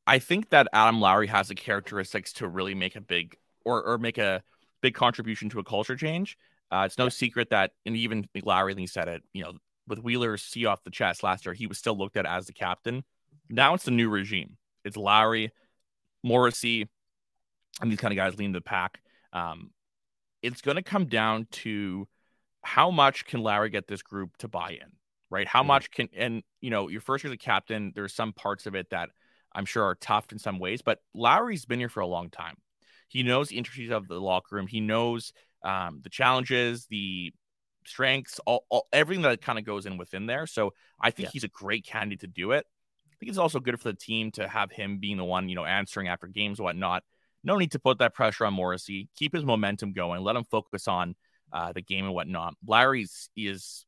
[0.08, 3.98] I think that Adam Lowry has the characteristics to really make a big or or
[3.98, 4.44] make a
[4.82, 6.38] big contribution to a culture change.
[6.72, 9.54] Uh, it's no secret that, and even Lowry, he said it, you know,
[9.88, 12.54] with Wheeler's C off the chest last year, he was still looked at as the
[12.54, 13.04] captain.
[13.50, 14.58] Now it's the new regime.
[14.86, 15.52] It's Lowry,
[16.24, 16.88] Morrissey,
[17.82, 19.02] and these kind of guys leading the pack.
[19.34, 19.72] Um,
[20.42, 22.08] it's going to come down to
[22.62, 24.92] how much can Lowry get this group to buy in,
[25.30, 25.48] right?
[25.48, 25.68] How Mhm.
[25.68, 28.76] much can, and you know, your first year as a captain, there's some parts of
[28.76, 29.10] it that
[29.54, 32.58] I'm sure are tough in some ways, but Lowry's been here for a long time.
[33.10, 34.68] He knows the intricacies of the locker room.
[34.68, 35.34] He knows
[35.64, 37.34] um, the challenges, the
[37.86, 40.48] strengths, all, all everything that kind of goes in within there.
[40.48, 41.32] So I think Yeah.
[41.34, 42.66] he's a great candidate to do it.
[43.12, 45.56] I think it's also good for the team to have him being the one, you
[45.56, 47.04] know, answering after games and whatnot.
[47.44, 49.10] No need to put that pressure on Morrissey.
[49.18, 50.22] Keep his momentum going.
[50.24, 51.16] Let him focus on
[51.52, 52.54] uh, the game and whatnot.
[52.66, 53.86] Lowry's is,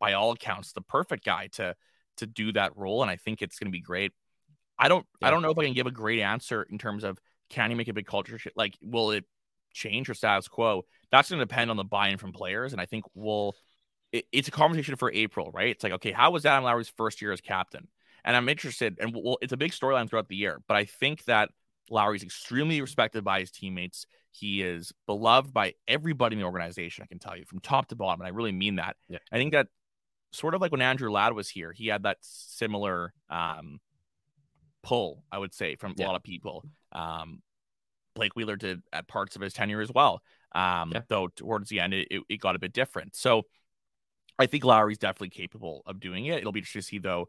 [0.00, 1.74] by all accounts, the perfect guy to
[2.18, 4.12] to do that role, and I think it's going to be great.
[4.78, 7.18] I don't, I don't know if I can give a great answer in terms of
[7.50, 8.56] can he make a big culture shift?
[8.56, 9.24] Like, will it
[9.72, 10.84] change or status quo?
[11.10, 13.54] That's going to depend on the buy-in from players, and I think we'll.
[14.12, 15.68] It, it's a conversation for April, right?
[15.68, 17.88] It's like, okay, how was Adam Lowry's first year as captain?
[18.24, 21.24] And I'm interested, and well, it's a big storyline throughout the year, but I think
[21.24, 21.50] that
[21.90, 24.06] Lowry's extremely respected by his teammates.
[24.30, 27.04] He is beloved by everybody in the organization.
[27.04, 28.96] I can tell you from top to bottom, and I really mean that.
[29.08, 29.18] Yeah.
[29.30, 29.68] I think that
[30.32, 33.78] sort of like when Andrew Ladd was here, he had that similar um,
[34.84, 36.04] pull, I would say, from Yeah.
[36.04, 36.64] a lot of people.
[36.92, 37.42] Um,
[38.14, 40.22] Blake Wheeler did at parts of his tenure as well.
[40.54, 41.02] Um, Yeah.
[41.08, 43.16] Though towards the end, it, it, it got a bit different.
[43.16, 43.46] So
[44.38, 46.38] I think Lowry's definitely capable of doing it.
[46.38, 47.28] It'll be interesting to see, though,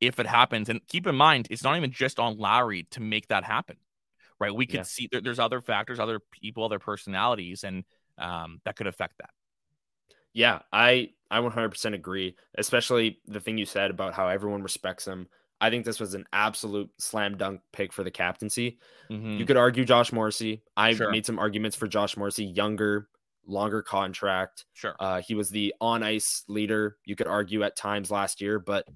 [0.00, 0.68] if it happens.
[0.68, 3.76] And keep in mind, it's not even just on Lowry to make that happen,
[4.38, 4.54] right?
[4.54, 4.84] We could Yeah.
[4.84, 7.84] see there, there's other factors, other people, other personalities, and
[8.18, 9.30] um, that could affect that.
[10.32, 15.28] Yeah, I I 100% agree, especially the thing you said about how everyone respects him.
[15.60, 18.78] I think this was an absolute slam dunk pick for the captaincy.
[19.10, 19.38] Mhm.
[19.38, 20.62] You could argue Josh Morrissey.
[20.76, 21.10] I Sure.
[21.10, 23.08] made some arguments for Josh Morrissey, younger,
[23.46, 24.64] longer contract.
[24.72, 24.94] Sure.
[24.98, 26.96] Uh, he was the on ice leader.
[27.04, 28.86] You could argue at times last year, but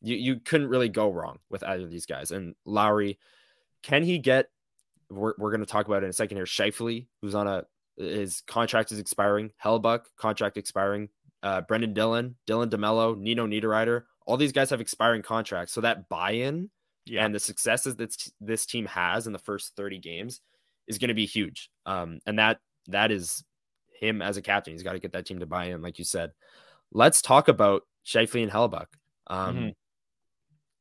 [0.00, 2.30] you, you couldn't really go wrong with either of these guys.
[2.30, 3.18] And Lowry,
[3.82, 4.50] can he get?
[5.10, 6.46] We're, we're going to talk about it in a second here.
[6.46, 7.64] Scheifele, who's on a
[7.96, 9.52] his contract is expiring.
[9.62, 11.08] Hellebuyck contract expiring.
[11.42, 14.04] Uh, Brenden Dillon, Dylan DeMelo, Nino Niederreiter.
[14.26, 15.72] All these guys have expiring contracts.
[15.72, 16.70] So that buy-in
[17.04, 17.24] yeah.
[17.24, 20.40] and the successes that this, team has in the first 30 games
[20.86, 21.70] is going to be huge.
[21.86, 23.44] Um, and that that is
[23.98, 24.72] him as a captain.
[24.72, 26.32] He's got to get that team to buy in, like you said.
[26.92, 28.86] Let's talk about Scheifele and Hellebuyck.
[29.26, 29.74] Um, Mhm.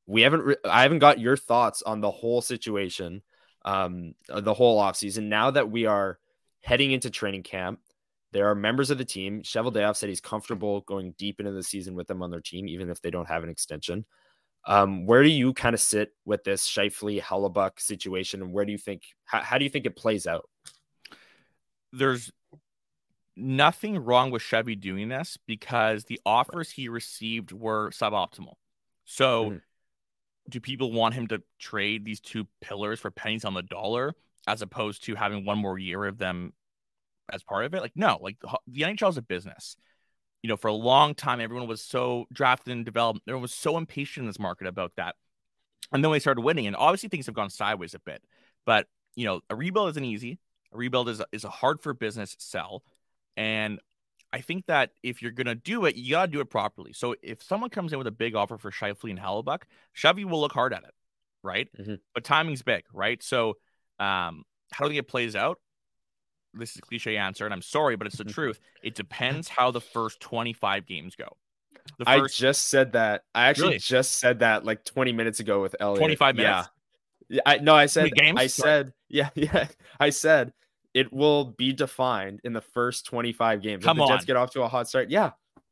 [0.06, 0.42] We haven't.
[0.42, 3.22] Re- I haven't got your thoughts on the whole situation,
[3.64, 5.24] um, the whole offseason.
[5.30, 6.20] Now that we are
[6.60, 7.80] heading into training camp,
[8.34, 9.42] there are members of the team.
[9.42, 12.90] Cheveldayoff said he's comfortable going deep into the season with them on their team, even
[12.90, 14.06] if they don't have an extension.
[14.66, 18.72] Um, where do you kind of sit with this Scheifele Hellebuyck situation, and where do
[18.72, 20.50] you think how, how do you think it plays out?
[21.96, 22.32] there's
[23.36, 28.56] nothing wrong with Chevy doing this because the offers he received were suboptimal.
[29.06, 29.62] So, Mhm.
[30.50, 34.16] do people want him to trade these two pillars for pennies on the dollar
[34.48, 36.54] as opposed to having one more year of them
[37.32, 37.82] as part of it?
[37.82, 38.38] Like, no, like
[38.68, 39.76] the, NHL is a business.
[40.42, 43.22] You know, for a long time, everyone was so drafted and developed.
[43.28, 45.16] Everyone was so impatient in this market about that.
[45.94, 48.22] And then we started winning, and obviously things have gone sideways a bit.
[48.66, 50.40] But you know, a rebuild isn't easy.
[50.74, 52.84] A rebuild is is a hard for business sell,
[53.38, 53.80] and
[54.34, 56.92] I think that if you're gonna do it, you gotta do it properly.
[56.92, 59.62] So if someone comes in with a big offer for Scheifele and Hellebuyck,
[59.94, 60.94] Chevy will look hard at it,
[61.44, 61.70] right?
[61.80, 62.00] Mhm.
[62.16, 63.22] But timing's big, right?
[63.22, 63.58] So
[64.00, 65.60] um, how do you think it plays out?
[66.54, 68.60] This is a cliche answer, and I'm sorry, but it's the truth.
[68.84, 71.28] It depends how the first 25 games go.
[71.98, 73.24] The I just said that.
[73.36, 73.80] I actually Really?
[73.80, 76.00] just said that like 20 minutes ago with Elliott.
[76.00, 76.70] 25 minutes?
[77.30, 78.12] Yeah, I no, I said?
[78.20, 79.68] I said yeah, yeah.
[80.00, 80.54] I said
[80.94, 83.84] it will be defined in the first 25 games.
[83.84, 84.28] Come if the Jets on.
[84.28, 85.10] get off to a hot start.
[85.10, 85.32] Yeah.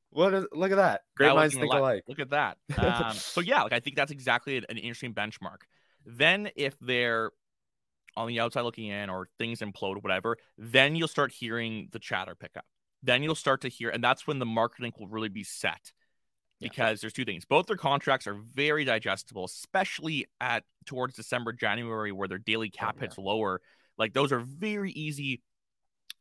[0.09, 1.01] What is, look at that.
[1.15, 2.03] Great That minds think alike.
[2.07, 2.57] Look at that.
[2.77, 5.59] Um, so yeah, like I think that's exactly an interesting benchmark.
[6.05, 7.31] Then if they're
[8.15, 12.35] on the outside looking in or things implode, whatever, then you'll start hearing the chatter
[12.35, 12.65] pick up.
[13.03, 15.91] Then you'll start to hear, and that's when the marketing will really be set.
[16.59, 17.43] Because there's two things.
[17.43, 22.77] Both their contracts are very digestible, especially at towards December, January, where their daily oh,
[22.77, 23.05] cap yeah.
[23.05, 23.61] hits lower.
[23.97, 25.41] Like those are very easy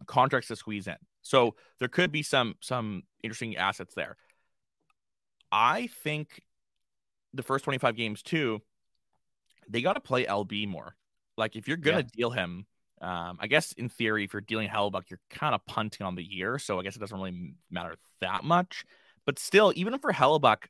[0.07, 0.97] contracts to squeeze in.
[1.21, 4.17] So there could be some some interesting assets there.
[5.53, 6.41] I think
[7.35, 8.61] the first 25 games too,
[9.69, 10.97] they got to play LB more.
[11.41, 12.03] Like if you're gonna Yeah.
[12.15, 12.67] deal him,
[13.01, 16.23] um, I guess in theory, if you're dealing Hellebuyck, you're kind of punting on the
[16.23, 16.59] year.
[16.59, 18.85] So I guess it doesn't really matter that much.
[19.27, 20.65] But still, even for Hellebuyck,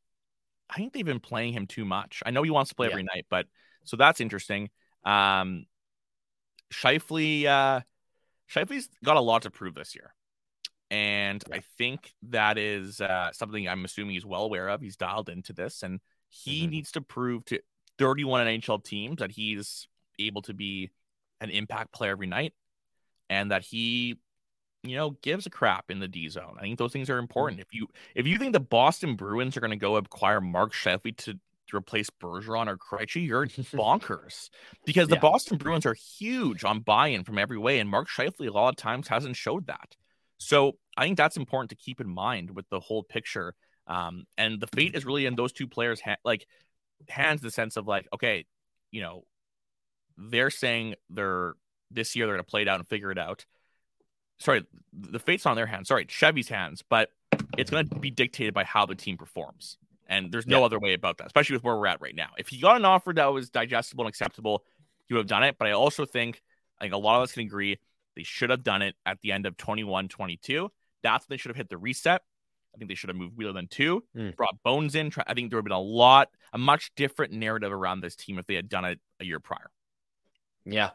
[0.71, 2.23] I think they've been playing him too much.
[2.25, 2.93] I know he wants to play Yeah.
[2.93, 3.47] every night, but
[3.85, 4.71] so that's interesting.
[5.05, 5.67] Um,
[6.73, 7.81] Scheifele, uh,
[8.49, 10.15] Scheifele's got a lot to prove this year.
[10.91, 14.81] And I think that is uh, something I'm assuming he's well aware of.
[14.81, 16.71] He's dialed into this, and he Mhm.
[16.71, 17.61] needs to prove to
[17.99, 19.87] 31 NHL teams that he's
[20.27, 20.91] able to be
[21.41, 22.53] an impact player every night
[23.29, 24.19] and that he
[24.83, 26.57] you know gives a crap in the D zone.
[26.59, 27.61] I think those things are important.
[27.61, 31.17] If you if you think the Boston Bruins are going to go acquire Mark Scheifele
[31.19, 34.51] to, to replace Bergeron or Krejci, you're bonkers
[34.87, 35.21] because the Yeah.
[35.21, 38.77] Boston Bruins are huge on buy-in from every way, and Mark Scheifele a lot of
[38.77, 39.97] times hasn't showed that.
[40.39, 43.55] So I think that's important to keep in mind with the whole picture.
[43.87, 46.47] Um, and the fate is really in those two players' ha- like
[47.09, 47.43] hands.
[47.43, 48.47] The sense of like, okay,
[48.91, 49.25] you know,
[50.21, 51.55] they're saying they're
[51.91, 53.47] this year they're going to play it out and figure it out.
[54.39, 55.89] Sorry, the fate's on their hands.
[55.89, 57.11] Sorry, Chevy's hands, but
[57.59, 59.77] it's going to be dictated by how the team performs.
[60.09, 60.65] And there's no Yeah.
[60.67, 62.31] other way about that, especially with where we're at right now.
[62.39, 64.65] If he got an offer that was digestible and acceptable,
[65.07, 65.57] he would have done it.
[65.59, 66.43] But I also think,
[66.79, 67.79] I think a lot of us can agree
[68.17, 70.71] they should have done it at the end of 21 22.
[71.03, 72.23] That's when they should have hit the reset.
[72.75, 74.37] I think they should have moved Wheeler than two, Mm.
[74.37, 75.13] brought Bones in.
[75.27, 78.39] I think there would have been a lot, a much different narrative around this team
[78.39, 79.71] if they had done it a year prior.
[80.65, 80.91] Yeah.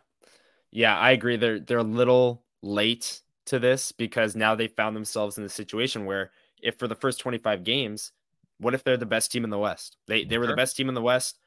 [0.72, 1.38] Yeah, I agree.
[1.38, 6.06] They're they're a little late to this because now they found themselves in the situation
[6.06, 6.32] where
[6.62, 8.12] if for the first 25 games,
[8.60, 9.98] what if they're the best team in the West?
[10.08, 10.54] They they were Sure.
[10.54, 11.40] the best team in the West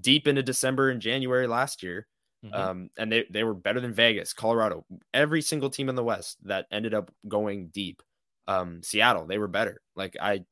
[0.00, 2.06] deep into December and January last year.
[2.44, 2.54] Mhm.
[2.54, 6.38] Um, and they, they were better than Vegas, Colorado, every single team in the West
[6.46, 8.02] that ended up going deep.
[8.48, 9.80] Um, Seattle, they were better.
[9.96, 10.44] Like I,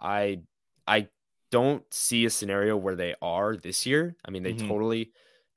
[0.00, 0.40] I,
[0.86, 1.08] I
[1.50, 4.16] don't see a scenario where they are this year.
[4.24, 4.66] I mean, they Mhm.
[4.68, 5.12] totally,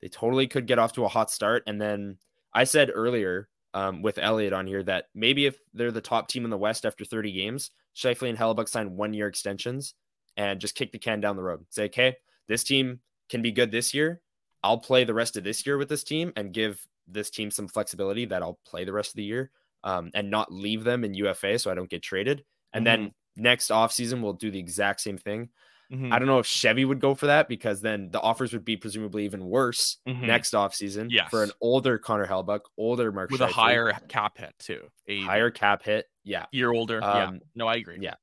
[0.06, 1.64] they totally could get off to a hot start.
[1.66, 2.16] And then
[2.52, 6.44] I said earlier um, with Elliott on here that maybe if they're the top team
[6.44, 9.94] in the West after 30 games, Scheifele and Hellebuyck sign one year extensions
[10.36, 11.66] and just kick the can down the road.
[11.70, 12.14] Say, okay,
[12.46, 14.20] this team can be good this year.
[14.62, 17.66] I'll play the rest of this year with this team and give this team some
[17.66, 19.50] flexibility that I'll play the rest of the year
[19.82, 22.44] um, and not leave them in UFA so I don't get traded.
[22.72, 25.48] And then next offseason, we'll do the exact same thing.
[25.90, 26.12] Mhm.
[26.12, 28.76] I don't know if Chevy would go for that because then the offers would be
[28.76, 30.22] presumably even worse Mhm.
[30.22, 31.30] next offseason Yes.
[31.30, 35.50] for an older Connor Hellebuyck, older Mark with a higher cap hit too, a higher
[35.50, 36.10] cap hit.
[36.24, 36.46] Yeah.
[36.50, 36.98] year older.
[37.00, 37.98] yeah, Um, no, I agree.
[38.00, 38.14] yeah.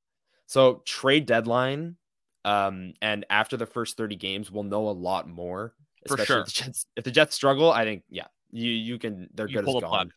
[0.46, 1.96] So trade deadline,
[2.44, 5.74] um, and after the first 30 games, we'll know a lot more.
[6.06, 6.40] For sure.
[6.42, 9.60] If the, Jets, if the Jets struggle, I think, yeah, you you can they're good
[9.66, 9.82] as gone.
[9.82, 10.14] plug.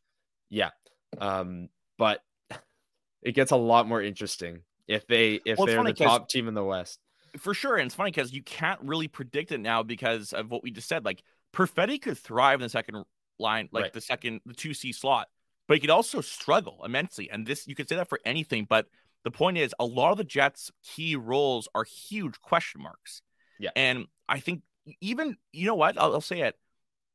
[0.51, 0.71] Yeah.
[1.19, 2.25] Um, but
[3.23, 6.55] it gets a lot more interesting if they if Well, they're the top team in
[6.55, 6.99] the West.
[7.39, 7.77] For sure.
[7.77, 10.89] And it's funny because you can't really predict it now because of what we just
[10.89, 11.05] said.
[11.05, 11.23] Like
[11.53, 13.05] Perfetti could thrive in the second
[13.39, 13.93] line, like Right.
[13.93, 15.29] the second, the two C slot,
[15.69, 17.31] but he could also struggle immensely.
[17.31, 18.67] And this, you could say that for anything.
[18.69, 18.87] But
[19.25, 23.23] the point is, a lot of the Jets' key roles are huge question marks.
[23.59, 23.71] Yeah.
[23.75, 24.63] And I think
[25.01, 26.01] even, you know what?
[26.01, 26.57] I'll, I'll say it.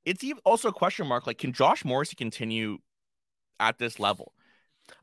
[0.04, 1.28] It's even also a question mark.
[1.28, 2.80] Like, can Josh Morrissey continue
[3.60, 4.34] at this level?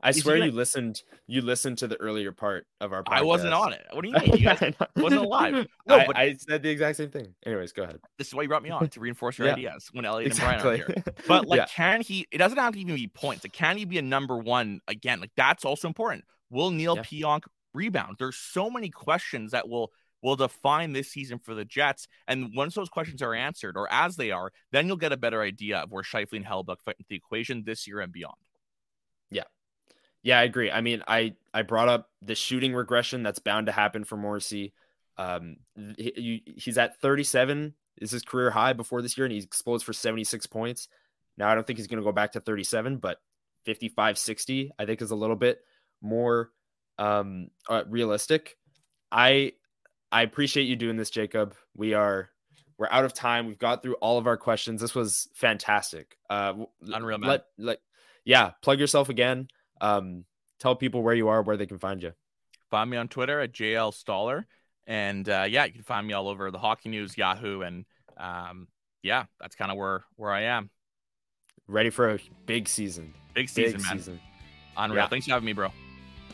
[0.01, 3.17] I Is swear you listened you listened to the earlier part of our podcast.
[3.17, 3.85] I wasn't on it.
[3.91, 4.37] What do you mean?
[4.37, 5.67] You guys, wasn't alive.
[5.87, 7.33] No, I, but- I said the exact same thing.
[7.45, 7.99] Anyways, go ahead.
[8.17, 9.53] this is why you brought me on to reinforce your Yeah.
[9.53, 11.03] ideas when Elliott and Brian are here.
[11.27, 11.65] But like, Yeah.
[11.65, 12.27] can he?
[12.31, 13.43] It doesn't have to even be points.
[13.43, 15.19] Like, can he be a number one again?
[15.19, 16.25] Like, that's also important.
[16.49, 17.03] Will Neil Yeah.
[17.03, 17.43] Pionk
[17.73, 18.15] rebound?
[18.19, 19.91] There's so many questions that will
[20.21, 22.05] will define this season for the Jets.
[22.27, 25.41] And once those questions are answered, or as they are, then you'll get a better
[25.41, 28.35] idea of where Scheifele and Hellebuyck fit into the equation this year and beyond.
[30.21, 30.69] Yeah, I agree.
[30.69, 34.73] I mean, I I brought up the shooting regression that's bound to happen for Morrissey.
[35.17, 35.57] Um,
[35.97, 39.93] he, he's at 37 is his career high before this year, and he explodes for
[39.93, 40.87] 76 points.
[41.37, 43.19] Now, I don't think he's going to go back to 37, but
[43.65, 45.59] 55, 60, I think is a little bit
[46.01, 46.51] more
[46.97, 48.57] um, uh, realistic.
[49.11, 49.53] I
[50.11, 51.55] I appreciate you doing this, Jacob.
[51.75, 52.29] We are
[52.77, 53.47] we're out of time.
[53.47, 54.81] We've got through all of our questions.
[54.81, 56.17] This was fantastic.
[56.29, 57.29] Uh, Unreal, man.
[57.29, 57.77] Let, let
[58.23, 59.49] yeah, plug yourself again.
[59.81, 60.25] Um,
[60.59, 62.13] tell people where you are, where they can find you.
[62.69, 64.45] Find me on Twitter at JL Stoller.
[64.85, 67.85] And uh, yeah, you can find me all over the hockey news, Yahoo, and
[68.17, 68.67] um,
[69.03, 70.69] yeah, that's kind of where where I am.
[71.67, 73.13] ready for a big season.
[73.35, 73.97] Big season, big man.
[73.97, 74.19] season.
[74.77, 75.03] Unreal.
[75.03, 75.07] Yeah.
[75.07, 75.71] Thanks for having me, bro.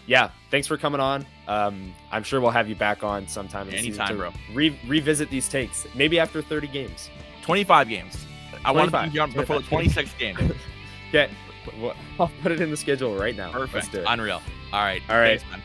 [0.08, 1.26] Yeah, thanks for coming on.
[1.48, 4.32] Um, I'm sure we'll have you back on sometime in the season Anytime, bro.
[4.54, 7.10] Re- revisit these takes, maybe after 30 games.
[7.42, 8.26] 25 games.
[8.64, 10.38] I want to be before the 26th game.
[11.10, 11.30] Okay,
[11.80, 13.52] well, I'll put it in the schedule right now.
[13.52, 13.96] Perfect.
[14.08, 14.42] Unreal.
[14.72, 15.02] All right.
[15.10, 15.40] All right.
[15.42, 15.62] Thanks, man.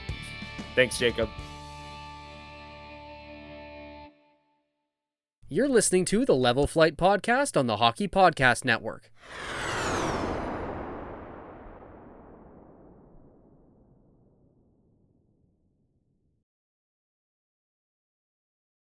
[0.74, 1.28] Thanks, Jacob.
[5.48, 9.10] You're listening to the Level Flight Podcast on the Hockey Podcast Network.